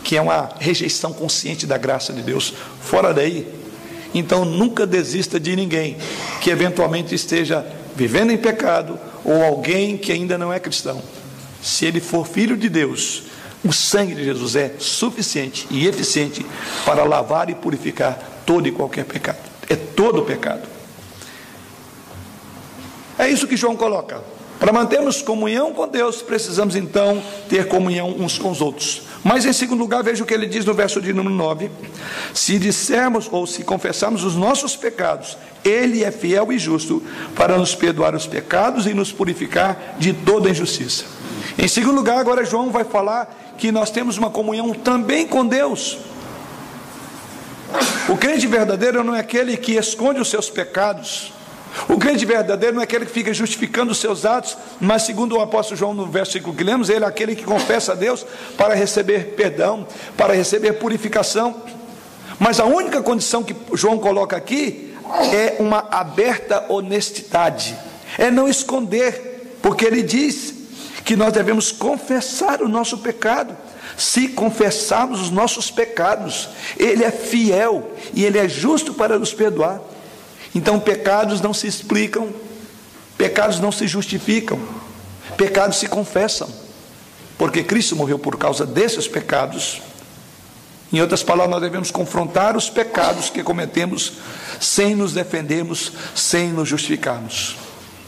que 0.04 0.16
é 0.16 0.22
uma 0.22 0.52
rejeição 0.60 1.12
consciente 1.12 1.66
da 1.66 1.78
graça 1.78 2.14
de 2.14 2.22
Deus. 2.22 2.54
Fora 2.80 3.14
daí, 3.14 3.46
então 4.14 4.46
nunca 4.46 4.86
desista 4.86 5.40
de 5.40 5.56
ninguém 5.56 5.98
que 6.40 6.50
eventualmente 6.50 7.14
esteja 7.14 7.66
vivendo 7.96 8.32
em 8.32 8.38
pecado 8.38 8.98
ou 9.24 9.44
alguém 9.44 9.98
que 9.98 10.12
ainda 10.12 10.38
não 10.38 10.54
é 10.54 10.60
cristão. 10.60 11.02
Se 11.62 11.86
ele 11.86 12.00
for 12.00 12.28
filho 12.28 12.56
de 12.56 12.70
Deus, 12.70 13.24
o 13.66 13.74
sangue 13.74 14.14
de 14.14 14.24
Jesus 14.24 14.56
é 14.56 14.76
suficiente 14.78 15.68
e 15.72 15.88
eficiente 15.88 16.46
para 16.86 17.04
lavar 17.04 17.50
e 17.50 17.56
purificar 17.56 18.18
todo 18.46 18.68
e 18.68 18.72
qualquer 18.72 19.06
pecado. 19.06 19.40
É 19.68 19.76
todo 19.76 20.22
pecado. 20.22 20.62
É 23.18 23.28
isso 23.28 23.48
que 23.48 23.58
João 23.58 23.76
coloca. 23.76 24.22
Para 24.60 24.72
mantermos 24.72 25.22
comunhão 25.22 25.74
com 25.74 25.88
Deus, 25.88 26.22
precisamos 26.22 26.76
então 26.76 27.22
ter 27.50 27.68
comunhão 27.68 28.16
uns 28.20 28.38
com 28.38 28.52
os 28.52 28.62
outros. 28.62 29.02
Mas 29.24 29.44
em 29.44 29.52
segundo 29.52 29.80
lugar, 29.80 30.04
veja 30.04 30.24
o 30.24 30.28
que 30.28 30.34
ele 30.34 30.46
diz 30.46 30.64
no 30.64 30.74
verso 30.74 31.02
de 31.02 31.12
número 31.12 31.36
9: 31.36 31.72
Se 32.34 32.60
dissermos 32.60 33.28
ou 33.32 33.48
se 33.48 33.64
confessarmos 33.64 34.24
os 34.24 34.36
nossos 34.36 34.76
pecados, 34.76 35.36
ele 35.64 36.04
é 36.04 36.12
fiel 36.12 36.54
e 36.54 36.60
justo 36.60 37.02
para 37.36 37.58
nos 37.58 37.74
perdoar 37.74 38.16
os 38.16 38.28
pecados 38.28 38.86
e 38.86 38.94
nos 38.94 39.12
purificar 39.12 39.96
de 39.98 40.14
toda 40.14 40.50
injustiça. 40.50 41.06
Em 41.58 41.68
segundo 41.68 41.96
lugar, 41.96 42.18
agora 42.18 42.44
João 42.44 42.70
vai 42.70 42.84
falar 42.84 43.34
que 43.58 43.72
nós 43.72 43.90
temos 43.90 44.18
uma 44.18 44.30
comunhão 44.30 44.74
também 44.74 45.26
com 45.26 45.46
Deus. 45.46 45.98
O 48.10 48.18
crente 48.18 48.46
verdadeiro 48.46 49.04
não 49.04 49.16
é 49.16 49.20
aquele 49.20 49.56
que 49.58 49.74
esconde 49.74 50.20
os 50.20 50.30
seus 50.30 50.50
pecados. 50.50 51.34
O 51.90 51.98
crente 51.98 52.26
verdadeiro 52.26 52.76
não 52.76 52.82
é 52.82 52.84
aquele 52.84 53.06
que 53.06 53.12
fica 53.12 53.34
justificando 53.34 53.92
os 53.92 53.98
seus 53.98 54.26
atos, 54.26 54.58
mas 54.80 55.04
segundo 55.04 55.38
o 55.38 55.42
apóstolo 55.42 55.78
João 55.78 55.94
no 55.94 56.06
versículo 56.06 56.56
que 56.56 56.64
lemos, 56.64 56.90
ele 56.90 57.04
é 57.04 57.08
aquele 57.08 57.36
que 57.36 57.44
confessa 57.44 57.94
a 57.94 57.96
Deus 57.96 58.26
para 58.58 58.74
receber 58.74 59.34
perdão, 59.36 59.88
para 60.16 60.34
receber 60.34 60.74
purificação. 60.74 61.56
Mas 62.38 62.60
a 62.60 62.66
única 62.66 63.02
condição 63.02 63.44
que 63.44 63.56
João 63.74 63.98
coloca 63.98 64.36
aqui 64.36 64.94
é 65.34 65.56
uma 65.60 65.88
aberta 65.92 66.66
honestidade, 66.70 67.78
é 68.18 68.30
não 68.30 68.48
esconder, 68.48 69.58
porque 69.62 69.86
ele 69.86 70.02
diz 70.02 70.54
que 71.06 71.16
nós 71.16 71.32
devemos 71.32 71.72
confessar 71.72 72.64
o 72.64 72.68
nosso 72.68 72.98
pecado. 72.98 73.56
Se 73.96 74.28
confessarmos 74.30 75.22
os 75.22 75.30
nossos 75.30 75.70
pecados, 75.70 76.50
Ele 76.76 77.04
é 77.04 77.12
fiel 77.12 77.92
e 78.14 78.26
Ele 78.26 78.40
é 78.40 78.50
justo 78.50 78.96
para 78.96 79.20
nos 79.20 79.32
perdoar. 79.32 79.80
Então, 80.54 80.80
pecados 80.80 81.40
não 81.40 81.54
se 81.54 81.68
explicam, 81.68 82.34
pecados 83.18 83.60
não 83.60 83.72
se 83.72 83.88
justificam, 83.88 84.60
pecados 85.38 85.78
se 85.78 85.88
confessam, 85.88 86.50
porque 87.38 87.64
Cristo 87.64 87.96
morreu 87.96 88.18
por 88.18 88.36
causa 88.38 88.66
desses 88.66 89.08
pecados. 89.08 89.82
Em 90.92 91.02
outras 91.02 91.22
palavras, 91.22 91.52
nós 91.52 91.62
devemos 91.62 91.92
confrontar 91.92 92.58
os 92.58 92.70
pecados 92.70 93.30
que 93.30 93.44
cometemos 93.44 94.14
sem 94.60 94.96
nos 94.96 95.14
defendermos, 95.14 95.92
sem 96.16 96.52
nos 96.52 96.68
justificarmos. 96.68 97.65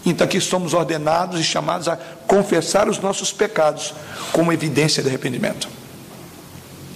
Então 0.10 0.26
aqui 0.26 0.40
somos 0.40 0.74
ordenados 0.74 1.38
e 1.38 1.44
chamados 1.44 1.90
a 1.90 1.98
confessar 2.26 2.88
os 2.88 2.98
nossos 2.98 3.34
pecados 3.34 3.94
como 4.32 4.54
evidência 4.54 5.04
de 5.04 5.10
arrependimento. 5.10 5.68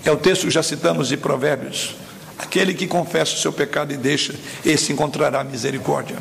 É 0.06 0.12
o 0.12 0.16
texto 0.16 0.44
que 0.44 0.50
já 0.50 0.64
citamos 0.64 1.10
de 1.10 1.18
Provérbios. 1.18 1.96
Aquele 2.40 2.74
que 2.74 2.88
confessa 2.88 3.36
o 3.36 3.38
seu 3.38 3.52
pecado 3.52 3.92
e 3.92 3.98
deixa, 3.98 4.34
esse 4.66 4.94
encontrará 4.94 5.44
misericórdia. 5.44 6.18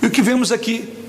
E 0.00 0.06
o 0.06 0.10
que 0.10 0.22
vemos 0.22 0.50
aqui, 0.50 1.06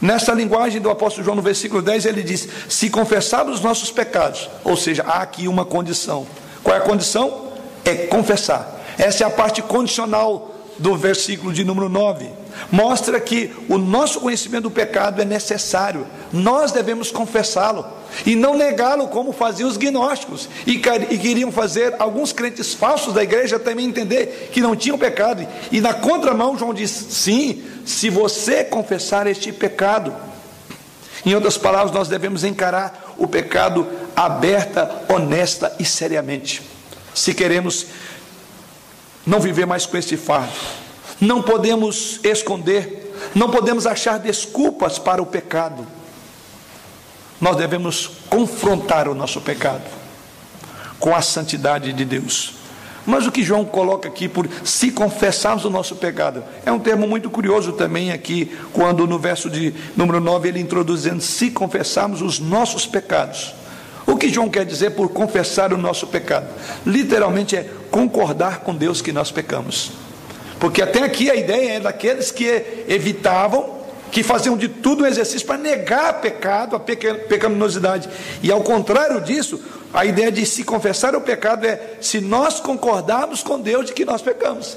nessa 0.00 0.32
linguagem 0.32 0.80
do 0.80 0.88
apóstolo 0.88 1.22
João, 1.22 1.36
no 1.36 1.42
versículo 1.42 1.82
10, 1.82 2.06
ele 2.06 2.22
diz: 2.22 2.48
Se 2.66 2.88
confessarmos 2.88 3.56
os 3.56 3.60
nossos 3.60 3.90
pecados, 3.90 4.48
ou 4.64 4.76
seja, 4.76 5.04
há 5.06 5.20
aqui 5.20 5.46
uma 5.46 5.66
condição. 5.66 6.26
Qual 6.64 6.74
é 6.74 6.78
a 6.78 6.82
condição? 6.82 7.52
É 7.84 7.94
confessar. 8.06 8.82
Essa 8.96 9.22
é 9.22 9.26
a 9.26 9.30
parte 9.30 9.60
condicional 9.60 10.54
do 10.78 10.96
versículo 10.96 11.52
de 11.52 11.62
número 11.62 11.90
9 11.90 12.45
mostra 12.70 13.20
que 13.20 13.50
o 13.68 13.78
nosso 13.78 14.20
conhecimento 14.20 14.64
do 14.64 14.70
pecado 14.70 15.20
é 15.20 15.24
necessário, 15.24 16.06
nós 16.32 16.72
devemos 16.72 17.10
confessá-lo 17.10 17.86
e 18.24 18.34
não 18.34 18.56
negá-lo 18.56 19.08
como 19.08 19.32
faziam 19.32 19.68
os 19.68 19.76
gnósticos 19.76 20.48
e, 20.66 20.78
queriam 20.78 21.52
fazer 21.52 21.94
alguns 21.98 22.32
crentes 22.32 22.74
falsos 22.74 23.12
da 23.12 23.22
igreja 23.22 23.58
também 23.58 23.86
entender 23.86 24.50
que 24.52 24.60
não 24.60 24.76
tinham 24.76 24.98
pecado. 24.98 25.46
E 25.70 25.80
na 25.80 25.92
contramão, 25.92 26.58
João 26.58 26.72
diz: 26.72 26.90
sim, 26.90 27.62
se 27.84 28.08
você 28.10 28.64
confessar 28.64 29.26
este 29.26 29.52
pecado. 29.52 30.14
Em 31.24 31.34
outras 31.34 31.58
palavras, 31.58 31.90
nós 31.90 32.06
devemos 32.06 32.44
encarar 32.44 33.14
o 33.18 33.26
pecado 33.26 33.84
aberta, 34.14 35.04
honesta 35.08 35.74
e 35.76 35.84
seriamente. 35.84 36.62
Se 37.12 37.34
queremos 37.34 37.86
não 39.26 39.40
viver 39.40 39.66
mais 39.66 39.86
com 39.86 39.96
este 39.96 40.16
fardo, 40.16 40.52
não 41.20 41.42
podemos 41.42 42.20
esconder, 42.22 43.14
não 43.34 43.50
podemos 43.50 43.86
achar 43.86 44.18
desculpas 44.18 44.98
para 44.98 45.22
o 45.22 45.26
pecado. 45.26 45.86
Nós 47.40 47.56
devemos 47.56 48.10
confrontar 48.28 49.08
o 49.08 49.14
nosso 49.14 49.40
pecado 49.40 49.84
com 50.98 51.14
a 51.14 51.22
santidade 51.22 51.92
de 51.92 52.04
Deus. 52.04 52.54
Mas 53.06 53.26
o 53.26 53.30
que 53.30 53.42
João 53.42 53.64
coloca 53.64 54.08
aqui 54.08 54.28
por 54.28 54.48
se 54.64 54.90
confessarmos 54.90 55.64
o 55.64 55.70
nosso 55.70 55.94
pecado 55.94 56.42
é 56.64 56.72
um 56.72 56.78
termo 56.78 57.06
muito 57.06 57.30
curioso 57.30 57.72
também 57.72 58.10
aqui, 58.10 58.50
quando 58.72 59.06
no 59.06 59.18
verso 59.18 59.48
de 59.48 59.72
número 59.96 60.18
9 60.18 60.48
ele 60.48 60.60
introduz 60.60 61.02
dizendo 61.02 61.22
se 61.22 61.50
confessarmos 61.50 62.20
os 62.20 62.40
nossos 62.40 62.84
pecados. 62.84 63.54
O 64.04 64.16
que 64.16 64.28
João 64.28 64.48
quer 64.48 64.64
dizer 64.64 64.90
por 64.90 65.08
confessar 65.10 65.72
o 65.72 65.78
nosso 65.78 66.06
pecado? 66.08 66.48
Literalmente 66.84 67.56
é 67.56 67.70
concordar 67.90 68.60
com 68.60 68.74
Deus 68.74 69.00
que 69.00 69.12
nós 69.12 69.30
pecamos. 69.30 69.92
Porque 70.58 70.82
até 70.82 71.02
aqui 71.02 71.30
a 71.30 71.34
ideia 71.34 71.72
é 71.74 71.80
daqueles 71.80 72.30
que 72.30 72.84
evitavam, 72.88 73.76
que 74.10 74.22
faziam 74.22 74.56
de 74.56 74.68
tudo 74.68 75.04
um 75.04 75.06
exercício 75.06 75.46
para 75.46 75.58
negar 75.58 76.20
pecado, 76.20 76.76
a 76.76 76.80
pecaminosidade. 76.80 78.08
E 78.42 78.50
ao 78.50 78.62
contrário 78.62 79.20
disso, 79.20 79.60
a 79.92 80.04
ideia 80.04 80.32
de 80.32 80.44
se 80.46 80.64
confessar 80.64 81.14
o 81.14 81.20
pecado 81.20 81.66
é 81.66 81.96
se 82.00 82.20
nós 82.20 82.60
concordarmos 82.60 83.42
com 83.42 83.60
Deus 83.60 83.86
de 83.86 83.92
que 83.92 84.04
nós 84.04 84.22
pecamos. 84.22 84.76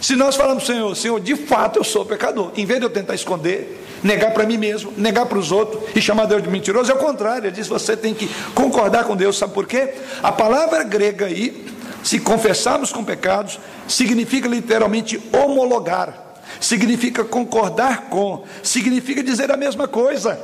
Se 0.00 0.14
nós 0.14 0.36
falamos, 0.36 0.66
Senhor, 0.66 0.94
Senhor, 0.94 1.18
de 1.20 1.34
fato 1.36 1.78
eu 1.78 1.84
sou 1.84 2.04
pecador, 2.04 2.52
em 2.56 2.66
vez 2.66 2.78
de 2.78 2.86
eu 2.86 2.90
tentar 2.90 3.14
esconder, 3.14 3.82
negar 4.02 4.32
para 4.32 4.44
mim 4.44 4.58
mesmo, 4.58 4.92
negar 4.96 5.26
para 5.26 5.38
os 5.38 5.50
outros 5.50 5.82
e 5.94 6.00
chamar 6.02 6.26
Deus 6.26 6.42
de 6.42 6.50
mentiroso, 6.50 6.92
é 6.92 6.94
o 6.94 6.98
contrário, 6.98 7.46
ele 7.46 7.56
diz: 7.56 7.66
você 7.66 7.96
tem 7.96 8.12
que 8.12 8.28
concordar 8.54 9.04
com 9.04 9.16
Deus, 9.16 9.38
sabe 9.38 9.54
por 9.54 9.66
quê? 9.66 9.94
A 10.22 10.30
palavra 10.30 10.82
grega 10.82 11.26
aí, 11.26 11.64
se 12.02 12.20
confessarmos 12.20 12.92
com 12.92 13.04
pecados, 13.04 13.58
significa 13.88 14.48
literalmente 14.48 15.20
homologar, 15.32 16.36
significa 16.60 17.24
concordar 17.24 18.02
com, 18.08 18.44
significa 18.62 19.22
dizer 19.22 19.50
a 19.50 19.56
mesma 19.56 19.88
coisa. 19.88 20.38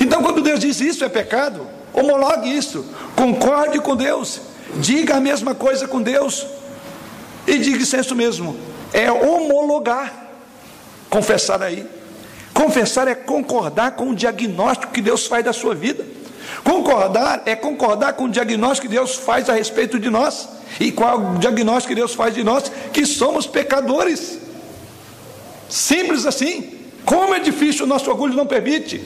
Então, 0.00 0.22
quando 0.22 0.42
Deus 0.42 0.60
diz 0.60 0.80
isso 0.80 1.04
é 1.04 1.08
pecado, 1.08 1.66
homologue 1.92 2.54
isso, 2.54 2.84
concorde 3.14 3.78
com 3.80 3.94
Deus, 3.94 4.40
diga 4.76 5.16
a 5.16 5.20
mesma 5.20 5.54
coisa 5.54 5.86
com 5.86 6.02
Deus 6.02 6.46
e 7.46 7.58
diga 7.58 7.82
isso 7.82 7.96
é 7.96 8.14
mesmo, 8.14 8.56
é 8.92 9.10
homologar, 9.10 10.12
confessar 11.08 11.62
aí. 11.62 11.86
Confessar 12.56 13.06
é 13.06 13.14
concordar 13.14 13.92
com 13.92 14.08
o 14.10 14.14
diagnóstico 14.14 14.90
que 14.90 15.02
Deus 15.02 15.26
faz 15.26 15.44
da 15.44 15.52
sua 15.52 15.74
vida. 15.74 16.06
Concordar 16.64 17.42
é 17.46 17.54
concordar 17.54 18.14
com 18.14 18.24
o 18.24 18.28
diagnóstico 18.28 18.88
que 18.88 18.94
Deus 18.94 19.14
faz 19.14 19.48
a 19.48 19.54
respeito 19.54 19.98
de 19.98 20.10
nós. 20.10 20.48
E 20.80 20.92
qual 20.92 21.18
o 21.18 21.38
diagnóstico 21.38 21.88
que 21.88 21.94
Deus 21.94 22.14
faz 22.14 22.34
de 22.34 22.42
nós? 22.42 22.70
Que 22.92 23.06
somos 23.06 23.46
pecadores. 23.46 24.38
Simples 25.68 26.26
assim. 26.26 26.72
Como 27.04 27.34
é 27.34 27.38
difícil, 27.38 27.84
o 27.84 27.88
nosso 27.88 28.10
orgulho 28.10 28.34
não 28.34 28.46
permite. 28.46 29.04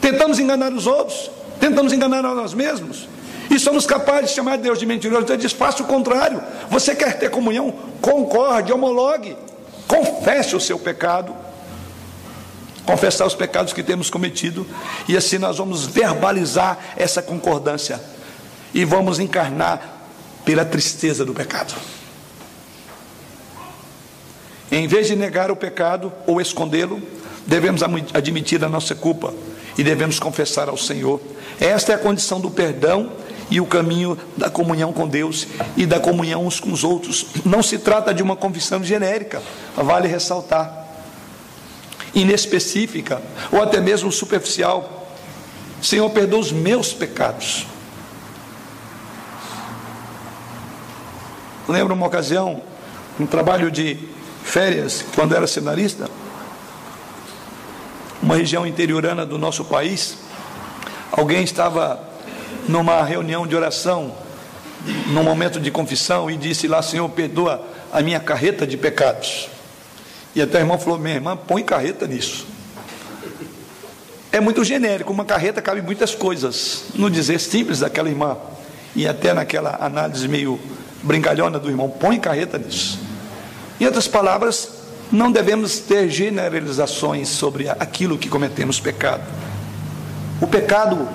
Tentamos 0.00 0.38
enganar 0.38 0.72
os 0.72 0.86
outros, 0.86 1.30
tentamos 1.60 1.92
enganar 1.92 2.24
a 2.24 2.34
nós 2.34 2.54
mesmos. 2.54 3.08
E 3.50 3.58
somos 3.58 3.84
capazes 3.84 4.30
de 4.30 4.36
chamar 4.36 4.56
Deus 4.58 4.78
de 4.78 4.86
mentiroso. 4.86 5.22
Então 5.22 5.34
ele 5.34 5.42
diz: 5.42 5.52
faça 5.52 5.82
o 5.82 5.86
contrário. 5.86 6.42
Você 6.70 6.94
quer 6.94 7.18
ter 7.18 7.30
comunhão? 7.30 7.74
Concorde, 8.00 8.72
homologue. 8.72 9.36
Confesse 9.86 10.56
o 10.56 10.60
seu 10.60 10.78
pecado. 10.78 11.34
Confessar 12.84 13.26
os 13.26 13.34
pecados 13.34 13.72
que 13.72 13.82
temos 13.82 14.10
cometido. 14.10 14.66
E 15.08 15.16
assim 15.16 15.38
nós 15.38 15.58
vamos 15.58 15.86
verbalizar 15.86 16.78
essa 16.96 17.22
concordância. 17.22 18.00
E 18.74 18.84
vamos 18.84 19.18
encarnar 19.18 20.00
pela 20.44 20.64
tristeza 20.64 21.24
do 21.24 21.34
pecado. 21.34 21.74
Em 24.70 24.86
vez 24.88 25.06
de 25.06 25.14
negar 25.14 25.50
o 25.50 25.56
pecado 25.56 26.12
ou 26.26 26.40
escondê-lo, 26.40 27.00
devemos 27.46 27.82
admitir 28.14 28.64
a 28.64 28.68
nossa 28.68 28.94
culpa 28.94 29.34
e 29.76 29.84
devemos 29.84 30.18
confessar 30.18 30.68
ao 30.68 30.76
Senhor. 30.76 31.20
Esta 31.60 31.92
é 31.92 31.94
a 31.94 31.98
condição 31.98 32.40
do 32.40 32.50
perdão 32.50 33.12
e 33.50 33.60
o 33.60 33.66
caminho 33.66 34.18
da 34.34 34.48
comunhão 34.48 34.92
com 34.92 35.06
Deus 35.06 35.46
e 35.76 35.84
da 35.84 36.00
comunhão 36.00 36.46
uns 36.46 36.58
com 36.58 36.72
os 36.72 36.84
outros. 36.84 37.26
Não 37.44 37.62
se 37.62 37.78
trata 37.78 38.14
de 38.14 38.22
uma 38.22 38.34
confissão 38.34 38.82
genérica, 38.82 39.42
vale 39.76 40.08
ressaltar, 40.08 40.81
inespecífica 42.14 43.20
ou 43.50 43.62
até 43.62 43.80
mesmo 43.80 44.10
superficial. 44.12 45.08
Senhor, 45.80 46.08
perdoa 46.10 46.40
os 46.40 46.52
meus 46.52 46.92
pecados. 46.92 47.66
Lembro 51.68 51.94
uma 51.94 52.06
ocasião, 52.06 52.62
um 53.18 53.26
trabalho 53.26 53.70
de 53.70 53.98
férias, 54.42 55.04
quando 55.14 55.34
era 55.34 55.46
seminarista, 55.46 56.10
uma 58.22 58.36
região 58.36 58.66
interiorana 58.66 59.26
do 59.26 59.38
nosso 59.38 59.64
país, 59.64 60.18
alguém 61.10 61.42
estava 61.42 62.00
numa 62.68 63.02
reunião 63.02 63.46
de 63.46 63.56
oração, 63.56 64.14
num 65.08 65.22
momento 65.22 65.60
de 65.60 65.70
confissão, 65.70 66.30
e 66.30 66.36
disse 66.36 66.68
lá: 66.68 66.82
Senhor, 66.82 67.08
perdoa 67.08 67.64
a 67.92 68.00
minha 68.00 68.20
carreta 68.20 68.66
de 68.66 68.76
pecados. 68.76 69.48
E 70.34 70.42
até 70.42 70.58
a 70.58 70.60
irmã 70.60 70.78
falou: 70.78 70.98
Minha 70.98 71.16
irmã, 71.16 71.36
põe 71.36 71.62
carreta 71.62 72.06
nisso. 72.06 72.46
É 74.30 74.40
muito 74.40 74.64
genérico, 74.64 75.12
uma 75.12 75.26
carreta 75.26 75.60
cabe 75.60 75.82
muitas 75.82 76.14
coisas. 76.14 76.84
No 76.94 77.10
dizer 77.10 77.38
simples 77.38 77.80
daquela 77.80 78.08
irmã, 78.08 78.36
e 78.96 79.06
até 79.06 79.34
naquela 79.34 79.76
análise 79.80 80.26
meio 80.26 80.58
brincalhona 81.02 81.58
do 81.58 81.68
irmão, 81.68 81.90
põe 81.90 82.18
carreta 82.18 82.58
nisso. 82.58 82.98
Em 83.78 83.84
outras 83.84 84.08
palavras, 84.08 84.70
não 85.10 85.30
devemos 85.30 85.80
ter 85.80 86.08
generalizações 86.08 87.28
sobre 87.28 87.68
aquilo 87.68 88.16
que 88.16 88.28
cometemos 88.28 88.80
pecado. 88.80 89.22
O 90.40 90.46
pecado 90.46 91.06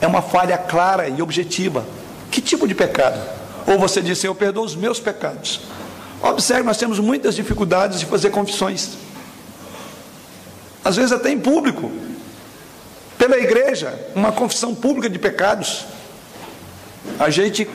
é 0.00 0.06
uma 0.06 0.22
falha 0.22 0.56
clara 0.56 1.08
e 1.08 1.20
objetiva. 1.20 1.84
Que 2.30 2.40
tipo 2.40 2.66
de 2.66 2.74
pecado? 2.74 3.20
Ou 3.66 3.78
você 3.78 4.00
diz, 4.00 4.18
Senhor, 4.18 4.34
perdoa 4.34 4.64
os 4.64 4.74
meus 4.74 4.98
pecados. 4.98 5.60
Observe, 6.22 6.62
nós 6.62 6.76
temos 6.76 7.00
muitas 7.00 7.34
dificuldades 7.34 7.98
de 7.98 8.06
fazer 8.06 8.30
confissões. 8.30 8.90
Às 10.84 10.96
vezes 10.96 11.10
até 11.10 11.30
em 11.30 11.38
público. 11.38 11.90
Pela 13.18 13.36
igreja, 13.38 13.98
uma 14.14 14.30
confissão 14.30 14.74
pública 14.74 15.10
de 15.10 15.18
pecados. 15.18 15.84
A 17.18 17.28
gente, 17.28 17.68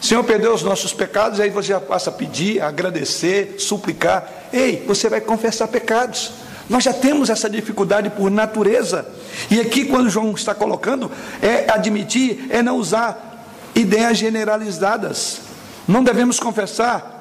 Senhor, 0.00 0.24
perdoa 0.24 0.54
os 0.54 0.62
nossos 0.62 0.92
pecados, 0.92 1.38
aí 1.38 1.50
você 1.50 1.68
já 1.68 1.80
passa 1.80 2.10
a 2.10 2.12
pedir, 2.12 2.60
a 2.60 2.68
agradecer, 2.68 3.56
suplicar. 3.58 4.48
Ei, 4.52 4.84
você 4.86 5.08
vai 5.08 5.20
confessar 5.20 5.68
pecados. 5.68 6.32
Nós 6.68 6.84
já 6.84 6.92
temos 6.92 7.30
essa 7.30 7.48
dificuldade 7.48 8.10
por 8.10 8.30
natureza. 8.30 9.06
E 9.50 9.60
aqui, 9.60 9.84
quando 9.84 10.10
João 10.10 10.32
está 10.32 10.54
colocando, 10.54 11.10
é 11.40 11.70
admitir, 11.70 12.46
é 12.50 12.62
não 12.62 12.76
usar 12.76 13.44
ideias 13.74 14.18
generalizadas. 14.18 15.40
Não 15.86 16.04
devemos 16.04 16.38
confessar 16.38 17.19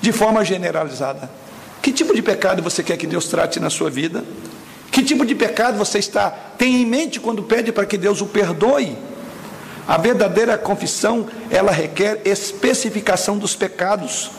de 0.00 0.12
forma 0.12 0.44
generalizada. 0.44 1.30
Que 1.82 1.92
tipo 1.92 2.14
de 2.14 2.22
pecado 2.22 2.62
você 2.62 2.82
quer 2.82 2.96
que 2.96 3.06
Deus 3.06 3.26
trate 3.26 3.58
na 3.58 3.70
sua 3.70 3.90
vida? 3.90 4.24
Que 4.90 5.02
tipo 5.02 5.24
de 5.24 5.34
pecado 5.34 5.78
você 5.78 5.98
está 5.98 6.30
tem 6.30 6.82
em 6.82 6.86
mente 6.86 7.20
quando 7.20 7.42
pede 7.42 7.72
para 7.72 7.86
que 7.86 7.96
Deus 7.96 8.20
o 8.20 8.26
perdoe? 8.26 8.96
A 9.86 9.96
verdadeira 9.96 10.58
confissão, 10.58 11.26
ela 11.50 11.72
requer 11.72 12.20
especificação 12.24 13.38
dos 13.38 13.56
pecados. 13.56 14.30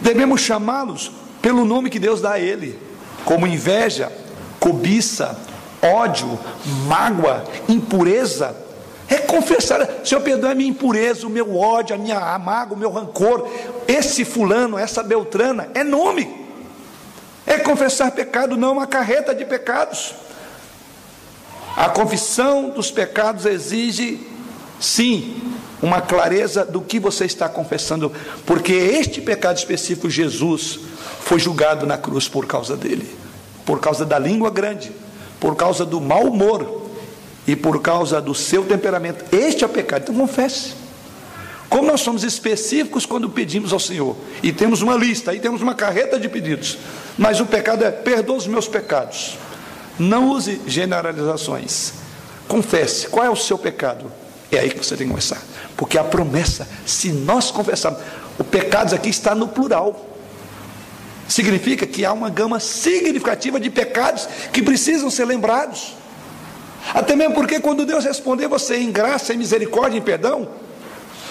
Devemos 0.00 0.40
chamá-los 0.40 1.12
pelo 1.42 1.64
nome 1.64 1.90
que 1.90 1.98
Deus 1.98 2.20
dá 2.20 2.32
a 2.32 2.40
ele 2.40 2.78
como 3.24 3.46
inveja, 3.46 4.10
cobiça, 4.58 5.38
ódio, 5.82 6.38
mágoa, 6.86 7.44
impureza. 7.68 8.63
É 9.08 9.16
confessar, 9.16 9.86
Senhor, 10.04 10.20
perdoa 10.22 10.52
a 10.52 10.54
minha 10.54 10.70
impureza, 10.70 11.26
o 11.26 11.30
meu 11.30 11.56
ódio, 11.56 11.94
a 11.94 11.98
minha 11.98 12.38
mágoa, 12.38 12.76
o 12.76 12.78
meu 12.78 12.90
rancor. 12.90 13.48
Esse 13.86 14.24
fulano, 14.24 14.78
essa 14.78 15.02
beltrana, 15.02 15.68
é 15.74 15.84
nome. 15.84 16.44
É 17.46 17.58
confessar 17.58 18.10
pecado, 18.12 18.56
não 18.56 18.72
uma 18.72 18.86
carreta 18.86 19.34
de 19.34 19.44
pecados. 19.44 20.14
A 21.76 21.88
confissão 21.88 22.70
dos 22.70 22.90
pecados 22.90 23.44
exige, 23.44 24.26
sim, 24.80 25.42
uma 25.82 26.00
clareza 26.00 26.64
do 26.64 26.80
que 26.80 26.98
você 26.98 27.26
está 27.26 27.48
confessando, 27.48 28.10
porque 28.46 28.72
este 28.72 29.20
pecado 29.20 29.58
específico, 29.58 30.08
Jesus, 30.08 30.80
foi 31.20 31.38
julgado 31.38 31.84
na 31.84 31.98
cruz 31.98 32.28
por 32.28 32.46
causa 32.46 32.76
dele, 32.76 33.06
por 33.66 33.80
causa 33.80 34.06
da 34.06 34.18
língua 34.18 34.50
grande, 34.50 34.92
por 35.38 35.56
causa 35.56 35.84
do 35.84 36.00
mau 36.00 36.24
humor 36.28 36.83
e 37.46 37.54
por 37.54 37.80
causa 37.80 38.20
do 38.20 38.34
seu 38.34 38.64
temperamento. 38.64 39.24
Este 39.34 39.64
é 39.64 39.68
pecado. 39.68 40.02
Então 40.02 40.14
confesse. 40.14 40.84
Como 41.68 41.88
nós 41.88 42.02
somos 42.02 42.22
específicos 42.22 43.04
quando 43.04 43.28
pedimos 43.28 43.72
ao 43.72 43.80
Senhor, 43.80 44.16
e 44.42 44.52
temos 44.52 44.80
uma 44.80 44.94
lista, 44.94 45.32
aí 45.32 45.40
temos 45.40 45.60
uma 45.60 45.74
carreta 45.74 46.20
de 46.20 46.28
pedidos, 46.28 46.78
mas 47.18 47.40
o 47.40 47.46
pecado 47.46 47.84
é: 47.84 47.90
perdoa 47.90 48.36
os 48.36 48.46
meus 48.46 48.68
pecados. 48.68 49.36
Não 49.98 50.30
use 50.30 50.60
generalizações. 50.66 51.94
Confesse 52.46 53.08
qual 53.08 53.26
é 53.26 53.30
o 53.30 53.36
seu 53.36 53.56
pecado. 53.58 54.10
É 54.52 54.58
aí 54.58 54.70
que 54.70 54.84
você 54.84 54.96
tem 54.96 55.06
que 55.06 55.12
começar. 55.12 55.42
Porque 55.76 55.98
a 55.98 56.04
promessa, 56.04 56.68
se 56.86 57.10
nós 57.10 57.50
confessarmos, 57.50 58.00
o 58.38 58.44
pecados 58.44 58.92
aqui 58.92 59.08
está 59.08 59.34
no 59.34 59.48
plural. 59.48 60.10
Significa 61.26 61.86
que 61.86 62.04
há 62.04 62.12
uma 62.12 62.28
gama 62.28 62.60
significativa 62.60 63.58
de 63.58 63.70
pecados 63.70 64.28
que 64.52 64.62
precisam 64.62 65.10
ser 65.10 65.24
lembrados. 65.24 65.94
Até 66.92 67.16
mesmo 67.16 67.34
porque 67.34 67.60
quando 67.60 67.86
Deus 67.86 68.04
responder 68.04 68.48
você 68.48 68.76
em 68.76 68.92
graça, 68.92 69.32
em 69.32 69.38
misericórdia, 69.38 69.98
em 69.98 70.02
perdão, 70.02 70.48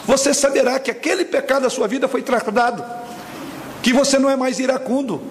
você 0.06 0.34
saberá 0.34 0.80
que 0.80 0.90
aquele 0.90 1.26
pecado 1.26 1.64
da 1.64 1.70
sua 1.70 1.88
vida 1.88 2.08
foi 2.08 2.22
tratado, 2.22 2.84
que 3.82 3.94
você 3.94 4.18
não 4.18 4.30
é 4.30 4.36
mais 4.36 4.60
iracundo, 4.60 5.22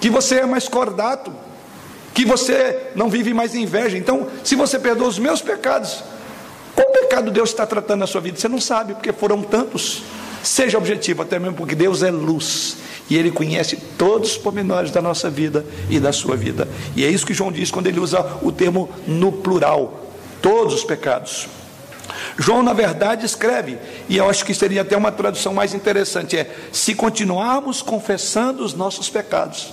que 0.00 0.10
você 0.10 0.40
é 0.40 0.46
mais 0.46 0.68
cordato, 0.68 1.32
que 2.12 2.24
você 2.24 2.90
não 2.94 3.08
vive 3.08 3.34
mais 3.34 3.54
inveja. 3.54 3.96
Então, 3.96 4.28
se 4.44 4.54
você 4.54 4.78
perdoa 4.78 5.08
os 5.08 5.18
meus 5.18 5.40
pecados, 5.40 6.04
qual 6.74 6.88
pecado 6.90 7.30
Deus 7.30 7.50
está 7.50 7.66
tratando 7.66 8.00
na 8.00 8.06
sua 8.06 8.20
vida? 8.20 8.38
Você 8.38 8.48
não 8.48 8.60
sabe, 8.60 8.94
porque 8.94 9.12
foram 9.12 9.42
tantos. 9.42 10.02
Seja 10.42 10.76
objetivo, 10.76 11.22
até 11.22 11.38
mesmo 11.38 11.56
porque 11.56 11.74
Deus 11.74 12.02
é 12.02 12.10
luz 12.10 12.76
e 13.08 13.16
Ele 13.16 13.30
conhece 13.30 13.76
todos 13.98 14.32
os 14.32 14.38
pormenores 14.38 14.90
da 14.90 15.02
nossa 15.02 15.28
vida 15.28 15.64
e 15.90 16.00
da 16.00 16.12
sua 16.12 16.36
vida. 16.36 16.68
E 16.96 17.04
é 17.04 17.08
isso 17.08 17.26
que 17.26 17.34
João 17.34 17.52
diz 17.52 17.70
quando 17.70 17.86
ele 17.86 18.00
usa 18.00 18.38
o 18.42 18.50
termo 18.50 18.88
no 19.06 19.30
plural: 19.30 20.06
todos 20.40 20.74
os 20.74 20.84
pecados. 20.84 21.48
João, 22.38 22.62
na 22.62 22.72
verdade, 22.72 23.24
escreve, 23.24 23.78
e 24.08 24.16
eu 24.16 24.28
acho 24.28 24.44
que 24.44 24.54
seria 24.54 24.82
até 24.82 24.96
uma 24.96 25.12
tradução 25.12 25.54
mais 25.54 25.74
interessante: 25.74 26.36
é 26.36 26.54
se 26.72 26.94
continuarmos 26.94 27.82
confessando 27.82 28.64
os 28.64 28.74
nossos 28.74 29.08
pecados. 29.08 29.72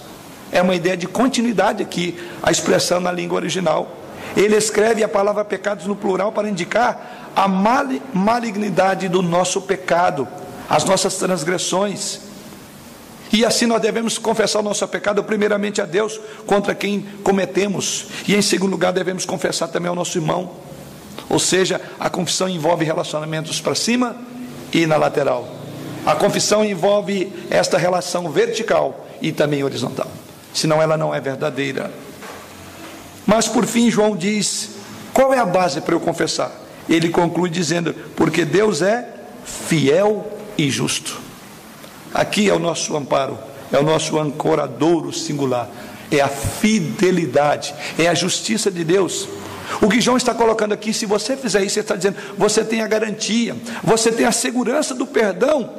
É 0.51 0.61
uma 0.61 0.75
ideia 0.75 0.97
de 0.97 1.07
continuidade 1.07 1.81
aqui, 1.81 2.19
a 2.43 2.51
expressão 2.51 2.99
na 2.99 3.11
língua 3.11 3.37
original. 3.37 3.97
Ele 4.35 4.55
escreve 4.55 5.03
a 5.03 5.09
palavra 5.09 5.43
pecados 5.43 5.85
no 5.85 5.95
plural 5.95 6.31
para 6.31 6.49
indicar 6.49 7.31
a 7.35 7.47
malignidade 7.47 9.07
do 9.07 9.21
nosso 9.21 9.61
pecado, 9.61 10.27
as 10.69 10.83
nossas 10.83 11.15
transgressões. 11.15 12.30
E 13.31 13.45
assim 13.45 13.65
nós 13.65 13.81
devemos 13.81 14.17
confessar 14.17 14.59
o 14.59 14.63
nosso 14.63 14.85
pecado, 14.87 15.23
primeiramente 15.23 15.81
a 15.81 15.85
Deus, 15.85 16.19
contra 16.45 16.75
quem 16.75 17.05
cometemos, 17.23 18.07
e 18.27 18.35
em 18.35 18.41
segundo 18.41 18.71
lugar 18.71 18.91
devemos 18.91 19.25
confessar 19.25 19.69
também 19.69 19.89
ao 19.89 19.95
nosso 19.95 20.17
irmão. 20.17 20.51
Ou 21.29 21.39
seja, 21.39 21.79
a 21.99 22.09
confissão 22.09 22.49
envolve 22.49 22.83
relacionamentos 22.83 23.61
para 23.61 23.73
cima 23.73 24.17
e 24.73 24.85
na 24.85 24.97
lateral. 24.97 25.47
A 26.05 26.15
confissão 26.15 26.65
envolve 26.65 27.31
esta 27.49 27.77
relação 27.77 28.29
vertical 28.29 29.07
e 29.21 29.31
também 29.31 29.63
horizontal. 29.63 30.07
Senão 30.53 30.81
ela 30.81 30.97
não 30.97 31.15
é 31.15 31.21
verdadeira. 31.21 31.91
Mas 33.25 33.47
por 33.47 33.65
fim, 33.65 33.89
João 33.89 34.15
diz: 34.15 34.71
qual 35.13 35.33
é 35.33 35.37
a 35.37 35.45
base 35.45 35.79
para 35.79 35.95
eu 35.95 35.99
confessar? 35.99 36.51
Ele 36.89 37.09
conclui 37.09 37.49
dizendo: 37.49 37.93
porque 38.15 38.43
Deus 38.43 38.81
é 38.81 39.07
fiel 39.45 40.27
e 40.57 40.69
justo. 40.69 41.20
Aqui 42.13 42.49
é 42.49 42.53
o 42.53 42.59
nosso 42.59 42.95
amparo, 42.95 43.37
é 43.71 43.77
o 43.77 43.83
nosso 43.83 44.19
ancoradouro 44.19 45.13
singular, 45.13 45.69
é 46.11 46.19
a 46.19 46.27
fidelidade, 46.27 47.73
é 47.97 48.07
a 48.07 48.13
justiça 48.13 48.69
de 48.69 48.83
Deus. 48.83 49.27
O 49.81 49.87
que 49.87 50.01
João 50.01 50.17
está 50.17 50.33
colocando 50.33 50.73
aqui, 50.73 50.93
se 50.93 51.05
você 51.05 51.37
fizer 51.37 51.63
isso, 51.63 51.79
ele 51.79 51.83
está 51.83 51.95
dizendo: 51.95 52.17
você 52.37 52.63
tem 52.63 52.81
a 52.81 52.87
garantia, 52.87 53.55
você 53.83 54.11
tem 54.11 54.25
a 54.25 54.31
segurança 54.31 54.93
do 54.93 55.05
perdão, 55.05 55.69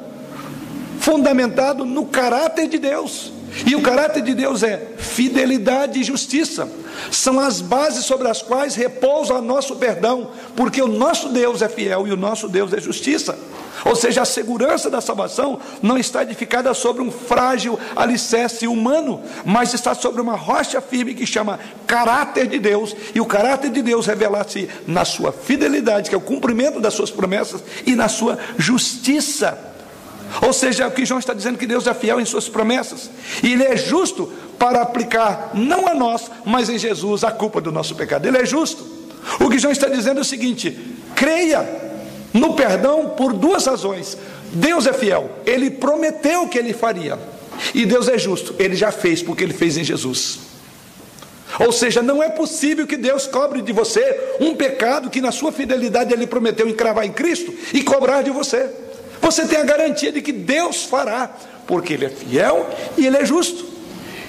fundamentado 0.98 1.84
no 1.84 2.06
caráter 2.06 2.68
de 2.68 2.78
Deus. 2.78 3.32
E 3.66 3.74
o 3.74 3.82
caráter 3.82 4.22
de 4.22 4.34
Deus 4.34 4.62
é 4.62 4.94
fidelidade 4.96 6.00
e 6.00 6.04
justiça. 6.04 6.68
São 7.10 7.38
as 7.38 7.60
bases 7.60 8.04
sobre 8.04 8.28
as 8.28 8.40
quais 8.40 8.74
repousa 8.74 9.34
o 9.34 9.42
nosso 9.42 9.76
perdão, 9.76 10.30
porque 10.56 10.80
o 10.80 10.88
nosso 10.88 11.28
Deus 11.28 11.62
é 11.62 11.68
fiel 11.68 12.06
e 12.06 12.12
o 12.12 12.16
nosso 12.16 12.48
Deus 12.48 12.72
é 12.72 12.80
justiça. 12.80 13.38
Ou 13.84 13.96
seja, 13.96 14.22
a 14.22 14.24
segurança 14.24 14.88
da 14.88 15.00
salvação 15.00 15.58
não 15.82 15.98
está 15.98 16.22
edificada 16.22 16.72
sobre 16.72 17.02
um 17.02 17.10
frágil 17.10 17.78
alicerce 17.96 18.66
humano, 18.66 19.20
mas 19.44 19.74
está 19.74 19.94
sobre 19.94 20.22
uma 20.22 20.36
rocha 20.36 20.80
firme 20.80 21.14
que 21.14 21.26
chama 21.26 21.58
caráter 21.86 22.46
de 22.46 22.58
Deus, 22.58 22.94
e 23.14 23.20
o 23.20 23.26
caráter 23.26 23.70
de 23.70 23.82
Deus 23.82 24.06
revela-se 24.06 24.68
na 24.86 25.04
sua 25.04 25.32
fidelidade, 25.32 26.08
que 26.08 26.14
é 26.14 26.18
o 26.18 26.22
cumprimento 26.22 26.80
das 26.80 26.94
suas 26.94 27.10
promessas, 27.10 27.62
e 27.84 27.96
na 27.96 28.08
sua 28.08 28.38
justiça. 28.56 29.71
Ou 30.40 30.52
seja, 30.52 30.88
o 30.88 30.90
que 30.90 31.04
João 31.04 31.20
está 31.20 31.34
dizendo 31.34 31.58
que 31.58 31.66
Deus 31.66 31.86
é 31.86 31.92
fiel 31.92 32.20
em 32.20 32.24
suas 32.24 32.48
promessas, 32.48 33.10
e 33.42 33.52
Ele 33.52 33.64
é 33.64 33.76
justo 33.76 34.32
para 34.58 34.80
aplicar, 34.80 35.50
não 35.54 35.86
a 35.86 35.94
nós, 35.94 36.30
mas 36.44 36.68
em 36.68 36.78
Jesus, 36.78 37.24
a 37.24 37.30
culpa 37.30 37.60
do 37.60 37.72
nosso 37.72 37.94
pecado. 37.94 38.26
Ele 38.26 38.38
é 38.38 38.46
justo. 38.46 38.86
O 39.40 39.50
que 39.50 39.58
João 39.58 39.72
está 39.72 39.88
dizendo 39.88 40.18
é 40.18 40.22
o 40.22 40.24
seguinte: 40.24 40.96
creia 41.14 41.66
no 42.32 42.54
perdão 42.54 43.10
por 43.10 43.32
duas 43.32 43.66
razões. 43.66 44.16
Deus 44.52 44.86
é 44.86 44.92
fiel, 44.92 45.30
ele 45.46 45.70
prometeu 45.70 46.48
que 46.48 46.58
ele 46.58 46.72
faria. 46.72 47.18
E 47.74 47.84
Deus 47.84 48.08
é 48.08 48.18
justo, 48.18 48.54
ele 48.58 48.74
já 48.74 48.90
fez 48.90 49.22
porque 49.22 49.44
ele 49.44 49.52
fez 49.52 49.76
em 49.76 49.84
Jesus. 49.84 50.52
Ou 51.60 51.70
seja, 51.70 52.02
não 52.02 52.22
é 52.22 52.30
possível 52.30 52.86
que 52.86 52.96
Deus 52.96 53.26
cobre 53.26 53.60
de 53.60 53.72
você 53.72 54.36
um 54.40 54.54
pecado 54.54 55.10
que 55.10 55.20
na 55.20 55.30
sua 55.30 55.52
fidelidade 55.52 56.12
ele 56.12 56.26
prometeu 56.26 56.66
encravar 56.66 57.04
em 57.04 57.12
Cristo 57.12 57.52
e 57.74 57.82
cobrar 57.82 58.22
de 58.22 58.30
você. 58.30 58.70
Você 59.22 59.46
tem 59.46 59.58
a 59.58 59.64
garantia 59.64 60.12
de 60.12 60.20
que 60.20 60.32
Deus 60.32 60.84
fará, 60.84 61.30
porque 61.66 61.94
ele 61.94 62.04
é 62.04 62.10
fiel 62.10 62.68
e 62.98 63.06
ele 63.06 63.16
é 63.16 63.24
justo. 63.24 63.64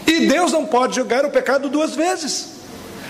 E 0.08 0.28
Deus 0.28 0.54
não 0.54 0.66
pode 0.66 0.96
julgar 0.96 1.26
o 1.26 1.30
pecado 1.30 1.68
duas 1.68 1.96
vezes 1.96 2.54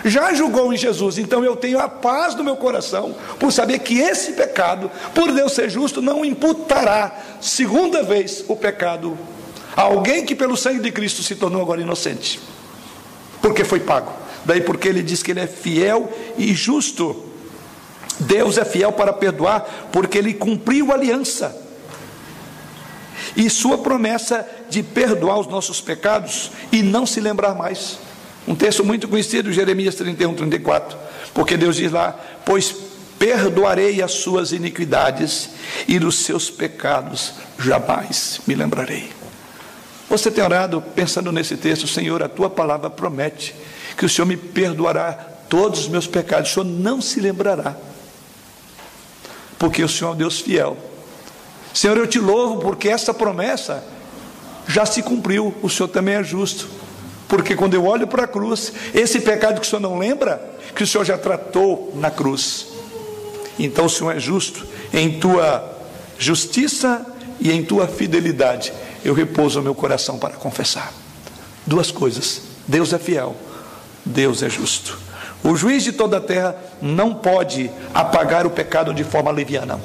já 0.06 0.34
julgou 0.34 0.74
em 0.74 0.78
Jesus, 0.78 1.18
então 1.18 1.44
eu 1.44 1.56
tenho 1.56 1.80
a 1.80 1.88
paz 1.88 2.36
no 2.36 2.44
meu 2.44 2.58
coração 2.58 3.16
por 3.40 3.52
saber 3.52 3.80
que 3.80 4.00
esse 4.00 4.34
pecado, 4.34 4.92
por 5.14 5.32
Deus 5.32 5.54
ser 5.54 5.70
justo, 5.70 6.02
não 6.02 6.26
imputará 6.26 7.16
segunda 7.40 8.04
vez 8.04 8.44
o 8.48 8.56
pecado 8.56 9.18
a 9.76 9.84
alguém 9.84 10.26
que 10.26 10.36
pelo 10.36 10.58
sangue 10.58 10.82
de 10.82 10.92
Cristo 10.92 11.24
se 11.24 11.36
tornou 11.36 11.62
agora 11.62 11.82
inocente, 11.82 12.40
porque 13.42 13.64
foi 13.64 13.80
pago. 13.80 14.12
Daí 14.46 14.62
porque 14.62 14.90
ele 14.90 15.02
diz 15.02 15.24
que 15.24 15.32
ele 15.32 15.40
é 15.40 15.48
fiel 15.48 16.12
e 16.38 16.54
justo. 16.54 17.30
Deus 18.20 18.58
é 18.58 18.66
fiel 18.66 18.92
para 18.92 19.14
perdoar, 19.14 19.90
porque 19.92 20.18
ele 20.18 20.34
cumpriu 20.34 20.92
a 20.92 20.96
aliança. 20.96 21.56
E 23.36 23.50
sua 23.50 23.78
promessa 23.78 24.48
de 24.70 24.84
perdoar 24.84 25.40
os 25.40 25.48
nossos 25.48 25.82
pecados 25.82 26.52
e 26.72 26.84
não 26.84 27.06
se 27.06 27.20
lembrar 27.20 27.56
mais. 27.56 27.98
Um 28.48 28.56
texto 28.56 28.84
muito 28.84 29.08
conhecido, 29.08 29.52
Jeremias 29.52 29.96
31, 29.96 30.36
34. 30.36 30.98
Porque 31.34 31.58
Deus 31.58 31.76
diz 31.76 31.92
lá: 31.92 32.20
Pois 32.46 32.76
perdoarei 33.18 34.02
as 34.02 34.12
suas 34.12 34.52
iniquidades 34.52 35.52
e 35.88 35.98
dos 35.98 36.26
seus 36.26 36.50
pecados 36.50 37.36
jamais 37.58 38.42
me 38.46 38.54
lembrarei. 38.54 39.10
Você 40.10 40.30
tem 40.30 40.44
orado 40.44 40.82
pensando 40.94 41.32
nesse 41.32 41.56
texto, 41.56 41.88
Senhor, 41.88 42.22
a 42.22 42.30
tua 42.30 42.50
palavra 42.50 42.90
promete 42.90 43.56
que 43.98 44.06
o 44.06 44.10
Senhor 44.10 44.28
me 44.28 44.38
perdoará 44.38 45.14
todos 45.50 45.82
os 45.82 45.88
meus 45.88 46.06
pecados, 46.06 46.52
o 46.52 46.54
Senhor 46.54 46.66
não 46.66 47.02
se 47.02 47.20
lembrará, 47.20 47.76
porque 49.58 49.84
o 49.84 49.90
Senhor 49.90 50.12
é 50.12 50.14
um 50.14 50.18
Deus 50.18 50.42
fiel. 50.42 50.78
Senhor, 51.74 51.98
eu 51.98 52.08
te 52.08 52.20
louvo 52.20 52.62
porque 52.62 52.88
essa 52.88 53.14
promessa 53.14 53.84
já 54.68 54.86
se 54.86 55.02
cumpriu, 55.02 55.54
o 55.62 55.70
Senhor 55.70 55.90
também 55.90 56.16
é 56.16 56.24
justo. 56.24 56.70
Porque 57.28 57.56
quando 57.56 57.74
eu 57.74 57.86
olho 57.86 58.08
para 58.08 58.26
a 58.26 58.28
cruz, 58.28 58.72
esse 58.94 59.20
pecado 59.20 59.60
que 59.60 59.66
o 59.66 59.70
Senhor 59.70 59.82
não 59.82 59.98
lembra, 59.98 60.54
que 60.76 60.84
o 60.84 60.88
Senhor 60.88 61.04
já 61.04 61.18
tratou 61.18 61.92
na 61.96 62.12
cruz. 62.12 62.68
Então 63.58 63.86
o 63.86 63.90
Senhor 63.90 64.16
é 64.16 64.20
justo, 64.20 64.66
em 64.94 65.20
tua 65.20 65.72
justiça 66.18 67.06
e 67.40 67.52
em 67.52 67.64
tua 67.64 67.88
fidelidade, 67.88 68.72
eu 69.04 69.14
repouso 69.14 69.60
o 69.60 69.64
meu 69.64 69.76
coração 69.76 70.18
para 70.18 70.36
confessar. 70.36 70.94
Duas 71.66 71.92
coisas: 71.92 72.42
Deus 72.68 72.94
é 72.94 73.00
fiel, 73.00 73.36
Deus 74.06 74.44
é 74.44 74.50
justo. 74.50 74.98
O 75.44 75.56
juiz 75.56 75.84
de 75.84 75.92
toda 75.92 76.18
a 76.18 76.22
terra 76.22 76.56
não 76.82 77.14
pode 77.14 77.70
apagar 77.94 78.46
o 78.46 78.50
pecado 78.50 78.94
de 78.94 79.04
forma 79.04 79.30
leviana. 79.30 79.80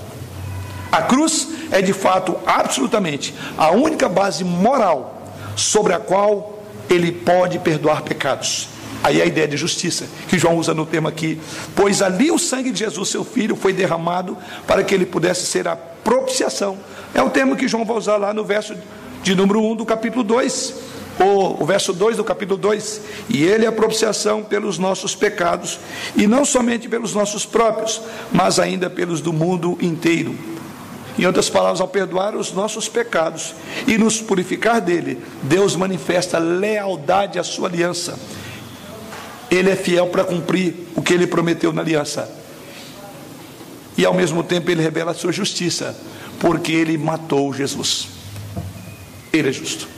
A 0.90 1.02
cruz 1.02 1.48
é 1.70 1.82
de 1.82 1.92
fato, 1.92 2.36
absolutamente, 2.46 3.34
a 3.56 3.70
única 3.70 4.08
base 4.08 4.44
moral 4.44 5.32
sobre 5.54 5.92
a 5.92 5.98
qual 5.98 6.62
ele 6.88 7.12
pode 7.12 7.58
perdoar 7.58 8.02
pecados. 8.02 8.68
Aí 9.02 9.20
é 9.20 9.22
a 9.22 9.26
ideia 9.26 9.46
de 9.46 9.56
justiça, 9.56 10.06
que 10.28 10.38
João 10.38 10.56
usa 10.56 10.74
no 10.74 10.84
tema 10.84 11.08
aqui. 11.08 11.40
Pois 11.76 12.02
ali 12.02 12.30
o 12.30 12.38
sangue 12.38 12.70
de 12.70 12.80
Jesus, 12.80 13.08
seu 13.08 13.24
filho, 13.24 13.54
foi 13.54 13.72
derramado 13.72 14.36
para 14.66 14.82
que 14.82 14.94
ele 14.94 15.06
pudesse 15.06 15.46
ser 15.46 15.68
a 15.68 15.76
propiciação. 15.76 16.78
É 17.14 17.22
o 17.22 17.30
termo 17.30 17.54
que 17.54 17.68
João 17.68 17.84
vai 17.84 17.96
usar 17.96 18.16
lá 18.16 18.34
no 18.34 18.44
verso 18.44 18.74
de 19.22 19.34
número 19.34 19.62
1 19.62 19.76
do 19.76 19.86
capítulo 19.86 20.24
2, 20.24 20.74
ou 21.20 21.62
o 21.62 21.66
verso 21.66 21.92
2 21.92 22.16
do 22.16 22.24
capítulo 22.24 22.58
2. 22.58 23.00
E 23.28 23.44
ele 23.44 23.64
é 23.64 23.68
a 23.68 23.72
propiciação 23.72 24.42
pelos 24.42 24.78
nossos 24.78 25.14
pecados, 25.14 25.78
e 26.16 26.26
não 26.26 26.44
somente 26.44 26.88
pelos 26.88 27.14
nossos 27.14 27.46
próprios, 27.46 28.00
mas 28.32 28.58
ainda 28.58 28.90
pelos 28.90 29.20
do 29.20 29.32
mundo 29.32 29.78
inteiro. 29.80 30.34
Em 31.18 31.26
outras 31.26 31.50
palavras, 31.50 31.80
ao 31.80 31.88
perdoar 31.88 32.36
os 32.36 32.52
nossos 32.52 32.88
pecados 32.88 33.52
e 33.88 33.98
nos 33.98 34.20
purificar 34.20 34.80
dele, 34.80 35.20
Deus 35.42 35.74
manifesta 35.74 36.38
lealdade 36.38 37.40
à 37.40 37.42
sua 37.42 37.68
aliança. 37.68 38.16
Ele 39.50 39.68
é 39.70 39.74
fiel 39.76 40.06
para 40.06 40.22
cumprir 40.24 40.86
o 40.94 41.02
que 41.02 41.12
ele 41.12 41.26
prometeu 41.26 41.72
na 41.72 41.82
aliança. 41.82 42.30
E 43.96 44.04
ao 44.04 44.14
mesmo 44.14 44.44
tempo 44.44 44.70
ele 44.70 44.80
revela 44.80 45.10
a 45.10 45.14
sua 45.14 45.32
justiça, 45.32 45.96
porque 46.38 46.70
ele 46.70 46.96
matou 46.96 47.52
Jesus. 47.52 48.08
Ele 49.32 49.48
é 49.48 49.52
justo. 49.52 49.88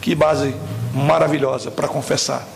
Que 0.00 0.14
base 0.14 0.54
maravilhosa 0.94 1.68
para 1.68 1.88
confessar, 1.88 2.46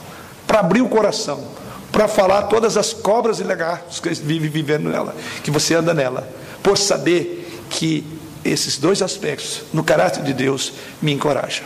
para 0.47 0.61
abrir 0.61 0.83
o 0.83 0.89
coração, 0.89 1.43
para 1.91 2.07
falar 2.07 2.43
todas 2.43 2.77
as 2.77 2.93
cobras 2.93 3.41
e 3.41 3.43
lagartos 3.43 3.99
que 3.99 4.09
vive 4.11 4.49
vivendo 4.49 4.89
nela, 4.89 5.17
que 5.43 5.51
você 5.51 5.75
anda 5.75 5.93
nela, 5.93 6.29
por 6.63 6.79
saber 6.79 7.42
que 7.73 8.05
esses 8.45 8.77
dois 8.77 9.03
aspectos 9.03 9.63
no 9.73 9.83
caráter 9.83 10.23
de 10.23 10.35
Deus 10.35 10.75
me 11.01 11.13
encorajam. 11.13 11.65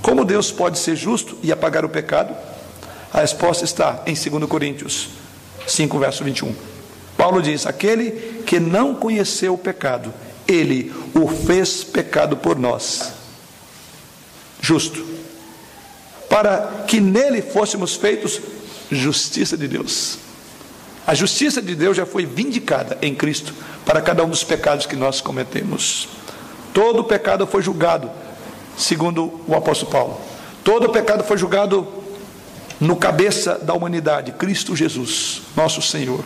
Como 0.00 0.24
Deus 0.24 0.50
pode 0.50 0.78
ser 0.78 0.96
justo 0.96 1.36
e 1.42 1.52
apagar 1.52 1.84
o 1.84 1.88
pecado? 1.88 2.34
A 3.12 3.20
resposta 3.20 3.64
está 3.64 4.02
em 4.06 4.14
2 4.14 4.48
Coríntios 4.48 5.10
5, 5.66 5.98
verso 5.98 6.24
21. 6.24 6.54
Paulo 7.16 7.42
diz: 7.42 7.66
Aquele 7.66 8.42
que 8.46 8.60
não 8.60 8.94
conheceu 8.94 9.54
o 9.54 9.58
pecado, 9.58 10.14
ele 10.46 10.92
o 11.14 11.28
fez 11.28 11.84
pecado 11.84 12.36
por 12.36 12.58
nós, 12.58 13.12
justo, 14.60 15.04
para 16.28 16.84
que 16.86 17.00
nele 17.00 17.42
fôssemos 17.42 17.96
feitos 17.96 18.40
justiça 18.90 19.56
de 19.56 19.66
Deus. 19.66 20.18
A 21.06 21.14
justiça 21.14 21.60
de 21.60 21.74
Deus 21.74 21.96
já 21.96 22.06
foi 22.06 22.24
vindicada 22.24 22.96
em 23.02 23.14
Cristo 23.14 23.52
para 23.84 24.00
cada 24.00 24.24
um 24.24 24.28
dos 24.28 24.44
pecados 24.44 24.86
que 24.86 24.96
nós 24.96 25.20
cometemos. 25.20 26.08
Todo 26.72 27.04
pecado 27.04 27.46
foi 27.46 27.62
julgado, 27.62 28.10
segundo 28.76 29.40
o 29.46 29.54
apóstolo 29.54 29.90
Paulo. 29.90 30.20
Todo 30.62 30.90
pecado 30.90 31.24
foi 31.24 31.36
julgado 31.36 31.86
no 32.78 32.96
cabeça 32.96 33.58
da 33.58 33.74
humanidade, 33.74 34.32
Cristo 34.32 34.76
Jesus, 34.76 35.42
nosso 35.56 35.82
Senhor. 35.82 36.24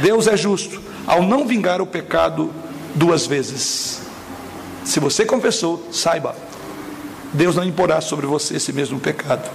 Deus 0.00 0.26
é 0.26 0.36
justo 0.36 0.80
ao 1.06 1.22
não 1.22 1.46
vingar 1.46 1.82
o 1.82 1.86
pecado 1.86 2.50
duas 2.94 3.26
vezes. 3.26 4.00
Se 4.84 4.98
você 4.98 5.24
confessou, 5.24 5.88
saiba, 5.92 6.34
Deus 7.32 7.56
não 7.56 7.64
imporá 7.64 8.00
sobre 8.00 8.26
você 8.26 8.56
esse 8.56 8.72
mesmo 8.72 8.98
pecado. 8.98 9.48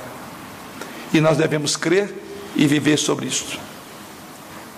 E 1.14 1.20
nós 1.20 1.38
devemos 1.38 1.76
crer 1.76 2.14
e 2.56 2.68
viver 2.68 2.98
sobre 2.98 3.26
isto. 3.26 3.60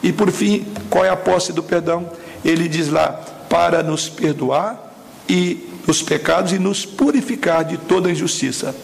E 0.02 0.12
por 0.12 0.32
fim, 0.32 0.66
qual 0.90 1.06
é 1.06 1.10
a 1.10 1.16
posse 1.16 1.52
do 1.52 1.64
perdão? 1.64 2.10
Ele 2.44 2.68
diz 2.68 2.90
lá: 2.90 3.20
para 3.50 3.82
nos 3.82 4.10
perdoar 4.10 4.94
e 5.28 5.68
os 5.88 6.02
pecados 6.02 6.52
e 6.52 6.60
nos 6.60 6.86
purificar 6.86 7.64
de 7.64 7.78
toda 7.78 8.12
injustiça. 8.12 8.76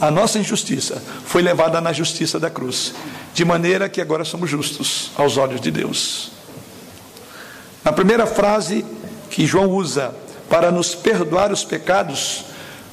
A 0.00 0.10
nossa 0.10 0.38
injustiça 0.38 1.02
foi 1.24 1.42
levada 1.42 1.80
na 1.80 1.92
justiça 1.92 2.40
da 2.40 2.50
cruz, 2.50 2.92
de 3.34 3.44
maneira 3.44 3.88
que 3.88 4.00
agora 4.00 4.24
somos 4.24 4.50
justos 4.50 5.10
aos 5.16 5.36
olhos 5.36 5.60
de 5.60 5.70
Deus. 5.70 6.32
Na 7.84 7.92
primeira 7.92 8.26
frase 8.26 8.84
que 9.30 9.46
João 9.46 9.70
usa 9.70 10.14
para 10.48 10.70
nos 10.70 10.94
perdoar 10.94 11.52
os 11.52 11.64
pecados, 11.64 12.44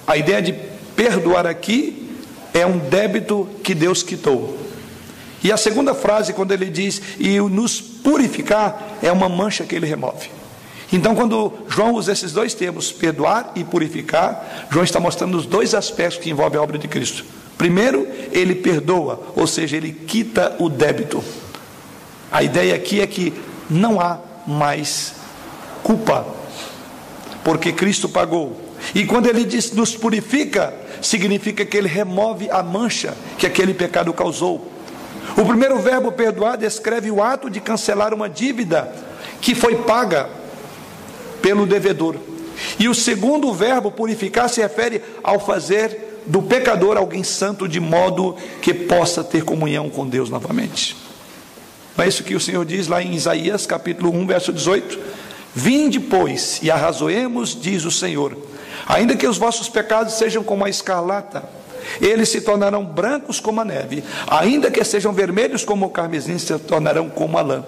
a 0.06 0.18
ideia 0.18 0.42
de 0.42 0.54
perdoar 0.96 1.46
aqui 1.46 2.16
é 2.54 2.66
um 2.66 2.78
débito 2.78 3.48
que 3.64 3.76
Deus 3.76 4.02
quitou. 4.02 4.58
E 5.44 5.52
a 5.52 5.58
segunda 5.58 5.94
frase, 5.94 6.34
quando 6.34 6.52
ele 6.52 6.66
diz 6.66 7.02
e 7.20 7.40
nos 7.40 7.80
purificar, 7.80 8.98
é 9.02 9.12
uma 9.12 9.30
mancha 9.30 9.64
que 9.64 9.76
ele 9.76 9.86
remove. 9.86 10.30
Então, 10.92 11.14
quando 11.16 11.54
João 11.68 11.94
usa 11.94 12.12
esses 12.12 12.32
dois 12.32 12.54
termos, 12.54 12.92
perdoar 12.92 13.52
e 13.56 13.64
purificar, 13.64 14.68
João 14.72 14.84
está 14.84 15.00
mostrando 15.00 15.38
os 15.38 15.46
dois 15.46 15.74
aspectos 15.76 16.18
que 16.18 16.30
envolvem 16.30 16.60
a 16.60 16.64
obra 16.64 16.78
de 16.78 16.88
Cristo. 16.88 17.24
Primeiro, 17.58 18.08
ele 18.32 18.56
perdoa, 18.56 19.22
ou 19.36 19.46
seja, 19.46 19.78
ele 19.78 19.92
quita 19.92 20.56
o 20.60 20.70
débito. 20.70 21.24
A 22.32 22.42
ideia 22.42 22.74
aqui 22.76 23.02
é 23.02 23.08
que 23.08 23.34
não 23.70 24.00
há 24.00 24.20
mais 24.48 25.14
culpa, 25.84 26.26
porque 27.44 27.72
Cristo 27.72 28.10
pagou. 28.10 28.60
E 28.96 29.06
quando 29.06 29.28
ele 29.28 29.44
diz 29.44 29.72
nos 29.74 29.96
purifica, 29.96 30.74
significa 31.02 31.66
que 31.66 31.78
ele 31.78 31.88
remove 31.88 32.50
a 32.50 32.64
mancha 32.64 33.16
que 33.38 33.46
aquele 33.46 33.74
pecado 33.74 34.14
causou. 34.14 34.69
O 35.38 35.46
primeiro 35.46 35.80
verbo 35.80 36.12
perdoar 36.12 36.58
descreve 36.58 37.10
o 37.12 37.22
ato 37.22 37.50
de 37.50 37.60
cancelar 37.60 38.14
uma 38.14 38.30
dívida 38.30 38.92
que 39.42 39.56
foi 39.56 39.76
paga 39.78 40.30
pelo 41.42 41.66
devedor. 41.66 42.16
E 42.78 42.90
o 42.90 42.96
segundo 42.96 43.54
verbo, 43.54 43.92
purificar, 43.92 44.50
se 44.50 44.62
refere 44.62 45.02
ao 45.24 45.40
fazer 45.40 46.22
do 46.26 46.42
pecador 46.42 46.98
alguém 46.98 47.24
santo, 47.24 47.68
de 47.68 47.80
modo 47.80 48.36
que 48.62 48.74
possa 48.74 49.24
ter 49.24 49.44
comunhão 49.44 49.90
com 49.90 50.08
Deus 50.08 50.30
novamente. 50.30 50.96
É 51.98 52.08
isso 52.08 52.24
que 52.24 52.36
o 52.36 52.40
Senhor 52.40 52.64
diz 52.66 52.88
lá 52.88 53.02
em 53.02 53.14
Isaías, 53.14 53.66
capítulo 53.66 54.14
1, 54.14 54.28
verso 54.28 54.54
18? 54.54 55.00
Vinde, 55.54 56.00
pois, 56.00 56.60
e 56.62 56.70
arrazoemos, 56.70 57.60
diz 57.60 57.84
o 57.84 57.92
Senhor, 57.92 58.38
ainda 58.88 59.16
que 59.16 59.28
os 59.28 59.38
vossos 59.38 59.68
pecados 59.68 60.14
sejam 60.14 60.44
como 60.44 60.64
a 60.64 60.70
escarlata, 60.70 61.50
eles 62.02 62.30
se 62.30 62.42
tornarão 62.42 62.86
brancos 62.86 63.40
como 63.40 63.62
a 63.62 63.66
neve, 63.66 64.04
ainda 64.28 64.72
que 64.72 64.84
sejam 64.84 65.14
vermelhos 65.14 65.64
como 65.64 65.86
o 65.86 65.90
carmesim, 65.90 66.38
se 66.38 66.58
tornarão 66.60 67.10
como 67.10 67.38
a 67.38 67.42
lã. 67.42 67.64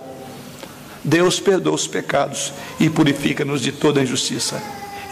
Deus 1.03 1.39
perdoa 1.39 1.73
os 1.73 1.87
pecados 1.87 2.53
e 2.79 2.89
purifica-nos 2.89 3.61
de 3.61 3.71
toda 3.71 4.01
injustiça. 4.01 4.61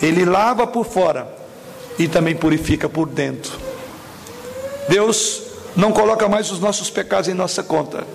Ele 0.02 0.24
lava 0.24 0.68
por 0.68 0.86
fora 0.86 1.28
e 1.98 2.08
também 2.08 2.36
purifica 2.36 2.88
por 2.88 3.08
dentro. 3.08 3.58
Deus 4.88 5.42
não 5.76 5.92
coloca 5.92 6.28
mais 6.28 6.52
os 6.52 6.60
nossos 6.60 6.90
pecados 6.90 7.28
em 7.28 7.34
nossa 7.34 7.64
conta, 7.64 8.06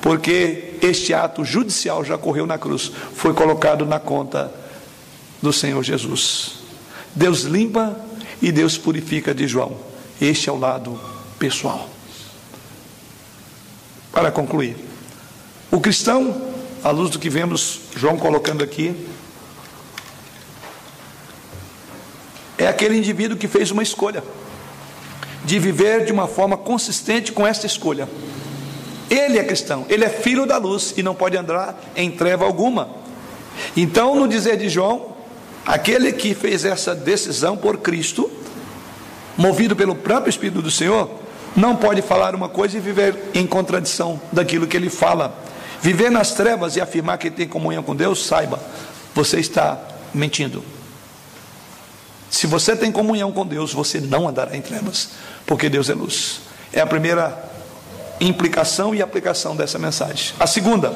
porque 0.00 0.74
este 0.82 1.14
ato 1.14 1.44
judicial 1.44 2.04
já 2.04 2.16
ocorreu 2.16 2.46
na 2.46 2.58
cruz, 2.58 2.90
foi 3.14 3.32
colocado 3.32 3.84
na 3.84 3.98
conta 3.98 4.52
do 5.40 5.52
Senhor 5.52 5.82
Jesus. 5.82 6.62
Deus 7.14 7.42
limpa 7.42 7.96
e 8.40 8.50
Deus 8.50 8.78
purifica 8.78 9.34
de 9.34 9.46
João. 9.46 9.91
Este 10.22 10.48
é 10.48 10.52
o 10.52 10.56
lado 10.56 11.00
pessoal. 11.36 11.90
Para 14.12 14.30
concluir, 14.30 14.76
o 15.68 15.80
cristão 15.80 16.40
à 16.84 16.90
luz 16.90 17.10
do 17.10 17.18
que 17.18 17.28
vemos 17.28 17.80
João 17.96 18.16
colocando 18.16 18.62
aqui, 18.62 18.94
é 22.56 22.68
aquele 22.68 22.96
indivíduo 22.96 23.36
que 23.36 23.48
fez 23.48 23.72
uma 23.72 23.82
escolha 23.82 24.22
de 25.44 25.58
viver 25.58 26.04
de 26.04 26.12
uma 26.12 26.28
forma 26.28 26.56
consistente 26.56 27.32
com 27.32 27.44
esta 27.44 27.66
escolha. 27.66 28.08
Ele 29.10 29.40
é 29.40 29.42
cristão, 29.42 29.84
ele 29.88 30.04
é 30.04 30.08
filho 30.08 30.46
da 30.46 30.56
luz 30.56 30.94
e 30.96 31.02
não 31.02 31.16
pode 31.16 31.36
andar 31.36 31.80
em 31.96 32.12
treva 32.12 32.44
alguma. 32.44 32.88
Então, 33.76 34.14
no 34.14 34.28
dizer 34.28 34.56
de 34.56 34.68
João, 34.68 35.16
aquele 35.66 36.12
que 36.12 36.32
fez 36.32 36.64
essa 36.64 36.94
decisão 36.94 37.56
por 37.56 37.78
Cristo, 37.78 38.30
movido 39.36 39.74
pelo 39.74 39.94
próprio 39.94 40.30
Espírito 40.30 40.62
do 40.62 40.70
Senhor, 40.70 41.10
não 41.56 41.76
pode 41.76 42.02
falar 42.02 42.34
uma 42.34 42.48
coisa 42.48 42.76
e 42.76 42.80
viver 42.80 43.30
em 43.34 43.46
contradição 43.46 44.20
daquilo 44.32 44.66
que 44.66 44.76
ele 44.76 44.90
fala. 44.90 45.36
Viver 45.80 46.10
nas 46.10 46.32
trevas 46.32 46.76
e 46.76 46.80
afirmar 46.80 47.18
que 47.18 47.30
tem 47.30 47.48
comunhão 47.48 47.82
com 47.82 47.94
Deus, 47.94 48.24
saiba, 48.24 48.58
você 49.14 49.40
está 49.40 49.78
mentindo. 50.14 50.62
Se 52.30 52.46
você 52.46 52.74
tem 52.74 52.90
comunhão 52.90 53.30
com 53.30 53.44
Deus, 53.44 53.74
você 53.74 54.00
não 54.00 54.26
andará 54.28 54.56
em 54.56 54.62
trevas, 54.62 55.10
porque 55.46 55.68
Deus 55.68 55.90
é 55.90 55.94
luz. 55.94 56.40
É 56.72 56.80
a 56.80 56.86
primeira 56.86 57.50
implicação 58.20 58.94
e 58.94 59.02
aplicação 59.02 59.54
dessa 59.54 59.78
mensagem. 59.78 60.34
A 60.40 60.46
segunda, 60.46 60.94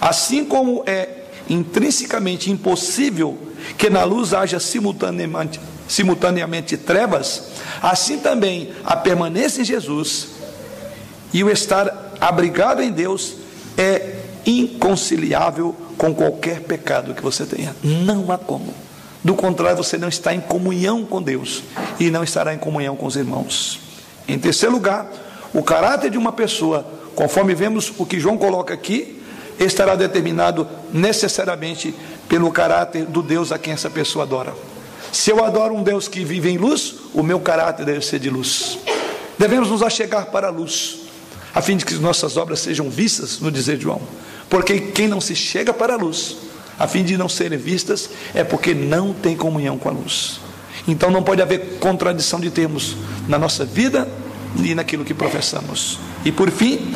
assim 0.00 0.44
como 0.44 0.82
é 0.86 1.24
intrinsecamente 1.48 2.50
impossível 2.50 3.38
que 3.76 3.90
na 3.90 4.04
luz 4.04 4.32
haja 4.32 4.58
simultaneamente, 4.58 5.60
simultaneamente 5.88 6.76
trevas, 6.76 7.48
assim 7.82 8.18
também 8.18 8.72
a 8.84 8.96
permanência 8.96 9.60
em 9.60 9.64
Jesus 9.64 10.28
e 11.32 11.42
o 11.42 11.50
estar 11.50 12.14
abrigado 12.20 12.80
em 12.80 12.92
Deus 12.92 13.34
é 13.76 14.16
inconciliável 14.46 15.74
com 15.98 16.14
qualquer 16.14 16.60
pecado 16.60 17.14
que 17.14 17.22
você 17.22 17.44
tenha. 17.44 17.74
Não 17.82 18.30
há 18.30 18.38
como. 18.38 18.72
Do 19.22 19.34
contrário, 19.34 19.82
você 19.82 19.96
não 19.96 20.08
está 20.08 20.34
em 20.34 20.40
comunhão 20.40 21.04
com 21.04 21.22
Deus 21.22 21.62
e 21.98 22.10
não 22.10 22.22
estará 22.22 22.54
em 22.54 22.58
comunhão 22.58 22.94
com 22.94 23.06
os 23.06 23.16
irmãos. 23.16 23.80
Em 24.28 24.38
terceiro 24.38 24.74
lugar, 24.74 25.10
o 25.52 25.62
caráter 25.62 26.10
de 26.10 26.18
uma 26.18 26.32
pessoa, 26.32 26.86
conforme 27.14 27.54
vemos 27.54 27.92
o 27.96 28.04
que 28.04 28.20
João 28.20 28.36
coloca 28.36 28.74
aqui, 28.74 29.22
estará 29.58 29.94
determinado 29.94 30.68
necessariamente 30.92 31.94
pelo 32.28 32.50
caráter 32.50 33.06
do 33.06 33.22
Deus 33.22 33.50
a 33.50 33.58
quem 33.58 33.72
essa 33.72 33.88
pessoa 33.88 34.24
adora. 34.24 34.52
Se 35.14 35.30
eu 35.30 35.44
adoro 35.44 35.76
um 35.76 35.82
Deus 35.84 36.08
que 36.08 36.24
vive 36.24 36.50
em 36.50 36.58
luz, 36.58 36.96
o 37.14 37.22
meu 37.22 37.38
caráter 37.38 37.86
deve 37.86 38.04
ser 38.04 38.18
de 38.18 38.28
luz. 38.28 38.80
Devemos 39.38 39.70
nos 39.70 39.80
achegar 39.80 40.26
para 40.26 40.48
a 40.48 40.50
luz 40.50 41.02
a 41.54 41.62
fim 41.62 41.76
de 41.76 41.84
que 41.84 41.94
nossas 41.94 42.36
obras 42.36 42.58
sejam 42.58 42.90
vistas 42.90 43.38
no 43.38 43.48
dizer 43.48 43.80
João. 43.80 44.02
Porque 44.50 44.80
quem 44.80 45.06
não 45.06 45.20
se 45.20 45.36
chega 45.36 45.72
para 45.72 45.94
a 45.94 45.96
luz, 45.96 46.36
a 46.76 46.88
fim 46.88 47.04
de 47.04 47.16
não 47.16 47.28
serem 47.28 47.56
vistas, 47.56 48.10
é 48.34 48.42
porque 48.42 48.74
não 48.74 49.14
tem 49.14 49.36
comunhão 49.36 49.78
com 49.78 49.88
a 49.88 49.92
luz. 49.92 50.40
Então 50.88 51.12
não 51.12 51.22
pode 51.22 51.40
haver 51.40 51.78
contradição 51.78 52.40
de 52.40 52.50
termos 52.50 52.96
na 53.28 53.38
nossa 53.38 53.64
vida 53.64 54.08
e 54.64 54.74
naquilo 54.74 55.04
que 55.04 55.14
professamos. 55.14 56.00
E 56.24 56.32
por 56.32 56.50
fim, 56.50 56.92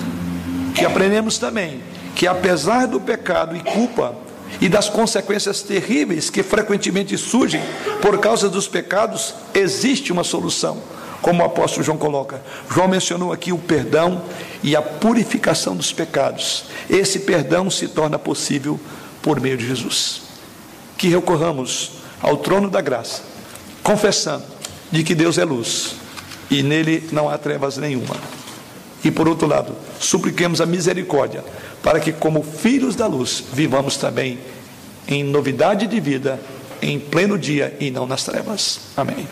que 0.74 0.84
aprendemos 0.84 1.38
também 1.38 1.80
que 2.16 2.26
apesar 2.26 2.86
do 2.88 3.00
pecado 3.00 3.54
e 3.54 3.60
culpa 3.60 4.16
e 4.60 4.68
das 4.68 4.88
consequências 4.88 5.62
terríveis 5.62 6.30
que 6.30 6.42
frequentemente 6.42 7.16
surgem 7.16 7.62
por 8.00 8.18
causa 8.18 8.48
dos 8.48 8.66
pecados, 8.66 9.34
existe 9.54 10.12
uma 10.12 10.24
solução 10.24 10.82
como 11.20 11.42
o 11.42 11.46
apóstolo 11.46 11.84
João 11.84 11.98
coloca. 11.98 12.40
João 12.70 12.88
mencionou 12.88 13.32
aqui 13.32 13.52
o 13.52 13.58
perdão 13.58 14.22
e 14.62 14.76
a 14.76 14.82
purificação 14.82 15.76
dos 15.76 15.92
pecados. 15.92 16.64
Esse 16.88 17.20
perdão 17.20 17.70
se 17.70 17.88
torna 17.88 18.18
possível 18.18 18.78
por 19.20 19.40
meio 19.40 19.56
de 19.56 19.66
Jesus. 19.66 20.22
Que 20.96 21.08
recorramos 21.08 21.92
ao 22.20 22.36
trono 22.36 22.70
da 22.70 22.80
graça, 22.80 23.22
confessando 23.82 24.44
de 24.90 25.04
que 25.04 25.14
Deus 25.14 25.38
é 25.38 25.44
luz 25.44 25.94
e 26.50 26.62
nele 26.62 27.08
não 27.12 27.28
há 27.28 27.36
trevas 27.36 27.76
nenhuma. 27.76 28.16
E 29.04 29.10
por 29.10 29.28
outro 29.28 29.46
lado, 29.46 29.74
supliquemos 30.00 30.60
a 30.60 30.66
misericórdia 30.66 31.44
para 31.82 32.00
que, 32.00 32.12
como 32.12 32.42
filhos 32.42 32.96
da 32.96 33.06
luz, 33.06 33.44
vivamos 33.52 33.96
também 33.96 34.38
em 35.06 35.22
novidade 35.24 35.86
de 35.86 36.00
vida, 36.00 36.40
em 36.82 36.98
pleno 36.98 37.38
dia 37.38 37.76
e 37.80 37.90
não 37.90 38.06
nas 38.06 38.24
trevas. 38.24 38.80
Amém. 38.96 39.26